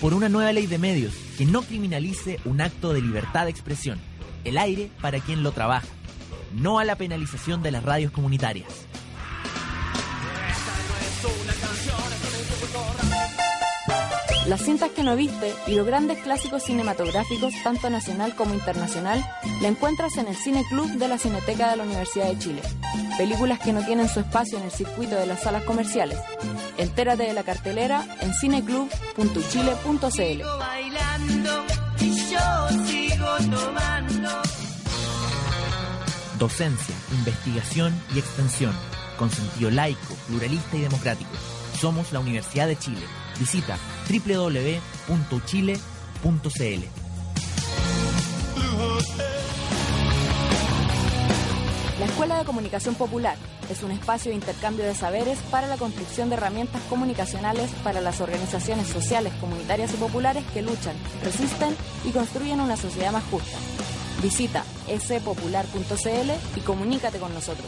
Por 0.00 0.14
una 0.14 0.28
nueva 0.28 0.52
ley 0.52 0.66
de 0.66 0.78
medios 0.78 1.14
que 1.36 1.44
no 1.44 1.62
criminalice 1.62 2.40
un 2.44 2.60
acto 2.60 2.92
de 2.92 3.02
libertad 3.02 3.44
de 3.44 3.50
expresión. 3.50 3.98
El 4.44 4.56
aire 4.56 4.90
para 5.00 5.20
quien 5.20 5.42
lo 5.42 5.52
trabaja. 5.52 5.86
No 6.54 6.78
a 6.78 6.84
la 6.84 6.96
penalización 6.96 7.62
de 7.62 7.70
las 7.70 7.84
radios 7.84 8.10
comunitarias. 8.10 8.86
Las 14.46 14.62
cintas 14.62 14.90
que 14.90 15.02
no 15.02 15.16
viste 15.16 15.54
y 15.66 15.74
los 15.74 15.86
grandes 15.86 16.18
clásicos 16.18 16.62
cinematográficos, 16.62 17.52
tanto 17.62 17.90
nacional 17.90 18.34
como 18.34 18.54
internacional, 18.54 19.22
la 19.60 19.68
encuentras 19.68 20.16
en 20.16 20.28
el 20.28 20.36
Cine 20.36 20.64
Club 20.68 20.90
de 20.92 21.08
la 21.08 21.18
Cineteca 21.18 21.70
de 21.70 21.76
la 21.76 21.84
Universidad 21.84 22.28
de 22.28 22.38
Chile. 22.38 22.62
Películas 23.18 23.60
que 23.60 23.72
no 23.72 23.84
tienen 23.84 24.08
su 24.08 24.20
espacio 24.20 24.58
en 24.58 24.64
el 24.64 24.70
circuito 24.70 25.14
de 25.14 25.26
las 25.26 25.42
salas 25.42 25.64
comerciales. 25.64 26.18
Entérate 26.78 27.24
de 27.24 27.34
la 27.34 27.42
cartelera 27.42 28.06
en 28.20 28.32
cineclub.chile.cl. 28.32 30.42
bailando 30.58 31.64
y 32.00 32.30
yo 32.30 32.68
sigo 32.86 33.36
tomando. 33.36 34.30
Docencia, 36.38 36.94
investigación 37.12 37.92
y 38.14 38.18
extensión, 38.18 38.72
con 39.18 39.30
sentido 39.30 39.70
laico, 39.70 40.14
pluralista 40.26 40.78
y 40.78 40.80
democrático. 40.80 41.30
Somos 41.78 42.12
la 42.12 42.20
Universidad 42.20 42.66
de 42.66 42.78
Chile. 42.78 43.02
Visita 43.38 43.76
www.chile.cl. 44.10 45.80
La 52.00 52.06
Escuela 52.06 52.38
de 52.38 52.44
Comunicación 52.44 52.94
Popular 52.94 53.36
es 53.70 53.82
un 53.82 53.90
espacio 53.90 54.30
de 54.30 54.36
intercambio 54.36 54.86
de 54.86 54.94
saberes 54.94 55.38
para 55.50 55.68
la 55.68 55.76
construcción 55.76 56.28
de 56.28 56.36
herramientas 56.36 56.80
comunicacionales 56.88 57.70
para 57.84 58.00
las 58.00 58.20
organizaciones 58.20 58.88
sociales, 58.88 59.32
comunitarias 59.40 59.92
y 59.92 59.98
populares 59.98 60.44
que 60.54 60.62
luchan, 60.62 60.96
resisten 61.22 61.76
y 62.04 62.10
construyen 62.10 62.60
una 62.60 62.76
sociedad 62.76 63.12
más 63.12 63.24
justa. 63.30 63.58
Visita 64.22 64.64
spopular.cl 64.98 66.30
y 66.56 66.60
comunícate 66.60 67.18
con 67.18 67.32
nosotros. 67.34 67.66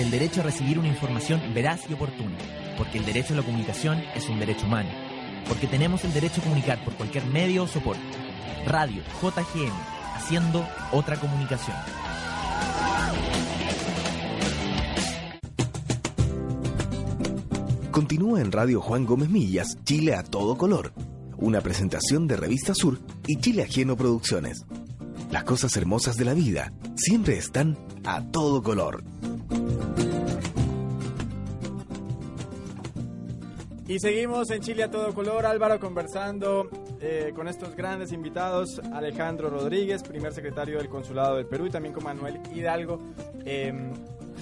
El 0.00 0.10
derecho 0.10 0.40
a 0.40 0.44
recibir 0.44 0.78
una 0.78 0.88
información 0.88 1.42
veraz 1.54 1.82
y 1.88 1.92
oportuna. 1.92 2.36
Porque 2.78 2.98
el 2.98 3.04
derecho 3.04 3.34
a 3.34 3.36
la 3.36 3.42
comunicación 3.42 4.02
es 4.14 4.28
un 4.28 4.40
derecho 4.40 4.66
humano. 4.66 4.88
Porque 5.46 5.66
tenemos 5.66 6.04
el 6.04 6.12
derecho 6.14 6.40
a 6.40 6.44
comunicar 6.44 6.82
por 6.84 6.94
cualquier 6.94 7.24
medio 7.26 7.64
o 7.64 7.66
soporte. 7.66 8.02
Radio 8.66 9.02
JGM, 9.20 9.72
haciendo 10.14 10.66
otra 10.92 11.16
comunicación. 11.16 11.76
Continúa 17.90 18.40
en 18.40 18.52
Radio 18.52 18.80
Juan 18.80 19.04
Gómez 19.04 19.28
Millas, 19.28 19.76
Chile 19.84 20.14
a 20.14 20.22
todo 20.22 20.56
color. 20.56 20.94
Una 21.36 21.60
presentación 21.60 22.26
de 22.26 22.36
Revista 22.36 22.74
Sur 22.74 23.00
y 23.26 23.36
Chile 23.36 23.64
Ajeno 23.64 23.96
Producciones. 23.96 24.64
Las 25.30 25.44
cosas 25.44 25.76
hermosas 25.76 26.16
de 26.16 26.24
la 26.24 26.34
vida 26.34 26.72
siempre 26.96 27.36
están 27.36 27.76
a 28.04 28.22
todo 28.22 28.62
color. 28.62 29.04
Y 33.86 33.98
seguimos 33.98 34.48
en 34.52 34.60
Chile 34.60 34.84
a 34.84 34.90
todo 34.90 35.12
color, 35.12 35.44
Álvaro, 35.46 35.80
conversando 35.80 36.68
eh, 37.00 37.32
con 37.34 37.48
estos 37.48 37.74
grandes 37.74 38.12
invitados, 38.12 38.80
Alejandro 38.92 39.50
Rodríguez, 39.50 40.04
primer 40.04 40.32
secretario 40.32 40.78
del 40.78 40.88
Consulado 40.88 41.36
del 41.36 41.46
Perú, 41.46 41.66
y 41.66 41.70
también 41.70 41.92
con 41.92 42.04
Manuel 42.04 42.40
Hidalgo. 42.54 43.00
eh, 43.44 43.90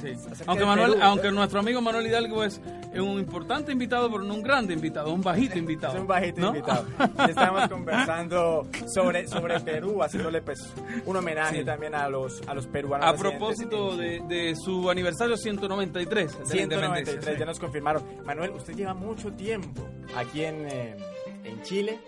sí, 0.01 0.13
Aunque, 0.47 0.65
Manuel, 0.65 0.93
Perú. 0.93 1.03
aunque 1.05 1.31
nuestro 1.31 1.61
amigo 1.61 1.81
Manuel 1.81 2.07
Hidalgo 2.07 2.45
es 2.45 2.61
un 2.95 3.19
importante 3.19 3.73
invitado, 3.73 4.11
pero 4.11 4.23
no 4.25 4.35
un 4.35 4.43
grande 4.43 4.75
invitado, 4.75 5.13
un 5.13 5.23
bajito 5.23 5.59
invitado. 5.59 5.95
Es 5.97 6.01
un 6.01 6.07
bajito 6.07 6.41
¿no? 6.41 6.49
invitado. 6.49 6.87
Y 7.27 7.31
Estamos 7.31 7.69
conversando 7.69 8.67
sobre, 8.95 9.27
sobre 9.29 9.61
Perú, 9.61 10.03
haciéndole 10.03 10.43
pues 10.43 10.73
un 11.07 11.17
homenaje 11.17 11.59
Sí. 11.61 11.65
también 11.65 11.95
a 11.95 12.09
los, 12.09 12.41
a 12.49 12.55
los 12.55 12.67
peruanos. 12.67 13.07
A 13.09 13.15
propósito 13.17 13.97
de, 13.97 14.21
de 14.29 14.55
su 14.57 14.91
aniversario 14.91 15.37
193 15.37 16.33
de 16.33 16.39
la 16.41 16.47
193, 16.47 16.99
independencia. 17.09 17.39
ya 17.39 17.45
nos 17.47 17.59
confirmaron. 17.59 18.03
Manuel, 18.25 18.51
usted 18.53 18.75
lleva 18.75 18.95
mucho 18.95 19.33
tiempo 19.33 19.87
aquí 20.17 20.45
en, 20.45 20.67
eh, 20.69 20.97
en 21.45 21.63
Chile. 21.63 21.99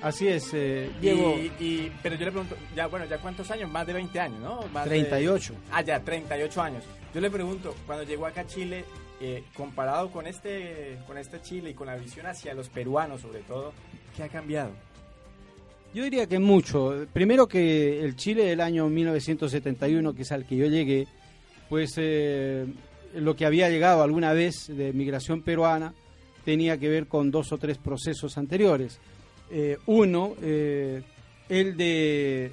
Así 0.00 0.28
es, 0.28 0.50
eh, 0.52 0.92
Diego. 1.00 1.34
Y, 1.36 1.52
y- 1.64 1.92
pero 2.02 2.14
yo 2.14 2.24
le 2.26 2.30
pregunto, 2.30 2.56
ya 2.76 2.86
bueno, 2.86 3.04
ya 3.06 3.18
cuántos 3.18 3.50
años, 3.50 3.68
más 3.68 3.84
de 3.84 3.94
20 3.94 4.20
años, 4.20 4.38
¿no? 4.40 4.60
Más 4.72 4.84
de- 4.84 4.90
38. 4.90 5.54
ah, 5.72 5.82
ya, 5.82 5.98
38 6.00 6.62
años. 6.62 6.84
Yo 7.14 7.20
le 7.22 7.30
pregunto, 7.30 7.74
cuando 7.86 8.04
llegó 8.04 8.26
acá 8.26 8.42
a 8.42 8.46
Chile, 8.46 8.84
eh, 9.20 9.42
comparado 9.54 10.10
con 10.10 10.26
este, 10.26 10.98
con 11.06 11.16
este 11.16 11.40
Chile 11.40 11.70
y 11.70 11.74
con 11.74 11.86
la 11.86 11.96
visión 11.96 12.26
hacia 12.26 12.52
los 12.52 12.68
peruanos 12.68 13.22
sobre 13.22 13.40
todo, 13.40 13.72
¿qué 14.14 14.24
ha 14.24 14.28
cambiado? 14.28 14.72
Yo 15.94 16.04
diría 16.04 16.26
que 16.26 16.38
mucho. 16.38 17.06
Primero 17.14 17.48
que 17.48 18.04
el 18.04 18.14
Chile 18.14 18.44
del 18.44 18.60
año 18.60 18.88
1971, 18.88 20.14
que 20.14 20.22
es 20.22 20.32
al 20.32 20.44
que 20.46 20.56
yo 20.56 20.66
llegué, 20.66 21.08
pues 21.70 21.94
eh, 21.96 22.66
lo 23.14 23.34
que 23.34 23.46
había 23.46 23.70
llegado 23.70 24.02
alguna 24.02 24.34
vez 24.34 24.66
de 24.68 24.92
migración 24.92 25.40
peruana 25.42 25.94
tenía 26.44 26.78
que 26.78 26.90
ver 26.90 27.06
con 27.06 27.30
dos 27.30 27.52
o 27.52 27.58
tres 27.58 27.78
procesos 27.78 28.36
anteriores. 28.36 29.00
Eh, 29.50 29.78
uno, 29.86 30.34
el 30.42 31.76
de, 31.76 32.52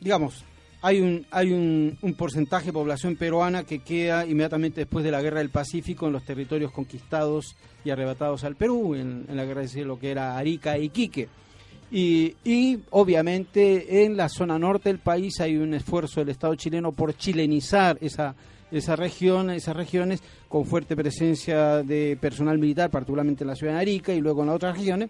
digamos, 0.00 0.44
hay 0.84 1.00
un, 1.00 1.24
hay 1.30 1.50
un, 1.50 2.14
porcentaje 2.14 2.66
de 2.66 2.74
población 2.74 3.16
peruana 3.16 3.64
que 3.64 3.78
queda 3.78 4.26
inmediatamente 4.26 4.82
después 4.82 5.02
de 5.02 5.10
la 5.10 5.22
Guerra 5.22 5.38
del 5.38 5.48
Pacífico 5.48 6.06
en 6.06 6.12
los 6.12 6.26
territorios 6.26 6.72
conquistados 6.72 7.56
y 7.86 7.90
arrebatados 7.90 8.44
al 8.44 8.54
Perú, 8.54 8.94
en, 8.94 9.24
en 9.26 9.34
la 9.34 9.46
guerra 9.46 9.62
de 9.62 9.84
lo 9.86 9.98
que 9.98 10.10
era 10.10 10.36
Arica 10.36 10.76
e 10.76 10.84
Iquique. 10.84 11.28
Y, 11.90 12.34
y, 12.44 12.80
obviamente 12.90 14.04
en 14.04 14.14
la 14.14 14.28
zona 14.28 14.58
norte 14.58 14.90
del 14.90 14.98
país 14.98 15.40
hay 15.40 15.56
un 15.56 15.72
esfuerzo 15.72 16.20
del 16.20 16.28
Estado 16.28 16.54
chileno 16.54 16.92
por 16.92 17.16
chilenizar 17.16 17.96
esa, 18.02 18.34
esa 18.70 18.94
región, 18.94 19.48
esas 19.48 19.74
regiones 19.74 20.22
con 20.48 20.66
fuerte 20.66 20.94
presencia 20.94 21.82
de 21.82 22.18
personal 22.20 22.58
militar, 22.58 22.90
particularmente 22.90 23.44
en 23.44 23.48
la 23.48 23.56
ciudad 23.56 23.72
de 23.72 23.80
Arica 23.80 24.12
y 24.12 24.20
luego 24.20 24.42
en 24.42 24.48
las 24.48 24.56
otras 24.56 24.76
regiones. 24.76 25.08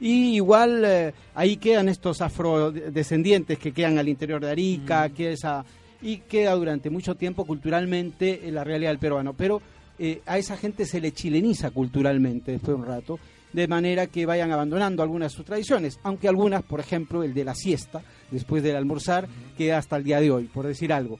Y 0.00 0.34
igual 0.36 0.82
eh, 0.84 1.12
ahí 1.34 1.56
quedan 1.56 1.88
estos 1.88 2.20
afrodescendientes 2.22 3.58
que 3.58 3.72
quedan 3.72 3.98
al 3.98 4.08
interior 4.08 4.40
de 4.40 4.50
Arica, 4.50 5.08
queda 5.10 5.30
esa, 5.30 5.64
y 6.02 6.18
queda 6.18 6.54
durante 6.54 6.90
mucho 6.90 7.14
tiempo 7.14 7.44
culturalmente 7.44 8.50
la 8.50 8.64
realidad 8.64 8.90
del 8.90 8.98
peruano. 8.98 9.34
Pero 9.34 9.60
eh, 9.98 10.22
a 10.26 10.38
esa 10.38 10.56
gente 10.56 10.86
se 10.86 11.00
le 11.00 11.12
chileniza 11.12 11.70
culturalmente 11.70 12.52
después 12.52 12.76
de 12.76 12.82
un 12.82 12.86
rato, 12.86 13.18
de 13.52 13.68
manera 13.68 14.06
que 14.06 14.26
vayan 14.26 14.52
abandonando 14.52 15.02
algunas 15.02 15.32
de 15.32 15.36
sus 15.36 15.44
tradiciones, 15.44 15.98
aunque 16.02 16.28
algunas, 16.28 16.62
por 16.62 16.80
ejemplo, 16.80 17.22
el 17.22 17.34
de 17.34 17.44
la 17.44 17.54
siesta, 17.54 18.00
después 18.30 18.62
del 18.62 18.76
almorzar, 18.76 19.28
queda 19.58 19.78
hasta 19.78 19.96
el 19.96 20.04
día 20.04 20.20
de 20.20 20.30
hoy, 20.30 20.44
por 20.44 20.66
decir 20.66 20.92
algo. 20.92 21.18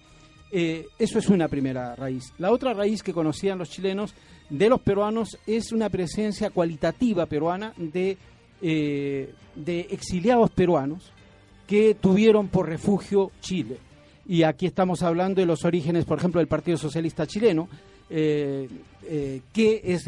Eh, 0.53 0.87
eso 0.99 1.19
es 1.19 1.29
una 1.29 1.49
primera 1.49 1.95
raíz. 1.95 2.33
La 2.39 2.51
otra 2.51 2.73
raíz 2.73 3.03
que 3.03 3.13
conocían 3.13 3.59
los 3.59 3.71
chilenos 3.71 4.15
de 4.49 4.69
los 4.69 4.81
peruanos 4.81 5.39
es 5.47 5.73
una 5.73 5.91
presencia 5.91 6.51
cualitativa 6.51 7.27
peruana 7.27 7.73
de, 7.77 8.17
eh, 8.63 9.33
de 9.55 9.81
exiliados 9.91 10.51
peruanos 10.51 11.13
que 11.67 11.95
tuvieron 11.95 12.49
por 12.49 12.69
refugio 12.69 13.31
Chile. 13.41 13.79
Y 14.27 14.43
aquí 14.43 14.67
estamos 14.67 15.03
hablando 15.03 15.41
de 15.41 15.47
los 15.47 15.65
orígenes, 15.65 16.05
por 16.05 16.19
ejemplo, 16.19 16.41
del 16.41 16.49
Partido 16.49 16.77
Socialista 16.77 17.27
Chileno, 17.27 17.69
eh, 18.09 18.69
eh, 19.09 19.41
que 19.53 19.81
es, 19.85 20.07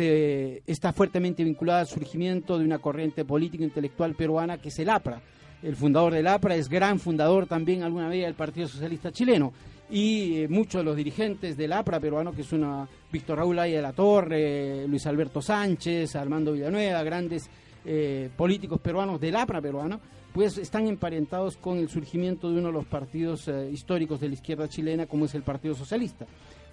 está 0.67 0.93
fuertemente 0.93 1.45
vinculada 1.45 1.81
al 1.81 1.87
surgimiento 1.87 2.59
de 2.59 2.65
una 2.65 2.79
corriente 2.79 3.25
política 3.25 3.65
intelectual 3.65 4.15
peruana 4.15 4.59
que 4.59 4.69
es 4.69 4.79
el 4.79 4.91
APRA. 4.91 5.23
El 5.63 5.77
fundador 5.77 6.13
del 6.13 6.27
APRA 6.27 6.57
es 6.57 6.69
gran 6.69 6.99
fundador 6.99 7.47
también 7.47 7.83
alguna 7.83 8.09
vez 8.09 8.25
del 8.25 8.35
Partido 8.35 8.69
Socialista 8.69 9.13
Chileno. 9.13 9.53
Y 9.91 10.47
muchos 10.49 10.81
de 10.81 10.85
los 10.85 10.97
dirigentes 10.97 11.57
del 11.57 11.73
APRA 11.73 12.01
peruano, 12.01 12.33
que 12.33 12.43
es 12.43 12.53
una 12.53 12.89
Víctor 13.13 13.39
Raúl 13.39 13.59
Aya 13.59 13.77
de 13.77 13.83
la 13.83 13.93
Torre, 13.93 14.87
Luis 14.89 15.07
Alberto 15.07 15.43
Sánchez, 15.43 16.17
Armando 16.17 16.53
Villanueva, 16.53 17.03
grandes 17.03 17.49
eh, 17.85 18.31
políticos 18.37 18.81
peruanos 18.81 19.21
del 19.21 19.37
APRA 19.37 19.61
peruano, 19.61 20.01
pues 20.33 20.57
están 20.59 20.87
emparentados 20.87 21.57
con 21.57 21.79
el 21.79 21.89
surgimiento 21.89 22.51
de 22.51 22.59
uno 22.59 22.69
de 22.69 22.73
los 22.73 22.87
partidos 22.87 23.49
eh, 23.49 23.71
históricos 23.71 24.21
de 24.21 24.29
la 24.29 24.35
izquierda 24.35 24.69
chilena, 24.69 25.07
como 25.07 25.27
es 25.27 25.35
el 25.35 25.43
Partido 25.43 25.75
Socialista. 25.75 26.27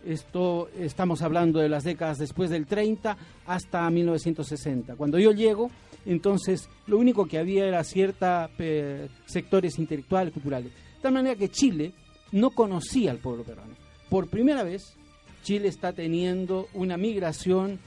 Esto 0.05 0.69
estamos 0.77 1.21
hablando 1.21 1.59
de 1.59 1.67
las 1.67 1.83
décadas 1.83 2.17
después 2.19 2.49
del 2.49 2.65
30 2.65 3.17
hasta 3.45 3.89
1960. 3.89 4.95
Cuando 4.95 5.19
yo 5.19 5.31
llego, 5.31 5.69
entonces 6.05 6.69
lo 6.87 6.97
único 6.97 7.25
que 7.25 7.37
había 7.37 7.65
era 7.65 7.83
cierta 7.83 8.49
eh, 8.59 9.09
sectores 9.25 9.77
intelectuales, 9.77 10.33
culturales. 10.33 10.71
De 10.71 11.01
tal 11.01 11.13
manera 11.13 11.35
que 11.35 11.49
Chile 11.49 11.91
no 12.31 12.51
conocía 12.51 13.11
al 13.11 13.17
pueblo 13.17 13.43
peruano. 13.43 13.73
Por 14.09 14.29
primera 14.29 14.63
vez, 14.63 14.95
Chile 15.43 15.67
está 15.67 15.91
teniendo 15.91 16.67
una 16.73 16.97
migración 16.97 17.79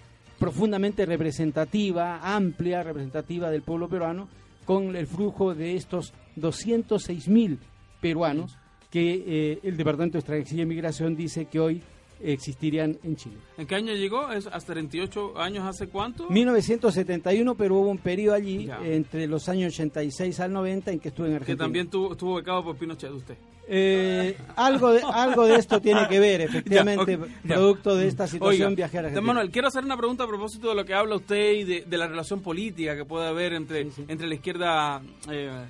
profundamente 0.43 1.07
representativa, 1.07 2.19
amplia, 2.21 2.83
representativa 2.83 3.49
del 3.49 3.63
pueblo 3.63 3.89
peruano, 3.89 4.29
con 4.65 4.97
el 4.97 5.07
flujo 5.07 5.55
de 5.55 5.77
estos 5.77 6.13
206 6.35 7.29
mil 7.29 7.61
peruanos 8.01 8.59
que 8.91 9.23
eh, 9.25 9.61
el 9.63 9.77
Departamento 9.77 10.15
de 10.15 10.19
Extranjería 10.19 10.65
y 10.65 10.67
Migración 10.67 11.15
dice 11.15 11.45
que 11.45 11.61
hoy 11.61 11.81
existirían 12.23 12.99
en 13.03 13.17
Chile. 13.17 13.37
¿En 13.59 13.67
qué 13.67 13.75
año 13.75 13.93
llegó? 13.95 14.31
¿Es 14.31 14.47
hasta 14.47 14.73
38 14.73 15.39
años 15.39 15.65
hace 15.67 15.89
cuánto? 15.89 16.29
1971, 16.31 17.55
pero 17.55 17.77
hubo 17.77 17.89
un 17.91 17.99
periodo 17.99 18.35
allí 18.37 18.67
Ya. 18.67 18.79
entre 18.85 19.27
los 19.27 19.49
años 19.49 19.73
86 19.75 20.39
al 20.41 20.53
90 20.53 20.91
en 20.93 21.01
que 21.01 21.09
estuve 21.09 21.27
en 21.27 21.33
Que 21.33 21.37
Argentina. 21.39 21.65
también 21.65 21.89
tuvo, 21.89 22.13
estuvo 22.13 22.35
becado 22.37 22.65
por 22.65 22.77
Pinochet 22.77 23.11
usted. 23.11 23.37
Eh, 23.69 24.37
algo, 24.57 24.91
de, 24.93 25.01
algo 25.03 25.47
de 25.47 25.55
esto 25.55 25.81
tiene 25.81 26.07
que 26.09 26.19
ver, 26.19 26.41
efectivamente, 26.43 27.13
Ya, 27.17 27.23
ok, 27.23 27.29
ya. 27.45 27.55
producto 27.55 27.97
de 27.97 28.09
esta 28.09 28.27
situación 28.27 28.69
Oiga, 28.69 28.77
viaje 28.77 28.99
a 28.99 29.03
don 29.03 29.07
Argentina. 29.11 29.27
Manuel, 29.35 29.51
quiero 29.51 29.69
hacer 29.69 29.85
una 29.85 29.97
pregunta 29.97 30.25
a 30.25 30.27
propósito 30.27 30.69
de 30.71 30.75
lo 30.75 30.85
que 30.85 30.95
habla 30.95 31.15
usted 31.17 31.53
y 31.53 31.65
de, 31.65 31.81
de 31.83 31.97
la 31.99 32.09
relación 32.09 32.41
política 32.43 32.97
que 32.97 33.05
puede 33.05 33.29
haber 33.29 33.53
entre, 33.55 33.89
entre 34.09 34.27
la 34.27 34.35
izquierda 34.35 35.01
eh, 35.31 35.65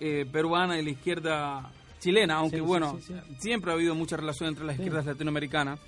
eh, 0.00 0.26
peruana 0.30 0.78
y 0.80 0.84
la 0.84 0.90
izquierda 0.90 1.70
chilena, 2.00 2.34
aunque 2.36 2.56
Sí, 2.56 2.62
bueno, 2.62 2.98
sí, 3.00 3.12
sí. 3.14 3.34
siempre 3.38 3.70
ha 3.70 3.74
habido 3.74 3.94
mucha 3.94 4.16
relación 4.16 4.48
entre 4.48 4.64
las 4.64 4.74
izquierdas 4.76 5.06
latinoamericanas. 5.06 5.78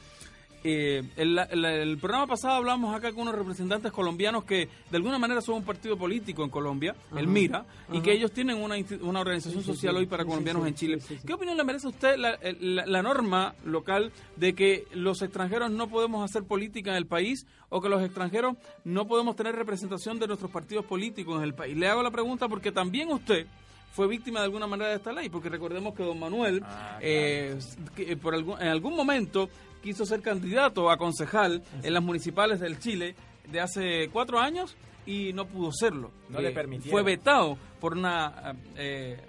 Eh, 0.64 1.02
el, 1.16 1.36
el- 1.50 1.64
el 1.64 1.98
programa 1.98 2.28
pasado 2.28 2.54
hablamos 2.54 2.94
acá 2.94 3.10
con 3.10 3.22
unos 3.22 3.34
representantes 3.34 3.90
colombianos 3.90 4.44
que 4.44 4.68
de 4.90 4.96
alguna 4.96 5.18
manera 5.18 5.40
son 5.40 5.56
un 5.56 5.64
partido 5.64 5.96
político 5.98 6.44
en 6.44 6.50
Colombia, 6.50 6.94
el 7.10 7.18
Ajá, 7.24 7.26
MIRA, 7.26 7.64
y 7.92 8.00
que 8.00 8.12
ellos 8.12 8.30
tienen 8.30 8.58
una, 8.62 8.76
una 9.00 9.20
organización 9.22 9.64
Sí, 9.64 9.70
sí, 9.70 9.74
social 9.74 9.94
sí. 9.94 9.98
hoy 9.98 10.06
para 10.06 10.24
colombianos 10.24 10.64
en 10.68 10.74
Chile. 10.76 10.98
¿Qué 11.26 11.32
opinión 11.34 11.56
le 11.56 11.64
merece 11.64 11.88
a 11.88 11.90
usted 11.90 12.16
la, 12.16 12.38
la- 12.60 12.86
la 12.86 13.02
norma 13.02 13.56
local 13.64 14.12
de 14.36 14.54
que 14.54 14.84
los 14.94 15.20
extranjeros 15.22 15.72
no 15.72 15.88
podemos 15.88 16.24
hacer 16.24 16.44
política 16.44 16.92
en 16.92 16.96
el 16.98 17.06
país 17.06 17.44
o 17.68 17.80
que 17.80 17.88
los 17.88 18.00
extranjeros 18.00 18.54
no 18.84 19.08
podemos 19.08 19.34
tener 19.34 19.56
representación 19.56 20.20
de 20.20 20.28
nuestros 20.28 20.52
partidos 20.52 20.84
políticos 20.84 21.38
en 21.38 21.42
el 21.42 21.54
país? 21.54 21.76
Le 21.76 21.88
hago 21.88 22.04
la 22.04 22.12
pregunta 22.12 22.46
porque 22.48 22.70
también 22.70 23.08
usted 23.10 23.48
fue 23.92 24.08
víctima 24.08 24.40
de 24.40 24.46
alguna 24.46 24.66
manera 24.66 24.90
de 24.90 24.96
esta 24.96 25.12
ley, 25.12 25.28
porque 25.28 25.48
recordemos 25.48 25.94
que 25.94 26.02
don 26.02 26.18
Manuel 26.18 26.62
eh, 27.00 27.58
que, 27.94 28.12
eh, 28.12 28.16
por 28.16 28.34
algún, 28.34 28.60
en 28.60 28.68
algún 28.68 28.96
momento 28.96 29.48
quiso 29.82 30.04
ser 30.04 30.20
candidato 30.22 30.90
a 30.90 30.96
concejal 30.96 31.62
en 31.82 31.92
las 31.94 32.02
municipales 32.02 32.58
del 32.60 32.78
Chile 32.78 33.14
de 33.50 33.60
hace 33.60 34.08
cuatro 34.12 34.38
años 34.38 34.76
y 35.06 35.32
no 35.32 35.46
pudo 35.46 35.70
serlo. 35.72 36.10
No 36.28 36.40
le 36.40 36.48
Eh, 36.48 36.52
permitieron. 36.52 36.90
Fue 36.92 37.02
vetado 37.02 37.58
por 37.80 37.92
una 37.96 38.54
eh, 38.76 39.20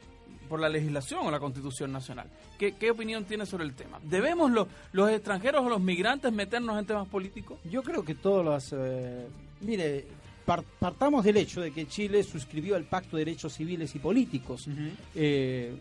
por 0.47 0.59
la 0.59 0.70
legislación 0.70 1.26
o 1.26 1.32
la 1.32 1.39
Constitución 1.39 1.91
Nacional. 1.91 2.30
¿Qué, 2.59 2.76
qué 2.76 2.91
opinión 2.91 3.26
tiene 3.26 3.45
sobre 3.47 3.64
el 3.64 3.74
tema? 3.74 3.99
¿Debemos 4.03 4.51
los, 4.51 4.68
los 4.91 5.09
extranjeros 5.09 5.66
o 5.66 5.70
los 5.70 5.82
migrantes 5.82 6.32
meternos 6.32 6.78
en 6.78 6.86
temas 6.86 7.07
políticos? 7.07 7.57
Yo 7.64 7.82
creo 7.82 8.03
que 8.03 8.14
todos 8.14 8.45
los... 8.45 8.72
eh, 8.74 9.28
mire, 9.61 10.05
partamos 10.46 11.24
del 11.24 11.38
hecho 11.38 11.62
de 11.62 11.72
que 11.72 11.88
Chile 11.88 12.24
suscribió 12.24 12.76
el 12.76 12.84
Pacto 12.84 13.18
de 13.18 13.26
Derechos 13.26 13.54
Civiles 13.54 13.96
y 13.96 14.00
Políticos, 14.00 14.68
eh, 15.16 15.76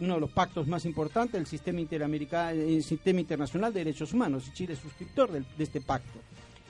uno 0.00 0.14
de 0.14 0.20
los 0.20 0.30
pactos 0.30 0.66
más 0.66 0.84
importantes 0.84 1.32
del 1.34 1.46
sistema, 1.46 1.80
interamericano, 1.80 2.50
el 2.60 2.82
sistema 2.82 3.20
internacional 3.20 3.72
de 3.72 3.80
derechos 3.84 4.12
humanos. 4.12 4.52
Chile 4.52 4.74
es 4.74 4.80
suscriptor 4.80 5.30
del- 5.32 5.46
de 5.56 5.64
este 5.64 5.80
pacto. 5.80 6.18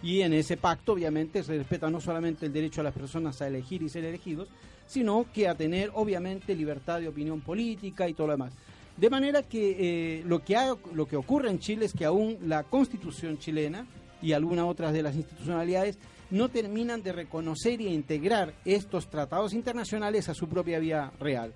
Y 0.02 0.20
en 0.22 0.32
ese 0.32 0.56
pacto, 0.56 0.92
obviamente, 0.94 1.42
se 1.44 1.56
respeta 1.56 1.88
no 1.90 2.00
solamente 2.00 2.46
el 2.46 2.52
derecho 2.52 2.80
a 2.80 2.84
las 2.84 2.94
personas 2.94 3.40
a 3.40 3.46
elegir 3.46 3.82
y 3.82 3.88
ser 3.88 4.04
elegidos, 4.04 4.48
sino 4.86 5.26
que 5.32 5.46
a 5.48 5.54
tener, 5.54 5.90
obviamente, 5.94 6.54
libertad 6.56 7.00
de 7.00 7.08
opinión 7.08 7.40
política 7.40 8.08
y 8.08 8.14
todo 8.14 8.26
lo 8.28 8.32
demás. 8.34 8.52
De 8.96 9.08
manera 9.08 9.42
que 9.42 9.76
eh, 10.20 10.22
lo, 10.26 10.42
que 10.44 10.56
ha- 10.56 10.74
lo 10.94 11.06
que 11.06 11.16
ocurre 11.16 11.50
en 11.50 11.58
Chile 11.60 11.86
es 11.86 11.92
que 11.92 12.04
aún 12.04 12.36
la 12.46 12.64
constitución 12.64 13.38
chilena 13.38 13.86
y 14.20 14.32
algunas 14.32 14.64
otras 14.66 14.92
de 14.92 15.02
las 15.02 15.14
institucionalidades 15.16 15.98
no 16.32 16.48
terminan 16.48 17.02
de 17.04 17.12
reconocer 17.12 17.80
e 17.80 17.92
integrar 17.92 18.54
estos 18.64 19.08
tratados 19.08 19.52
internacionales 19.52 20.28
a 20.28 20.34
su 20.34 20.48
propia 20.48 20.80
vía 20.80 21.12
real. 21.20 21.52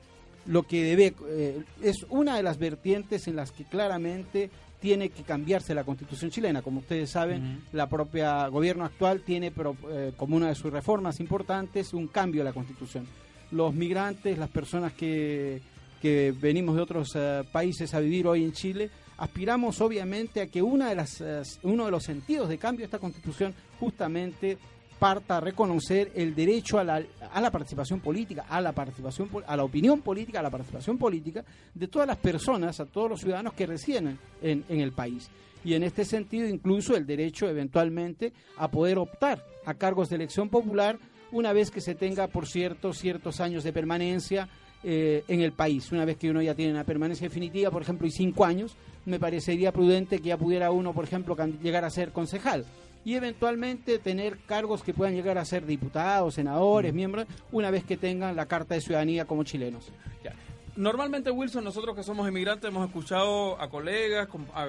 Lo 0.46 0.62
que 0.62 0.84
debe 0.84 1.14
eh, 1.28 1.64
es 1.82 2.06
una 2.08 2.36
de 2.36 2.44
las 2.44 2.58
vertientes 2.58 3.26
en 3.26 3.34
las 3.34 3.50
que 3.50 3.64
claramente 3.64 4.48
tiene 4.78 5.08
que 5.08 5.22
cambiarse 5.24 5.74
la 5.74 5.82
constitución 5.82 6.30
chilena. 6.30 6.62
Como 6.62 6.80
ustedes 6.80 7.10
saben, 7.10 7.64
la 7.72 7.88
propia 7.88 8.46
gobierno 8.48 8.84
actual 8.84 9.22
tiene 9.22 9.50
pro- 9.50 9.76
eh, 9.90 10.12
como 10.16 10.36
una 10.36 10.48
de 10.48 10.54
sus 10.54 10.70
reformas 10.70 11.18
importantes 11.18 11.92
un 11.94 12.06
cambio 12.06 12.42
a 12.42 12.44
la 12.44 12.52
constitución. 12.52 13.06
Los 13.50 13.74
migrantes, 13.74 14.38
las 14.38 14.50
personas 14.50 14.92
que, 14.92 15.60
que 16.02 16.32
venimos 16.38 16.76
de 16.76 16.82
otros 16.82 17.08
eh, 17.16 17.42
países 17.50 17.94
a 17.94 18.00
vivir 18.00 18.26
hoy 18.26 18.44
en 18.44 18.52
Chile, 18.52 18.90
aspiramos 19.18 19.80
obviamente 19.80 20.42
a 20.42 20.46
que 20.46 20.60
una 20.60 20.90
de 20.90 20.94
las, 20.94 21.24
uno 21.62 21.86
de 21.86 21.90
los 21.90 22.04
sentidos 22.04 22.48
de 22.50 22.58
cambio 22.58 22.82
de 22.82 22.84
esta 22.84 22.98
constitución 22.98 23.54
justamente 23.78 24.58
parta 24.98 25.36
a 25.36 25.40
reconocer 25.40 26.10
el 26.14 26.34
derecho 26.34 26.78
a 26.78 26.84
la, 26.84 27.02
a 27.32 27.40
la 27.40 27.50
participación 27.50 28.00
política, 28.00 28.46
a 28.48 28.60
la 28.60 28.72
participación 28.72 29.28
a 29.46 29.56
la 29.56 29.64
opinión 29.64 30.00
política, 30.00 30.40
a 30.40 30.42
la 30.42 30.50
participación 30.50 30.96
política 30.96 31.44
de 31.74 31.88
todas 31.88 32.08
las 32.08 32.16
personas, 32.16 32.80
a 32.80 32.86
todos 32.86 33.10
los 33.10 33.20
ciudadanos 33.20 33.52
que 33.52 33.66
residen 33.66 34.18
en, 34.40 34.64
en 34.68 34.80
el 34.80 34.92
país. 34.92 35.28
Y 35.64 35.74
en 35.74 35.82
este 35.82 36.04
sentido 36.04 36.48
incluso 36.48 36.96
el 36.96 37.06
derecho 37.06 37.48
eventualmente 37.48 38.32
a 38.56 38.70
poder 38.70 38.98
optar 38.98 39.44
a 39.64 39.74
cargos 39.74 40.08
de 40.08 40.16
elección 40.16 40.48
popular 40.48 40.98
una 41.32 41.52
vez 41.52 41.70
que 41.70 41.80
se 41.80 41.94
tenga, 41.94 42.28
por 42.28 42.46
cierto, 42.46 42.92
ciertos 42.92 43.40
años 43.40 43.64
de 43.64 43.72
permanencia 43.72 44.48
eh, 44.84 45.24
en 45.26 45.40
el 45.40 45.52
país. 45.52 45.90
Una 45.90 46.04
vez 46.04 46.16
que 46.16 46.30
uno 46.30 46.40
ya 46.40 46.54
tiene 46.54 46.72
una 46.72 46.84
permanencia 46.84 47.26
definitiva, 47.26 47.70
por 47.70 47.82
ejemplo, 47.82 48.06
y 48.06 48.12
cinco 48.12 48.44
años, 48.44 48.76
me 49.04 49.18
parecería 49.18 49.72
prudente 49.72 50.20
que 50.20 50.28
ya 50.28 50.36
pudiera 50.36 50.70
uno, 50.70 50.92
por 50.92 51.04
ejemplo, 51.04 51.36
llegar 51.60 51.84
a 51.84 51.90
ser 51.90 52.12
concejal 52.12 52.64
y 53.06 53.14
eventualmente 53.14 54.00
tener 54.00 54.36
cargos 54.46 54.82
que 54.82 54.92
puedan 54.92 55.14
llegar 55.14 55.38
a 55.38 55.44
ser 55.44 55.64
diputados, 55.64 56.34
senadores, 56.34 56.92
miembros, 56.92 57.26
una 57.52 57.70
vez 57.70 57.84
que 57.84 57.96
tengan 57.96 58.34
la 58.34 58.46
carta 58.46 58.74
de 58.74 58.80
ciudadanía 58.80 59.26
como 59.26 59.44
chilenos. 59.44 59.92
Ya. 60.24 60.34
Normalmente, 60.74 61.30
Wilson, 61.30 61.62
nosotros 61.62 61.94
que 61.94 62.02
somos 62.02 62.28
inmigrantes 62.28 62.68
hemos 62.68 62.84
escuchado 62.84 63.62
a 63.62 63.70
colegas, 63.70 64.28
a, 64.52 64.66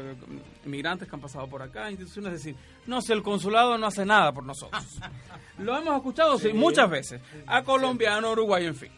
inmigrantes 0.64 1.10
que 1.10 1.16
han 1.16 1.22
pasado 1.22 1.48
por 1.48 1.64
acá, 1.64 1.90
instituciones 1.90 2.32
decir, 2.32 2.56
no, 2.86 3.02
si 3.02 3.12
el 3.12 3.24
consulado 3.24 3.76
no 3.80 3.88
hace 3.88 4.06
nada 4.06 4.32
por 4.32 4.44
nosotros. 4.44 5.00
lo 5.58 5.76
hemos 5.76 5.96
escuchado 5.96 6.38
sí, 6.38 6.54
muchas 6.54 6.92
veces, 6.92 7.20
a 7.48 7.64
colombianos, 7.64 8.34
uruguayos, 8.34 8.70
en 8.70 8.76
fin. 8.76 8.92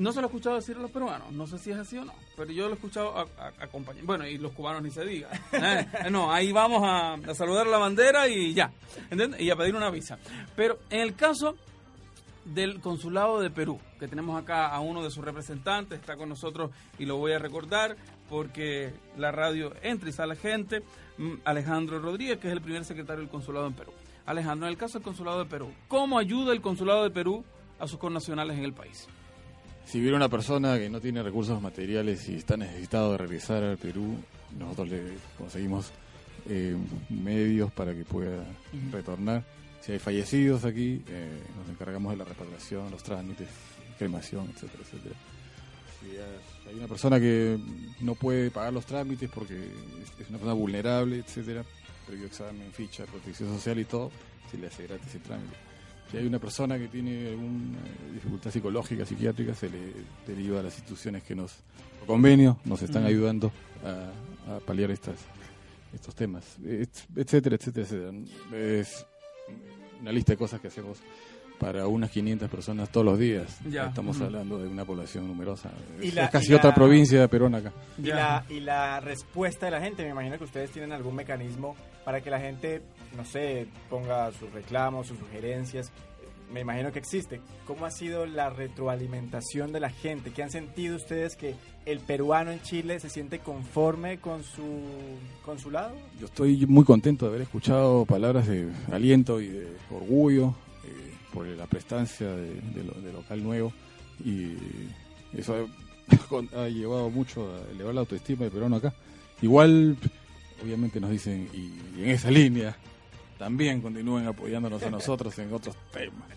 No 0.00 0.12
se 0.12 0.22
lo 0.22 0.28
he 0.28 0.30
escuchado 0.30 0.56
decir 0.56 0.76
a 0.78 0.80
los 0.80 0.90
peruanos, 0.90 1.30
no 1.30 1.46
sé 1.46 1.58
si 1.58 1.70
es 1.70 1.76
así 1.76 1.98
o 1.98 2.06
no, 2.06 2.14
pero 2.34 2.50
yo 2.50 2.64
lo 2.64 2.70
he 2.70 2.74
escuchado 2.74 3.18
a, 3.18 3.66
compañeros. 3.66 4.06
Bueno, 4.06 4.26
y 4.26 4.38
los 4.38 4.52
cubanos 4.52 4.82
ni 4.82 4.90
se 4.90 5.04
diga. 5.04 5.28
Eh, 5.52 6.10
no, 6.10 6.32
ahí 6.32 6.52
vamos 6.52 6.82
a, 6.82 7.14
a 7.14 7.34
saludar 7.34 7.66
la 7.66 7.76
bandera 7.76 8.26
y 8.26 8.54
ya, 8.54 8.72
¿entiendes? 9.10 9.38
Y 9.42 9.50
a 9.50 9.56
pedir 9.56 9.76
una 9.76 9.90
visa. 9.90 10.18
Pero 10.56 10.78
en 10.88 11.00
el 11.00 11.14
caso 11.14 11.54
del 12.46 12.80
Consulado 12.80 13.40
de 13.40 13.50
Perú, 13.50 13.78
que 13.98 14.08
tenemos 14.08 14.40
acá 14.40 14.68
a 14.68 14.80
uno 14.80 15.02
de 15.02 15.10
sus 15.10 15.22
representantes, 15.22 16.00
está 16.00 16.16
con 16.16 16.30
nosotros 16.30 16.70
y 16.98 17.04
lo 17.04 17.18
voy 17.18 17.32
a 17.32 17.38
recordar 17.38 17.94
porque 18.30 18.94
la 19.18 19.32
radio 19.32 19.74
entra 19.82 20.08
y 20.08 20.12
sale 20.12 20.34
gente, 20.34 20.82
mm, 21.18 21.32
Alejandro 21.44 21.98
Rodríguez, 21.98 22.38
que 22.38 22.48
es 22.48 22.54
el 22.54 22.62
primer 22.62 22.86
secretario 22.86 23.20
del 23.20 23.30
Consulado 23.30 23.66
en 23.66 23.74
Perú. 23.74 23.92
Alejandro, 24.24 24.66
en 24.66 24.72
el 24.72 24.78
caso 24.78 24.94
del 24.94 25.04
Consulado 25.04 25.40
de 25.40 25.50
Perú, 25.50 25.70
¿cómo 25.88 26.18
ayuda 26.18 26.54
el 26.54 26.62
Consulado 26.62 27.02
de 27.02 27.10
Perú 27.10 27.44
a 27.78 27.86
sus 27.86 27.98
connacionales 27.98 28.56
en 28.56 28.64
el 28.64 28.72
país? 28.72 29.06
Si 29.86 29.98
hubiera 30.00 30.16
una 30.16 30.28
persona 30.28 30.78
que 30.78 30.88
no 30.88 31.00
tiene 31.00 31.22
recursos 31.22 31.60
materiales 31.60 32.28
y 32.28 32.36
está 32.36 32.56
necesitado 32.56 33.12
de 33.12 33.18
regresar 33.18 33.62
al 33.64 33.76
Perú, 33.76 34.16
nosotros 34.58 34.88
le 34.88 35.02
conseguimos 35.36 35.90
eh, 36.48 36.76
medios 37.08 37.72
para 37.72 37.92
que 37.94 38.04
pueda 38.04 38.44
retornar. 38.92 39.44
Si 39.80 39.92
hay 39.92 39.98
fallecidos 39.98 40.64
aquí, 40.64 41.02
eh, 41.08 41.40
nos 41.58 41.68
encargamos 41.68 42.12
de 42.12 42.18
la 42.18 42.24
repatriación, 42.24 42.90
los 42.90 43.02
trámites, 43.02 43.48
cremación, 43.98 44.48
etcétera, 44.54 44.82
etcétera. 44.84 45.14
Si 46.00 46.16
hay- 46.16 46.76
una 46.78 46.86
persona 46.86 47.18
que 47.18 47.58
no 48.00 48.14
puede 48.14 48.50
pagar 48.52 48.72
los 48.72 48.86
trámites 48.86 49.28
porque 49.28 49.54
es- 49.54 50.20
es 50.20 50.28
una 50.28 50.38
persona 50.38 50.52
vulnerable, 50.54 51.18
etcétera, 51.18 51.64
previo 52.06 52.26
examen, 52.26 52.70
ficha, 52.72 53.04
protección 53.06 53.52
social 53.56 53.78
y 53.80 53.84
todo, 53.84 54.10
se 54.50 54.56
le 54.56 54.68
hace 54.68 54.86
gratis 54.86 55.14
el 55.16 55.20
trámite. 55.22 55.56
Si 56.10 56.16
hay 56.16 56.26
una 56.26 56.38
persona 56.38 56.76
que 56.78 56.88
tiene 56.88 57.28
alguna 57.28 57.78
dificultad 58.12 58.50
psicológica, 58.50 59.04
psiquiátrica, 59.06 59.54
se 59.54 59.68
le 59.70 59.78
deriva 60.26 60.60
a 60.60 60.62
las 60.64 60.74
instituciones 60.74 61.22
que 61.22 61.34
nos, 61.36 61.52
por 62.00 62.06
convenio, 62.08 62.58
nos 62.64 62.82
están 62.82 63.04
ayudando 63.04 63.52
a, 63.84 64.56
a 64.56 64.58
paliar 64.60 64.90
estas, 64.90 65.16
estos 65.94 66.14
temas, 66.14 66.56
et- 66.66 66.88
etcétera, 67.14 67.56
etcétera, 67.56 67.84
etcétera. 67.86 68.12
Es 68.58 69.06
una 70.00 70.10
lista 70.10 70.32
de 70.32 70.36
cosas 70.38 70.60
que 70.60 70.66
hacemos 70.68 70.98
para 71.60 71.86
unas 71.86 72.10
500 72.10 72.48
personas 72.50 72.88
todos 72.90 73.04
los 73.04 73.18
días. 73.18 73.58
Ya. 73.68 73.86
Estamos 73.86 74.18
hablando 74.22 74.58
de 74.58 74.66
una 74.66 74.84
población 74.86 75.28
numerosa. 75.28 75.70
Y 76.02 76.08
Es, 76.08 76.14
la- 76.14 76.24
es 76.24 76.30
casi 76.30 76.50
y 76.50 76.54
otra 76.54 76.70
la- 76.70 76.74
provincia 76.74 77.28
peruana 77.28 77.58
acá. 77.58 77.72
Y 77.98 78.02
la, 78.06 78.44
y 78.48 78.60
la 78.60 78.98
respuesta 78.98 79.66
de 79.66 79.72
la 79.72 79.80
gente, 79.80 80.02
me 80.02 80.08
imagino 80.10 80.38
que 80.38 80.44
ustedes 80.44 80.70
tienen 80.72 80.90
algún 80.92 81.14
mecanismo 81.14 81.76
para 82.04 82.20
que 82.22 82.30
la 82.30 82.40
gente, 82.40 82.80
no 83.16 83.24
sé, 83.24 83.66
ponga 83.88 84.30
sus 84.32 84.50
reclamos, 84.52 85.06
sus 85.08 85.18
sugerencias. 85.18 85.90
me 86.52 86.60
imagino 86.60 86.90
que 86.92 86.98
existe. 86.98 87.40
¿Cómo 87.66 87.86
ha 87.86 87.90
sido 87.90 88.26
la 88.26 88.50
retroalimentación 88.50 89.72
de 89.72 89.80
la 89.80 89.90
gente? 89.90 90.32
¿Qué 90.32 90.42
han 90.42 90.50
sentido 90.50 90.96
ustedes 90.96 91.36
que 91.36 91.54
el 91.86 92.00
peruano 92.00 92.50
en 92.50 92.60
Chile 92.62 92.98
se 93.00 93.08
siente 93.08 93.38
conforme 93.38 94.18
con 94.18 94.42
su 94.42 94.64
consulado? 95.44 95.94
Yo 96.18 96.26
estoy 96.26 96.66
muy 96.66 96.84
contento 96.84 97.24
de 97.26 97.30
haber 97.30 97.42
escuchado 97.42 98.04
palabras 98.04 98.46
de 98.48 98.68
aliento 98.92 99.40
y 99.40 99.48
de 99.48 99.68
orgullo 99.90 100.54
eh, 100.84 101.12
por 101.32 101.46
la 101.46 101.66
prestancia 101.66 102.28
de, 102.28 102.84
lo- 102.84 103.00
de 103.00 103.12
local 103.12 103.42
nuevo 103.42 103.72
y 104.24 104.54
eso 105.36 105.54
ha, 106.54 106.60
ha 106.64 106.68
llevado 106.68 107.10
mucho 107.10 107.48
a 107.54 107.70
elevar 107.72 107.94
la 107.94 108.00
autoestima 108.00 108.42
del 108.42 108.50
peruano 108.52 108.76
acá. 108.76 108.92
Igual, 109.40 109.96
obviamente 110.62 111.00
nos 111.00 111.10
dicen, 111.10 111.48
y 111.54 112.02
en 112.02 112.10
esa 112.10 112.30
línea 112.30 112.76
también 113.40 113.80
continúen 113.80 114.26
apoyándonos 114.26 114.82
a 114.82 114.90
nosotros 114.90 115.38
en 115.38 115.50
otros 115.50 115.74
temas. 115.90 116.28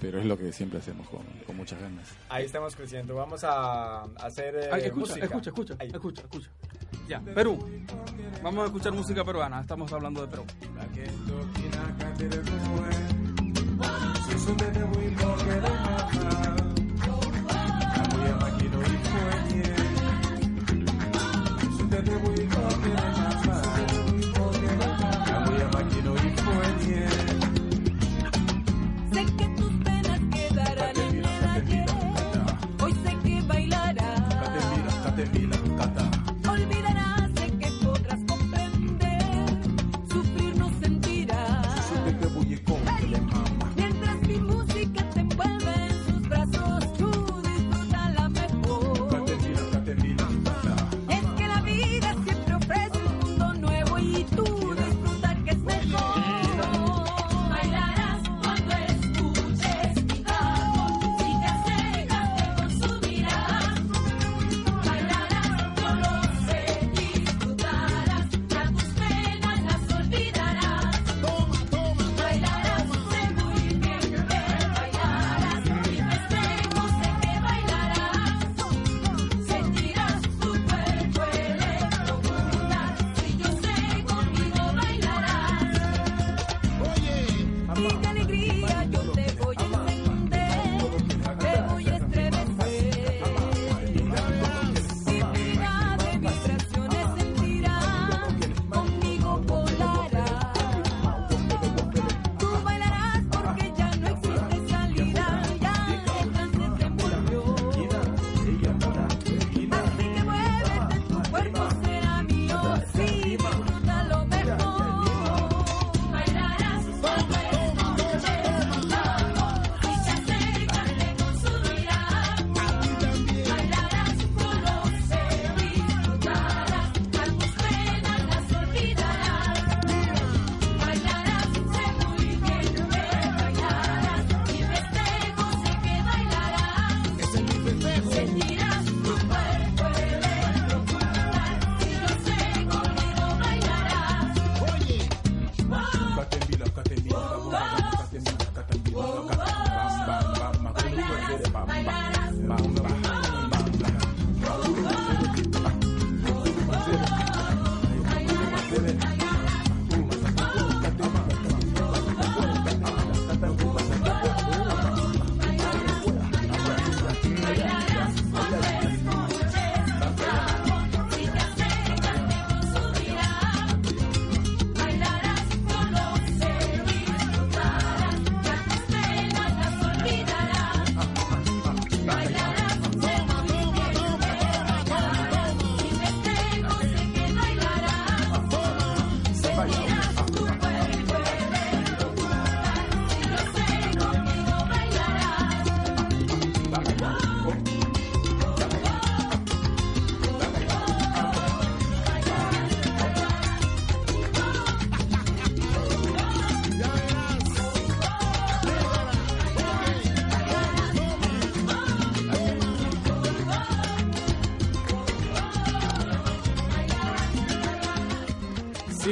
Pero 0.00 0.18
es 0.18 0.26
lo 0.26 0.36
que 0.36 0.52
siempre 0.52 0.80
hacemos 0.80 1.08
con, 1.08 1.20
con 1.46 1.56
muchas 1.56 1.80
ganas. 1.80 2.08
Ahí 2.28 2.44
estamos 2.44 2.74
creciendo. 2.74 3.14
Vamos 3.14 3.44
a 3.44 4.02
hacer 4.16 4.56
eh, 4.56 4.68
Ay, 4.72 4.82
escucha, 4.86 5.12
música. 5.14 5.26
escucha, 5.26 5.50
escucha, 5.50 5.74
Ahí. 5.78 5.90
escucha, 5.92 6.22
escucha. 6.22 6.50
Ya, 7.06 7.20
Perú. 7.20 7.56
Vamos 8.42 8.64
a 8.64 8.66
escuchar 8.66 8.92
música 8.92 9.24
peruana. 9.24 9.60
Estamos 9.60 9.92
hablando 9.92 10.22
de 10.22 10.26
Perú. 10.26 10.44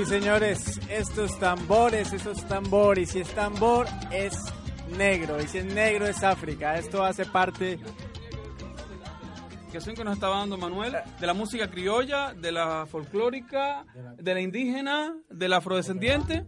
Señores, 0.09 0.81
estos 0.89 1.39
tambores, 1.39 2.13
esos 2.13 2.47
tambores, 2.47 3.11
si 3.11 3.21
es 3.21 3.29
tambor 3.35 3.87
es 4.11 4.35
negro, 4.97 5.41
y 5.41 5.47
si 5.47 5.59
es 5.59 5.65
negro 5.67 6.07
es 6.07 6.23
África. 6.23 6.79
Esto 6.79 7.05
hace 7.05 7.27
parte 7.27 7.79
que 9.95 10.05
nos 10.05 10.15
estaba 10.15 10.39
dando 10.39 10.59
Manuel 10.59 10.97
de 11.21 11.27
la 11.27 11.35
música 11.35 11.71
criolla, 11.71 12.35
de 12.35 12.51
la 12.51 12.87
folclórica, 12.87 13.85
de 14.17 14.35
la 14.35 14.41
indígena, 14.41 15.17
de 15.31 15.49
la 15.49 15.59
afrodescendiente. 15.59 16.47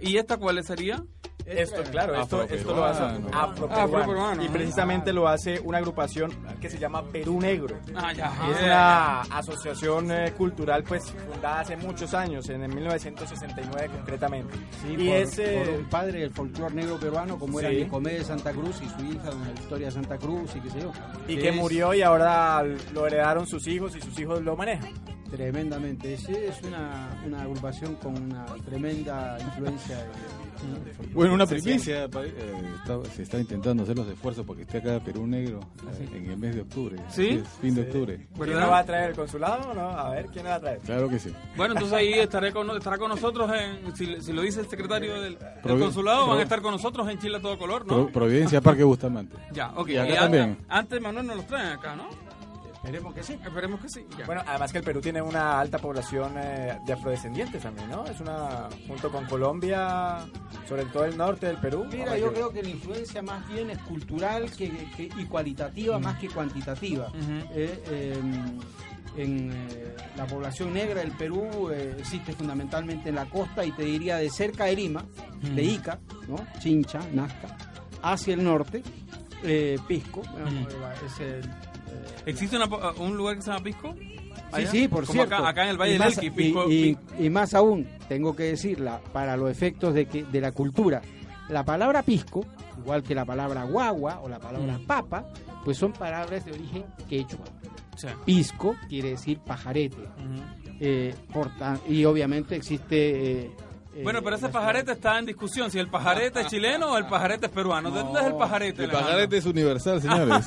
¿Y 0.00 0.16
esta 0.16 0.36
cuál 0.36 0.62
sería? 0.64 1.04
Esto, 1.44 1.82
claro, 1.90 2.14
esto, 2.14 2.42
esto 2.44 2.74
lo 2.74 2.84
hace 2.84 3.02
Afroperuano. 3.32 3.96
afroperuano. 3.96 4.42
Y 4.44 4.46
ah. 4.46 4.50
precisamente 4.52 5.12
lo 5.12 5.26
hace 5.26 5.58
una 5.60 5.78
agrupación 5.78 6.30
que 6.60 6.70
se 6.70 6.78
llama 6.78 7.02
Perú 7.02 7.40
Negro. 7.40 7.76
Ah, 7.96 8.12
ya. 8.12 8.32
Es 8.50 8.62
una 8.62 9.20
asociación 9.22 10.12
eh, 10.12 10.32
cultural 10.36 10.84
pues 10.84 11.10
fundada 11.10 11.60
hace 11.60 11.76
muchos 11.76 12.14
años, 12.14 12.48
en 12.48 12.62
el 12.62 12.72
1969 12.72 13.90
concretamente. 13.92 14.54
Sí, 14.82 14.92
y 14.96 15.08
por, 15.08 15.16
es, 15.16 15.38
eh, 15.40 15.62
por 15.66 15.74
un 15.80 15.88
padre 15.90 16.20
del 16.20 16.30
folclore 16.30 16.74
negro 16.74 16.98
peruano, 16.98 17.36
como 17.38 17.58
era. 17.58 17.70
Nicomé 17.70 18.12
de 18.14 18.24
Santa 18.24 18.52
Cruz 18.52 18.80
y 18.80 18.88
su 18.88 19.04
hija, 19.12 19.30
doña 19.30 19.50
Victoria 19.50 19.86
de 19.86 19.92
Santa 19.92 20.18
Cruz 20.18 20.54
y 20.54 20.60
qué 20.60 20.70
sé 20.70 20.80
yo. 20.80 20.92
y 21.26 21.36
que 21.36 21.48
Es- 21.48 21.56
murió 21.56 21.92
y 21.92 22.02
ahora 22.02 22.62
lo 22.92 23.06
heredaron 23.06 23.46
sus 23.48 23.66
hijos 23.66 23.96
y 23.96 24.00
sus 24.00 24.16
hijos 24.18 24.40
lo 24.42 24.56
manejan. 24.56 24.92
Tremendamente. 25.36 26.14
Es, 26.14 26.28
es 26.28 26.62
una, 26.62 27.08
una 27.26 27.42
agrupación 27.42 27.94
con 27.96 28.16
una 28.22 28.44
tremenda 28.64 29.38
influencia. 29.40 29.96
de-. 29.96 31.12
Bueno, 31.12 31.34
una 31.34 31.46
primicia, 31.46 32.04
eh, 32.04 32.62
está- 32.80 33.04
se 33.10 33.22
está 33.24 33.38
intentando 33.40 33.82
hacer 33.82 33.96
los 33.96 34.06
esfuerzos 34.06 34.46
porque 34.46 34.62
esté 34.62 34.78
acá 34.78 35.00
Perú 35.04 35.26
Negro 35.26 35.58
eh, 35.98 36.08
en 36.14 36.30
el 36.30 36.36
mes 36.36 36.54
de 36.54 36.60
octubre. 36.60 36.96
¿Sí? 37.10 37.28
es 37.42 37.48
fin 37.60 37.74
de 37.74 37.82
octubre. 37.82 38.26
¿Quién 38.38 38.56
va 38.58 38.78
a 38.78 38.84
traer 38.84 39.10
el 39.10 39.16
consulado 39.16 39.70
o 39.70 39.74
no? 39.74 39.88
A 39.90 40.10
ver, 40.10 40.26
¿quién 40.26 40.44
nos 40.44 40.52
va 40.52 40.56
a 40.56 40.60
traer? 40.60 40.78
Claro 40.80 41.08
que 41.08 41.18
sí. 41.18 41.32
Bueno, 41.56 41.74
entonces 41.74 41.96
ahí 41.98 42.12
estaré 42.12 42.52
con, 42.52 42.70
estará 42.76 42.98
con 42.98 43.08
nosotros, 43.08 43.50
en, 43.52 43.96
si, 43.96 44.20
si 44.22 44.32
lo 44.32 44.42
dice 44.42 44.60
el 44.60 44.68
secretario 44.68 45.20
del, 45.20 45.36
consulado, 45.62 46.28
van 46.28 46.38
a 46.38 46.42
estar 46.42 46.60
con 46.62 46.72
nosotros 46.72 47.08
en 47.08 47.18
Chile 47.18 47.38
a 47.38 47.40
todo 47.40 47.58
color, 47.58 47.86
¿no? 47.86 48.04
Pro- 48.04 48.12
Providencia 48.12 48.60
Parque 48.60 48.84
Bustamante. 48.84 49.36
Ya, 49.52 49.72
ok. 49.74 49.88
Y 49.88 49.96
acá 49.96 50.12
Eh, 50.12 50.16
también. 50.16 50.42
antes, 50.44 50.64
antes, 50.68 51.00
Manuel 51.00 51.26
nos 51.26 51.36
los 51.36 51.46
traen 51.46 51.68
acá, 51.78 51.96
¿no? 51.96 52.08
Esperemos 52.82 53.14
que 53.14 53.22
sí. 53.22 53.32
Esperemos 53.44 53.80
que 53.80 53.88
sí. 53.88 54.06
ya. 54.18 54.26
Bueno, 54.26 54.42
además 54.46 54.72
que 54.72 54.78
el 54.78 54.84
Perú 54.84 55.00
tiene 55.00 55.22
una 55.22 55.60
alta 55.60 55.78
población 55.78 56.34
eh, 56.36 56.78
de 56.84 56.92
afrodescendientes 56.92 57.62
también, 57.62 57.88
¿no? 57.88 58.04
Es 58.06 58.18
una, 58.20 58.68
junto 58.88 59.10
con 59.10 59.24
Colombia, 59.26 60.18
sobre 60.68 60.84
todo 60.86 61.04
el 61.04 61.16
norte 61.16 61.46
del 61.46 61.58
Perú. 61.58 61.86
Mira, 61.90 62.18
yo 62.18 62.28
que- 62.30 62.34
creo 62.34 62.50
que 62.52 62.62
la 62.62 62.68
influencia 62.70 63.22
más 63.22 63.46
bien 63.48 63.70
es 63.70 63.78
cultural 63.78 64.50
que, 64.50 64.68
que- 64.96 65.10
y 65.16 65.24
cualitativa 65.26 65.98
más 66.00 66.18
que 66.18 66.28
cuantitativa. 66.28 67.06
Eh, 67.54 67.82
eh, 67.86 68.20
en 69.16 69.52
eh, 69.52 69.94
la 70.16 70.26
población 70.26 70.72
negra 70.72 71.00
del 71.02 71.12
Perú 71.12 71.70
eh, 71.70 71.96
existe 71.98 72.32
fundamentalmente 72.32 73.10
en 73.10 73.14
la 73.16 73.26
costa 73.26 73.64
y 73.64 73.70
te 73.72 73.82
diría 73.84 74.16
de 74.16 74.30
cerca 74.30 74.64
de 74.64 74.74
Lima, 74.76 75.04
de 75.40 75.62
Ica, 75.62 75.98
¿no? 76.26 76.36
Chincha, 76.60 76.98
Nazca, 77.12 77.56
hacia 78.02 78.34
el 78.34 78.42
norte, 78.42 78.82
eh, 79.44 79.78
Pisco, 79.86 80.22
bueno, 80.32 80.66
es 81.06 81.20
el, 81.20 81.42
¿Existe 82.26 82.56
una 82.56 82.68
po- 82.68 82.80
un 82.98 83.16
lugar 83.16 83.36
que 83.36 83.42
se 83.42 83.50
llama 83.50 83.62
Pisco? 83.64 83.94
Sí, 83.96 84.06
Allá? 84.52 84.70
sí, 84.70 84.88
por 84.88 85.04
Como 85.06 85.12
cierto. 85.14 85.34
Acá, 85.36 85.48
acá 85.48 85.62
en 85.64 85.68
el 85.70 85.76
Valle 85.78 85.90
y 85.90 85.98
del 85.98 85.98
más, 86.06 86.18
Elqui, 86.18 86.30
Pisco. 86.30 86.70
y, 86.70 87.30
más 87.30 87.54
aún, 87.54 87.88
tengo 88.08 88.36
que 88.36 88.44
decirla, 88.44 89.00
para 89.12 89.36
los 89.36 89.50
efectos 89.50 89.94
de, 89.94 90.06
que, 90.06 90.24
de 90.24 90.40
la 90.40 90.52
cultura, 90.52 91.00
la 91.48 91.64
palabra 91.64 92.02
pisco, 92.02 92.44
igual 92.78 93.02
que 93.02 93.14
la 93.14 93.24
palabra 93.24 93.64
guagua 93.64 94.20
o 94.22 94.28
la 94.28 94.38
palabra 94.38 94.78
Mm. 94.78 94.86
papa, 94.86 95.26
pues 95.64 95.76
son 95.78 95.92
palabras 95.92 96.44
de 96.44 96.52
origen 96.52 96.84
quechua. 97.08 97.44
Sí. 97.96 98.08
Pisco 98.24 98.76
quiere 98.88 99.10
decir 99.10 99.38
pajarete. 99.40 99.96
Ujú. 100.02 100.76
Eh, 100.80 101.14
por 101.32 101.54
tan- 101.56 101.80
y 101.88 102.04
obviamente 102.04 102.56
existe... 102.56 103.42
eh, 103.44 103.50
Bueno, 104.02 104.20
pero 104.22 104.36
ese 104.36 104.46
la- 104.46 104.52
pajarete 104.52 104.92
está 104.92 105.18
en 105.18 105.26
discusión, 105.26 105.70
si 105.70 105.78
el 105.78 105.88
pajarete 105.88 106.40
es 106.40 106.46
chileno 106.46 106.92
o 106.92 106.96
el 106.98 107.06
pajarete 107.06 107.46
es 107.46 107.52
peruano. 107.52 107.90
¿De 107.90 108.00
dónde 108.02 108.20
es 108.20 108.26
el 108.26 108.34
pajarete? 108.36 108.84
El 108.84 108.90
Alejandro? 108.90 109.06
pajarete 109.12 109.36
es 109.36 109.46
universal, 109.46 110.00
señores. 110.00 110.46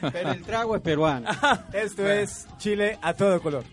Pero 0.12 0.30
el 0.32 0.42
trago 0.42 0.76
es 0.76 0.82
peruano. 0.82 1.28
Esto 1.72 2.08
es 2.08 2.46
Chile 2.58 2.98
a 3.02 3.14
todo 3.14 3.40
color. 3.42 3.64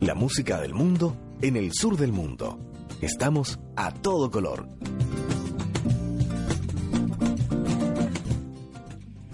La 0.00 0.14
música 0.14 0.60
del 0.60 0.74
mundo 0.74 1.16
en 1.40 1.56
el 1.56 1.72
sur 1.72 1.96
del 1.96 2.12
mundo. 2.12 2.58
Estamos 3.00 3.58
a 3.76 3.92
todo 3.92 4.30
color. 4.30 4.66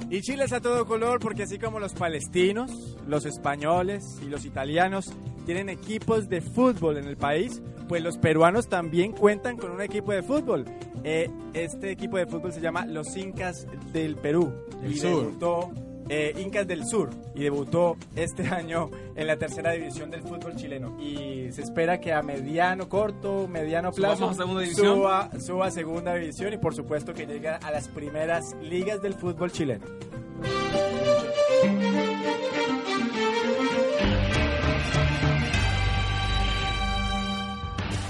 Y 0.09 0.21
Chile 0.21 0.45
es 0.45 0.53
a 0.53 0.61
todo 0.61 0.87
color 0.87 1.19
porque 1.21 1.43
así 1.43 1.59
como 1.59 1.81
los 1.81 1.93
palestinos, 1.93 2.71
los 3.07 3.27
españoles 3.27 4.05
y 4.23 4.27
los 4.27 4.45
italianos 4.45 5.07
tienen 5.47 5.69
equipos 5.71 6.29
de 6.29 6.43
fútbol 6.43 6.99
en 6.99 7.07
el 7.07 7.17
país, 7.17 7.63
pues 7.89 8.03
los 8.03 8.19
peruanos 8.19 8.69
también 8.69 9.13
cuentan 9.13 9.57
con 9.57 9.71
un 9.71 9.81
equipo 9.81 10.13
de 10.13 10.23
fútbol. 10.23 10.67
Eh, 11.05 11.31
este 11.55 11.93
equipo 11.93 12.19
de 12.19 12.27
fútbol 12.27 12.53
se 12.53 12.61
llama 12.61 12.85
los 12.85 13.17
Incas 13.17 13.67
del 13.93 14.17
Perú. 14.17 14.53
Del 14.83 14.93
y 14.93 14.99
sur. 14.99 15.25
debutó 15.25 15.71
eh, 16.09 16.35
Incas 16.39 16.67
del 16.67 16.87
Sur 16.87 17.11
y 17.35 17.45
debutó 17.45 17.97
este 18.17 18.43
año 18.49 18.91
en 19.15 19.27
la 19.27 19.37
tercera 19.37 19.73
división 19.73 20.11
del 20.11 20.23
fútbol 20.23 20.57
chileno. 20.57 21.01
Y 21.01 21.51
se 21.53 21.63
espera 21.63 22.01
que 22.01 22.13
a 22.13 22.23
mediano, 22.23 22.89
corto, 22.89 23.47
mediano 23.49 23.93
¿Subamos 23.93 24.19
plazo 24.19 24.31
a 24.31 24.35
segunda 24.35 24.63
división? 24.63 24.97
suba, 24.97 25.31
suba 25.41 25.67
a 25.67 25.71
segunda 25.71 26.15
división 26.15 26.53
y 26.53 26.59
por 26.59 26.75
supuesto 26.75 27.15
que 27.15 27.27
llegue 27.27 27.49
a 27.49 27.71
las 27.71 27.89
primeras 27.89 28.57
ligas 28.61 29.01
del 29.01 29.15
fútbol 29.15 29.53
chileno. 29.53 29.85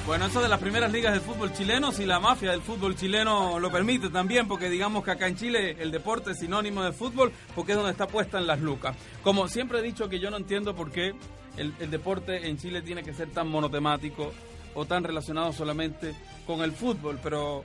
Bueno, 0.07 0.27
eso 0.27 0.41
de 0.41 0.49
las 0.49 0.61
primeras 0.61 0.93
ligas 0.93 1.13
del 1.13 1.21
fútbol 1.21 1.53
chileno, 1.53 1.91
si 1.91 2.07
la 2.07 2.21
mafia 2.21 2.53
del 2.53 2.63
fútbol 2.63 2.95
chileno 2.95 3.59
lo 3.59 3.73
permite 3.73 4.09
también, 4.09 4.47
porque 4.47 4.71
digamos 4.71 5.05
que 5.05 5.11
acá 5.11 5.27
en 5.27 5.37
Chile 5.37 5.77
el 5.81 5.91
deporte 5.91 6.31
es 6.31 6.39
sinónimo 6.39 6.85
de 6.85 6.93
fútbol, 6.93 7.33
porque 7.57 7.73
es 7.73 7.77
donde 7.77 7.91
está 7.91 8.07
puesta 8.07 8.39
en 8.39 8.47
las 8.47 8.61
lucas. 8.61 8.97
Como 9.25 9.49
siempre 9.49 9.81
he 9.81 9.83
dicho 9.83 10.09
que 10.09 10.21
yo 10.21 10.31
no 10.31 10.37
entiendo 10.37 10.77
por 10.77 10.93
qué 10.93 11.13
el, 11.57 11.75
deporte 11.91 12.47
en 12.47 12.57
Chile 12.57 12.83
tiene 12.83 13.03
que 13.03 13.15
ser 13.15 13.31
tan 13.33 13.49
monotemático 13.49 14.33
o 14.75 14.85
tan 14.85 15.03
relacionado 15.03 15.53
solamente 15.53 16.15
con 16.47 16.61
el 16.63 16.71
fútbol, 16.71 17.19
pero 17.21 17.65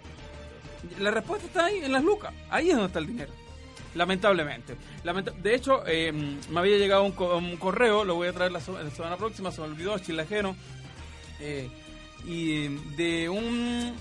la 0.99 1.11
respuesta 1.11 1.45
está 1.45 1.65
ahí, 1.65 1.77
en 1.77 1.91
las 1.91 2.03
lucas. 2.03 2.33
Ahí 2.49 2.69
es 2.69 2.73
donde 2.73 2.87
está 2.87 2.99
el 2.99 3.07
dinero. 3.07 3.31
Lamentablemente. 3.93 4.77
Lamenta- 5.03 5.31
de 5.31 5.53
hecho, 5.53 5.83
eh, 5.85 6.11
me 6.49 6.59
había 6.59 6.77
llegado 6.77 7.03
un, 7.03 7.11
co- 7.11 7.37
un 7.37 7.57
correo, 7.57 8.03
lo 8.03 8.15
voy 8.15 8.29
a 8.29 8.33
traer 8.33 8.51
la, 8.51 8.59
se- 8.61 8.71
la 8.71 8.89
semana 8.89 9.17
próxima, 9.17 9.51
se 9.51 9.61
me 9.61 9.67
olvidó, 9.67 9.99
Chile 9.99 10.23
ajeno, 10.23 10.55
eh, 11.39 11.69
y 12.25 12.67
de 12.95 13.29
un 13.29 13.93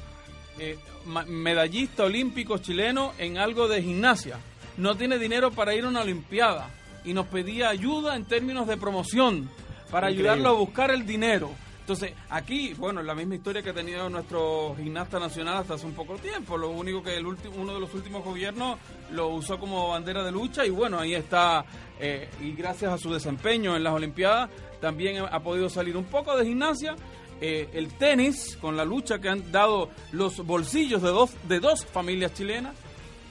eh, 0.59 0.79
medallista 1.27 2.05
olímpico 2.05 2.59
chileno 2.59 3.13
en 3.19 3.39
algo 3.39 3.69
de 3.69 3.83
gimnasia. 3.83 4.39
No 4.77 4.97
tiene 4.97 5.19
dinero 5.19 5.51
para 5.51 5.75
ir 5.75 5.85
a 5.85 5.89
una 5.89 6.03
olimpiada 6.03 6.71
y 7.05 7.13
nos 7.13 7.27
pedía 7.27 7.69
ayuda 7.71 8.17
en 8.17 8.25
términos 8.25 8.67
de 8.67 8.77
promoción 8.77 9.51
para 9.91 10.11
Increíble. 10.11 10.31
ayudarlo 10.31 10.57
a 10.57 10.59
buscar 10.61 10.91
el 10.91 11.05
dinero. 11.07 11.51
Entonces, 11.81 12.13
aquí, 12.29 12.73
bueno, 12.75 13.03
la 13.03 13.17
misma 13.17 13.35
historia 13.35 13.63
que 13.63 13.71
ha 13.71 13.75
tenido 13.75 14.09
nuestro 14.09 14.77
gimnasta 14.77 15.19
nacional 15.19 15.57
hasta 15.57 15.75
hace 15.75 15.87
un 15.87 15.95
poco 15.95 16.15
tiempo. 16.19 16.57
Lo 16.57 16.69
único 16.71 17.03
que 17.03 17.17
el 17.17 17.27
último, 17.27 17.57
uno 17.57 17.75
de 17.75 17.81
los 17.81 17.93
últimos 17.95 18.23
gobiernos 18.23 18.79
lo 19.11 19.29
usó 19.29 19.59
como 19.59 19.89
bandera 19.89 20.23
de 20.23 20.31
lucha 20.31 20.65
y 20.65 20.71
bueno, 20.71 21.01
ahí 21.01 21.15
está. 21.15 21.65
eh, 21.99 22.29
y 22.41 22.53
gracias 22.53 22.93
a 22.93 22.99
su 22.99 23.13
desempeño 23.13 23.75
en 23.77 23.83
las 23.83 23.93
Olimpiadas, 23.93 24.51
también 24.81 25.25
ha 25.29 25.41
podido 25.41 25.69
salir 25.69 25.97
un 25.97 26.05
poco 26.05 26.37
de 26.37 26.45
gimnasia. 26.47 26.95
Eh, 27.41 27.69
el 27.73 27.89
tenis, 27.95 28.57
con 28.61 28.77
la 28.77 28.85
lucha 28.85 29.19
que 29.19 29.29
han 29.29 29.51
dado 29.51 29.91
los 30.13 30.39
bolsillos 30.45 31.01
de 31.03 31.09
dos, 31.09 31.31
de 31.49 31.59
dos 31.61 31.87
familias 31.87 32.35
chilenas, 32.35 32.75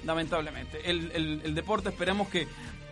lamentablemente. 0.06 0.80
El, 0.90 1.12
el- 1.14 1.42
el 1.44 1.56
deporte 1.56 1.90
esperemos 1.90 2.28
que, 2.30 2.48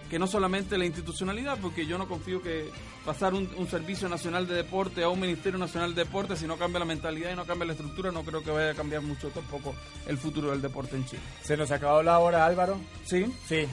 que 0.09 0.19
no 0.19 0.27
solamente 0.27 0.77
la 0.77 0.85
institucionalidad, 0.85 1.57
porque 1.59 1.85
yo 1.85 1.97
no 1.97 2.07
confío 2.07 2.41
que 2.41 2.69
pasar 3.05 3.33
un, 3.33 3.49
un 3.57 3.67
servicio 3.67 4.07
nacional 4.09 4.47
de 4.47 4.55
deporte 4.55 5.03
a 5.03 5.09
un 5.09 5.19
ministerio 5.19 5.57
nacional 5.57 5.95
de 5.95 6.03
deporte, 6.03 6.35
si 6.35 6.45
no 6.45 6.57
cambia 6.57 6.79
la 6.79 6.85
mentalidad 6.85 7.31
y 7.31 7.35
no 7.35 7.45
cambia 7.45 7.65
la 7.67 7.73
estructura, 7.73 8.11
no 8.11 8.23
creo 8.23 8.43
que 8.43 8.51
vaya 8.51 8.71
a 8.71 8.75
cambiar 8.75 9.01
mucho 9.01 9.29
tampoco 9.29 9.73
el 10.07 10.17
futuro 10.17 10.51
del 10.51 10.61
deporte 10.61 10.95
en 10.97 11.05
Chile. 11.05 11.21
Se 11.41 11.57
nos 11.57 11.71
acabó 11.71 12.03
la 12.03 12.19
hora, 12.19 12.45
Álvaro. 12.45 12.77
¿Sí? 13.05 13.25
Sí. 13.47 13.65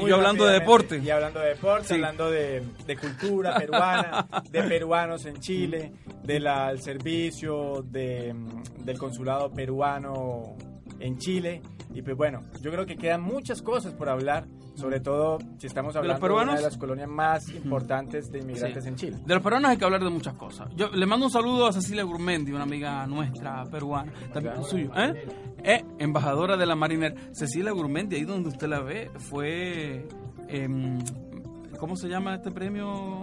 Y 0.00 0.08
yo 0.08 0.16
hablando 0.16 0.46
de 0.46 0.54
deporte. 0.60 0.98
Y 0.98 1.10
hablando 1.10 1.40
de 1.40 1.48
deporte, 1.50 1.88
Sí. 1.88 1.94
hablando 1.94 2.30
de, 2.30 2.62
de 2.86 2.96
cultura 2.96 3.54
peruana, 3.58 4.26
de 4.50 4.62
peruanos 4.68 5.26
en 5.26 5.38
Chile, 5.40 5.92
del 6.22 6.46
servicio 6.80 7.82
de, 7.82 8.32
mm, 8.32 8.84
del 8.84 8.98
consulado 8.98 9.50
peruano 9.50 10.56
en 11.00 11.18
Chile. 11.18 11.62
Y 11.94 12.02
pues 12.02 12.16
bueno, 12.16 12.42
yo 12.60 12.70
creo 12.70 12.86
que 12.86 12.96
quedan 12.96 13.22
muchas 13.22 13.60
cosas 13.62 13.92
por 13.94 14.08
hablar, 14.08 14.46
sobre 14.74 15.00
todo 15.00 15.38
si 15.58 15.66
estamos 15.66 15.94
hablando 15.94 16.14
de, 16.14 16.20
peruanos? 16.20 16.52
una 16.52 16.60
de 16.60 16.66
las 16.66 16.76
colonias 16.78 17.08
más 17.08 17.48
importantes 17.50 18.30
de 18.32 18.38
inmigrantes 18.38 18.82
Sí. 18.84 18.88
en 18.88 18.96
Chile. 18.96 19.18
De 19.26 19.34
los 19.34 19.42
peruanos 19.42 19.70
hay 19.70 19.76
que 19.76 19.84
hablar 19.84 20.02
de 20.02 20.10
muchas 20.10 20.34
cosas. 20.34 20.68
Yo 20.74 20.88
le 20.88 21.04
mando 21.06 21.26
un 21.26 21.32
saludo 21.32 21.66
a 21.66 21.72
Cecilia 21.72 22.02
Gurmendi, 22.04 22.52
una 22.52 22.62
amiga 22.64 23.06
nuestra 23.06 23.64
peruana, 23.66 24.10
también 24.32 24.54
Claro. 24.54 24.64
suyo, 24.64 24.90
¿eh? 24.96 25.26
Eh, 25.64 25.84
embajadora 25.98 26.56
de 26.56 26.66
la 26.66 26.74
Mariner. 26.74 27.14
Cecilia 27.32 27.72
Gurmendi, 27.72 28.16
ahí 28.16 28.24
donde 28.24 28.48
usted 28.48 28.66
la 28.68 28.80
ve, 28.80 29.10
fue. 29.18 30.08
em, 30.48 30.98
¿Cómo 31.78 31.96
se 31.96 32.08
llama 32.08 32.34
este 32.36 32.50
premio? 32.50 33.22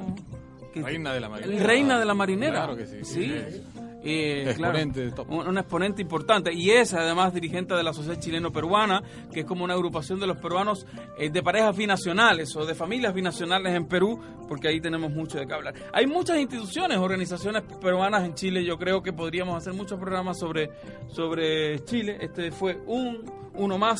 Reina 0.75 1.13
de 1.13 1.19
la 1.19 1.29
marinera. 1.29 1.63
Reina 1.65 1.99
de 1.99 2.05
la 2.05 2.13
Marinera. 2.13 2.51
Claro 2.65 2.75
que 2.77 2.85
sí. 2.85 2.97
Sí. 3.03 3.23
Sí. 3.49 3.63
Eh, 4.01 4.53
claro, 4.55 4.77
Exponente 4.77 5.23
un, 5.27 5.47
un 5.47 5.57
exponente 5.57 6.01
importante 6.01 6.53
y 6.53 6.71
es 6.71 6.93
además 6.93 7.33
dirigente 7.33 7.73
de 7.73 7.83
la 7.83 7.93
Sociedad 7.93 8.19
Chileno-Peruana, 8.19 9.03
que 9.33 9.41
es 9.41 9.45
como 9.45 9.63
una 9.63 9.73
agrupación 9.73 10.19
de 10.19 10.27
los 10.27 10.37
peruanos 10.37 10.85
eh, 11.17 11.29
de 11.29 11.43
parejas 11.43 11.75
binacionales 11.75 12.55
o 12.55 12.65
de 12.65 12.75
familias 12.75 13.13
binacionales 13.13 13.75
en 13.75 13.87
Perú, 13.87 14.19
porque 14.47 14.69
ahí 14.69 14.79
tenemos 14.79 15.11
mucho 15.11 15.37
de 15.37 15.45
qué 15.45 15.53
hablar. 15.53 15.73
Hay 15.91 16.07
muchas 16.07 16.37
instituciones, 16.37 16.97
organizaciones 16.97 17.63
peruanas 17.81 18.23
en 18.23 18.33
Chile, 18.35 18.63
yo 18.63 18.77
creo 18.77 19.03
que 19.03 19.11
podríamos 19.11 19.57
hacer 19.57 19.73
muchos 19.73 19.99
programas 19.99 20.39
sobre, 20.39 20.69
sobre 21.07 21.83
Chile. 21.83 22.17
Este 22.21 22.51
fue 22.51 22.79
un 22.85 23.39
uno 23.55 23.77
más 23.77 23.99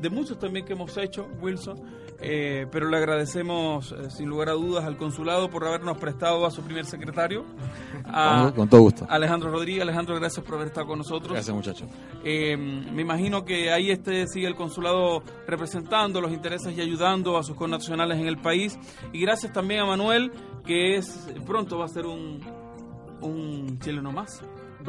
de 0.00 0.10
muchos 0.10 0.38
también 0.38 0.64
que 0.64 0.72
hemos 0.72 0.96
hecho, 0.96 1.28
Wilson. 1.40 1.80
Eh, 2.22 2.66
pero 2.70 2.88
le 2.90 2.98
agradecemos 2.98 3.92
eh, 3.92 4.10
sin 4.10 4.28
lugar 4.28 4.50
a 4.50 4.52
dudas 4.52 4.84
al 4.84 4.98
consulado 4.98 5.48
por 5.48 5.66
habernos 5.66 5.96
prestado 5.96 6.44
a 6.44 6.50
su 6.50 6.60
primer 6.62 6.84
secretario, 6.84 7.46
a 8.04 8.42
Con- 8.44 8.52
con 8.52 8.68
todo 8.68 8.80
gusto. 8.82 9.06
Alejandro 9.08 9.50
Rodríguez. 9.50 9.82
Alejandro, 9.82 10.14
gracias 10.16 10.44
por 10.44 10.56
haber 10.56 10.66
estado 10.68 10.86
con 10.86 10.98
nosotros. 10.98 11.32
Gracias, 11.32 11.54
muchachos. 11.56 11.88
Eh, 12.22 12.56
me 12.58 13.00
imagino 13.02 13.44
que 13.44 13.72
ahí 13.72 13.90
este 13.90 14.26
sigue 14.26 14.46
el 14.46 14.54
consulado 14.54 15.22
representando 15.46 16.20
los 16.20 16.30
intereses 16.32 16.76
y 16.76 16.80
ayudando 16.82 17.38
a 17.38 17.42
sus 17.42 17.56
connacionales 17.56 18.18
en 18.18 18.26
el 18.26 18.36
país. 18.36 18.78
Y 19.12 19.20
gracias 19.22 19.52
también 19.52 19.80
a 19.80 19.86
Manuel, 19.86 20.30
que 20.66 20.96
es 20.96 21.26
pronto 21.46 21.78
va 21.78 21.86
a 21.86 21.88
ser 21.88 22.04
un, 22.04 22.40
un 23.22 23.78
chileno 23.80 24.12
más. 24.12 24.42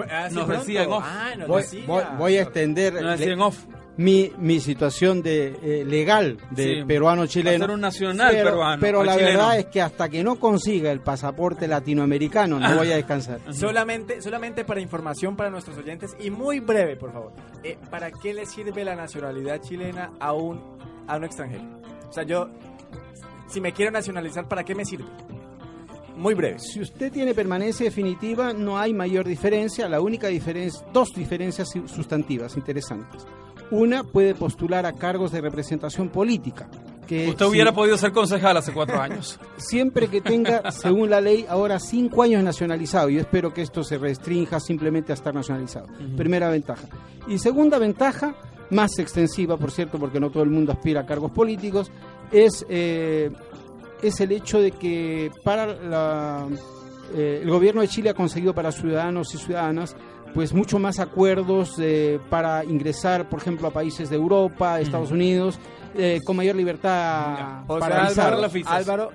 Ah, 0.09 0.29
Nos 0.31 0.47
decía 0.47 0.83
en 0.83 0.91
off. 0.91 1.03
Ah, 1.05 1.31
nos 1.37 1.47
Voy, 1.47 1.61
decía. 1.63 1.83
voy- 1.87 2.03
voy 2.17 2.35
a 2.37 2.41
extender 2.43 2.93
Nos 2.93 3.11
decía 3.11 3.27
le- 3.27 3.33
en 3.33 3.41
off. 3.41 3.65
Mi, 3.97 4.31
mi 4.37 4.59
situación 4.59 5.21
de 5.21 5.47
eh, 5.61 5.85
legal 5.85 6.37
de 6.51 6.63
Sí. 6.63 6.83
peruano 6.87 7.25
chileno. 7.27 7.65
ser 7.65 7.73
un 7.75 7.81
nacional 7.81 8.31
pero, 8.31 8.49
peruano, 8.51 8.81
Pero 8.81 9.03
la 9.03 9.13
chileno. 9.17 9.29
verdad 9.39 9.59
es 9.59 9.65
que 9.67 9.81
hasta 9.81 10.09
que 10.09 10.23
no 10.23 10.39
consiga 10.39 10.91
el 10.91 11.01
pasaporte 11.01 11.67
latinoamericano 11.67 12.59
no 12.59 12.77
voy 12.77 12.91
a 12.91 12.95
descansar. 12.95 13.39
Solamente, 13.53 14.21
solamente 14.21 14.63
para 14.65 14.79
información 14.81 15.35
para 15.35 15.49
nuestros 15.49 15.77
oyentes 15.77 16.15
y 16.19 16.29
muy 16.29 16.59
breve, 16.61 16.95
por 16.95 17.11
favor. 17.11 17.33
Eh, 17.63 17.77
¿Para 17.89 18.11
qué 18.11 18.33
le 18.33 18.45
sirve 18.45 18.83
la 18.85 18.95
nacionalidad 18.95 19.61
chilena 19.61 20.11
a 20.19 20.33
un, 20.33 20.59
a 21.07 21.17
un 21.17 21.23
extranjero? 21.25 21.63
O 22.09 22.13
sea, 22.13 22.23
yo, 22.23 22.49
si 23.47 23.59
me 23.61 23.73
quiero 23.73 23.91
nacionalizar, 23.91 24.47
¿para 24.47 24.63
qué 24.63 24.73
me 24.73 24.85
sirve? 24.85 25.05
Muy 26.15 26.33
breve. 26.33 26.59
Si 26.59 26.79
usted 26.81 27.11
tiene 27.11 27.33
permanencia 27.33 27.85
definitiva, 27.85 28.53
no 28.53 28.77
hay 28.77 28.93
mayor 28.93 29.25
diferencia. 29.25 29.87
La 29.89 30.01
única 30.01 30.27
diferencia, 30.27 30.85
dos 30.93 31.09
diferencias 31.15 31.69
su- 31.69 31.87
sustantivas 31.87 32.55
interesantes. 32.57 33.25
Una 33.71 34.03
puede 34.03 34.35
postular 34.35 34.85
a 34.85 34.93
cargos 34.93 35.31
de 35.31 35.41
representación 35.41 36.09
política. 36.09 36.69
Que 37.07 37.29
Usted 37.29 37.45
si- 37.45 37.51
hubiera 37.51 37.73
podido 37.73 37.97
ser 37.97 38.11
concejal 38.11 38.55
hace 38.57 38.71
cuatro 38.73 39.01
años. 39.01 39.39
siempre 39.57 40.07
que 40.07 40.21
tenga, 40.21 40.69
según 40.71 41.09
la 41.09 41.19
ley, 41.19 41.45
ahora 41.49 41.79
cinco 41.79 42.21
años 42.23 42.43
nacionalizado. 42.43 43.09
Yo 43.09 43.19
espero 43.19 43.53
que 43.53 43.61
esto 43.61 43.83
se 43.83 43.97
restrinja 43.97 44.59
simplemente 44.59 45.11
a 45.11 45.15
estar 45.15 45.33
nacionalizado. 45.33 45.87
Primera 46.15 46.49
ventaja. 46.49 46.87
Y 47.27 47.37
segunda 47.39 47.79
ventaja, 47.79 48.35
más 48.69 48.97
extensiva, 48.99 49.57
por 49.57 49.71
cierto, 49.71 49.97
porque 49.99 50.19
no 50.19 50.29
todo 50.31 50.43
el 50.43 50.49
mundo 50.49 50.71
aspira 50.71 51.01
a 51.01 51.05
cargos 51.05 51.31
políticos, 51.31 51.91
es, 52.31 52.65
eh, 52.69 53.29
es 54.01 54.19
el 54.21 54.31
hecho 54.31 54.59
de 54.61 54.71
que 54.71 55.31
para 55.43 55.65
la, 55.67 56.47
eh, 57.13 57.39
el 57.43 57.49
gobierno 57.49 57.81
de 57.81 57.87
Chile 57.89 58.09
ha 58.11 58.13
conseguido 58.13 58.53
para 58.53 58.71
ciudadanos 58.71 59.33
y 59.35 59.37
ciudadanas 59.37 59.95
pues 60.33 60.53
mucho 60.53 60.79
más 60.79 60.99
acuerdos 60.99 61.75
eh, 61.79 62.19
para 62.29 62.63
ingresar, 62.65 63.29
por 63.29 63.39
ejemplo, 63.39 63.67
a 63.67 63.71
países 63.71 64.09
de 64.09 64.15
Europa, 64.15 64.79
Estados 64.79 65.11
Unidos, 65.11 65.59
eh, 65.95 66.21
con 66.25 66.37
mayor 66.37 66.55
libertad 66.55 67.63
O 67.67 67.77
para. 67.79 68.05
Álvaro. 68.07 68.49
Álvaro 68.65 69.11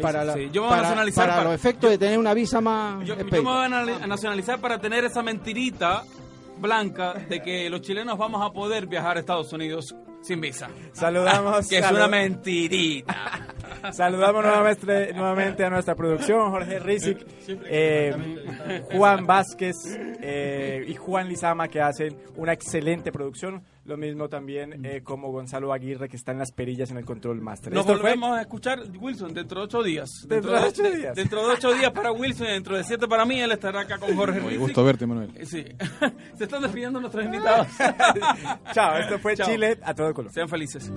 para, 0.00 0.24
la- 0.24 0.34
Sí, 0.34 0.48
yo 0.52 0.62
me 0.62 0.68
voy 0.68 0.68
a 0.68 0.70
para- 0.70 0.82
nacionalizar 0.82 1.24
para 1.24 1.36
para- 1.38 1.50
los 1.50 1.54
efectos 1.54 1.90
de 1.90 1.98
tener 1.98 2.18
una 2.18 2.32
visa 2.34 2.60
más 2.60 3.04
Yo, 3.04 3.16
me 3.16 3.40
voy 3.40 3.64
a 3.64 4.06
nacionalizar 4.06 4.60
para 4.60 4.78
tener 4.78 5.04
esa 5.04 5.22
mentirita 5.22 6.04
blanca 6.58 7.14
de 7.28 7.42
que 7.42 7.68
los 7.68 7.80
chilenos 7.82 8.16
vamos 8.16 8.40
a 8.44 8.52
poder 8.52 8.86
viajar 8.86 9.16
a 9.16 9.20
Estados 9.20 9.52
Unidos 9.52 9.94
sin 10.26 10.40
visa. 10.40 10.68
Saludamos. 10.92 11.68
Que 11.68 11.78
es 11.78 11.90
una 11.90 12.08
mentirita. 12.08 13.46
Saludamos 13.92 14.44
nuevamente, 14.44 15.12
nuevamente 15.14 15.64
a 15.64 15.70
nuestra 15.70 15.94
producción, 15.94 16.50
Jorge 16.50 16.78
Rizik, 16.78 17.18
eh, 17.48 18.82
Juan 18.92 19.26
Vázquez 19.26 19.76
eh, 20.20 20.84
y 20.86 20.94
Juan 20.94 21.28
Lizama, 21.28 21.68
que 21.68 21.80
hacen 21.80 22.16
una 22.36 22.52
excelente 22.52 23.12
producción. 23.12 23.62
Lo 23.86 23.96
mismo 23.96 24.28
también 24.28 24.84
eh, 24.84 25.00
como 25.04 25.30
Gonzalo 25.30 25.72
Aguirre, 25.72 26.08
que 26.08 26.16
está 26.16 26.32
en 26.32 26.38
las 26.38 26.50
perillas 26.52 26.90
en 26.90 26.96
el 26.96 27.04
control 27.04 27.40
master. 27.40 27.72
Nos 27.72 27.86
fue- 27.86 27.94
volvemos 27.96 28.36
a 28.36 28.40
escuchar, 28.40 28.80
Wilson, 29.00 29.32
dentro 29.32 29.60
de 29.60 29.64
ocho 29.66 29.82
días. 29.82 30.10
Dentro 30.28 30.50
de 30.52 30.58
ocho 30.58 30.82
días. 30.90 31.14
Dentro 31.14 31.46
de 31.46 31.54
ocho 31.54 31.72
días 31.72 31.92
para 31.92 32.10
Wilson 32.12 32.46
y 32.48 32.50
dentro 32.50 32.76
de 32.76 32.82
siete 32.84 33.06
para 33.06 33.24
mí. 33.24 33.40
Él 33.40 33.52
estará 33.52 33.80
acá 33.82 33.98
con 33.98 34.14
Jorge 34.16 34.40
Muy 34.40 34.56
gusto 34.56 34.82
verte, 34.84 35.06
Manuel. 35.06 35.30
Eh, 35.36 35.46
Sí. 35.46 35.64
Se 36.36 36.44
están 36.44 36.62
despidiendo 36.62 36.98
nuestros 37.00 37.24
invitados. 37.24 37.68
Chao, 38.72 38.96
esto 38.98 39.18
fue 39.20 39.36
Chao. 39.36 39.48
Chile 39.48 39.78
a 39.82 39.94
todo 39.94 40.12
color. 40.12 40.32
Sean 40.32 40.48
felices. 40.48 40.90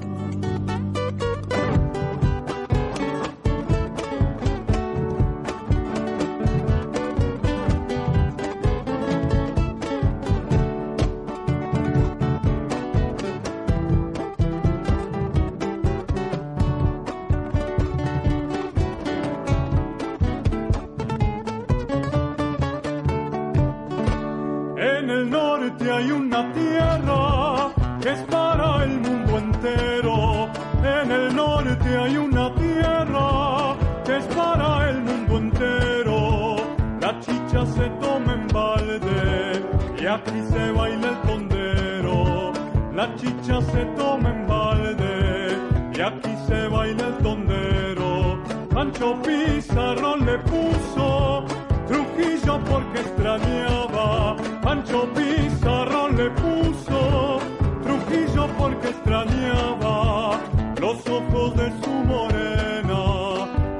Aquí 40.09 40.41
se 40.51 40.71
baila 40.71 41.09
el 41.09 41.21
tondero. 41.21 42.53
La 42.93 43.15
chicha 43.15 43.61
se 43.61 43.85
toma 43.97 44.29
en 44.29 44.47
balde 44.47 45.57
y 45.95 46.01
aquí 46.01 46.35
se 46.47 46.67
baila 46.67 47.07
el 47.07 47.17
tondero. 47.17 48.39
Pancho 48.73 49.15
Pizarro 49.21 50.15
le 50.17 50.37
puso 50.39 51.45
Trujillo 51.87 52.59
porque 52.69 52.99
extrañaba, 52.99 54.35
Pancho 54.61 55.07
Pizarro 55.15 56.09
le 56.09 56.29
puso 56.31 57.39
Trujillo 57.83 58.47
porque 58.57 58.89
extrañaba 58.89 60.39
los 60.79 60.97
ojos 61.07 61.55
de 61.55 61.71
su 61.81 61.89
morena 61.89 63.01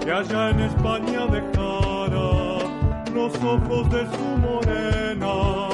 que 0.03 0.11
allá 0.11 0.49
en 0.49 0.59
España 0.61 1.25
dejara, 1.27 2.30
los 3.13 3.36
ojos 3.43 3.89
de 3.91 4.05
su 4.15 4.27
morena 4.45 5.68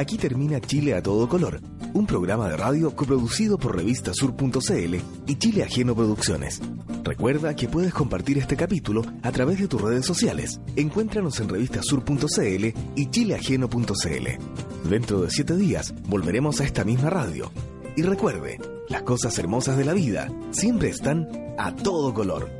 Aquí 0.00 0.16
termina 0.16 0.58
Chile 0.62 0.94
a 0.94 1.02
todo 1.02 1.28
color, 1.28 1.60
un 1.92 2.06
programa 2.06 2.48
de 2.48 2.56
radio 2.56 2.96
coproducido 2.96 3.58
por 3.58 3.76
revistasur.cl 3.76 4.94
y 5.26 5.36
Chile 5.36 5.62
Ajeno 5.62 5.94
Producciones. 5.94 6.62
Recuerda 7.04 7.54
que 7.54 7.68
puedes 7.68 7.92
compartir 7.92 8.38
este 8.38 8.56
capítulo 8.56 9.02
a 9.22 9.30
través 9.30 9.58
de 9.60 9.68
tus 9.68 9.82
redes 9.82 10.06
sociales. 10.06 10.58
Encuéntranos 10.74 11.38
en 11.40 11.50
revistasur.cl 11.50 12.66
y 12.96 13.10
chileajeno.cl. 13.10 14.88
Dentro 14.88 15.20
de 15.20 15.30
siete 15.30 15.54
días 15.54 15.92
volveremos 16.08 16.62
a 16.62 16.64
esta 16.64 16.82
misma 16.82 17.10
radio. 17.10 17.52
Y 17.94 18.00
recuerde, 18.00 18.58
las 18.88 19.02
cosas 19.02 19.38
hermosas 19.38 19.76
de 19.76 19.84
la 19.84 19.92
vida 19.92 20.32
siempre 20.50 20.88
están 20.88 21.28
a 21.58 21.76
todo 21.76 22.14
color. 22.14 22.59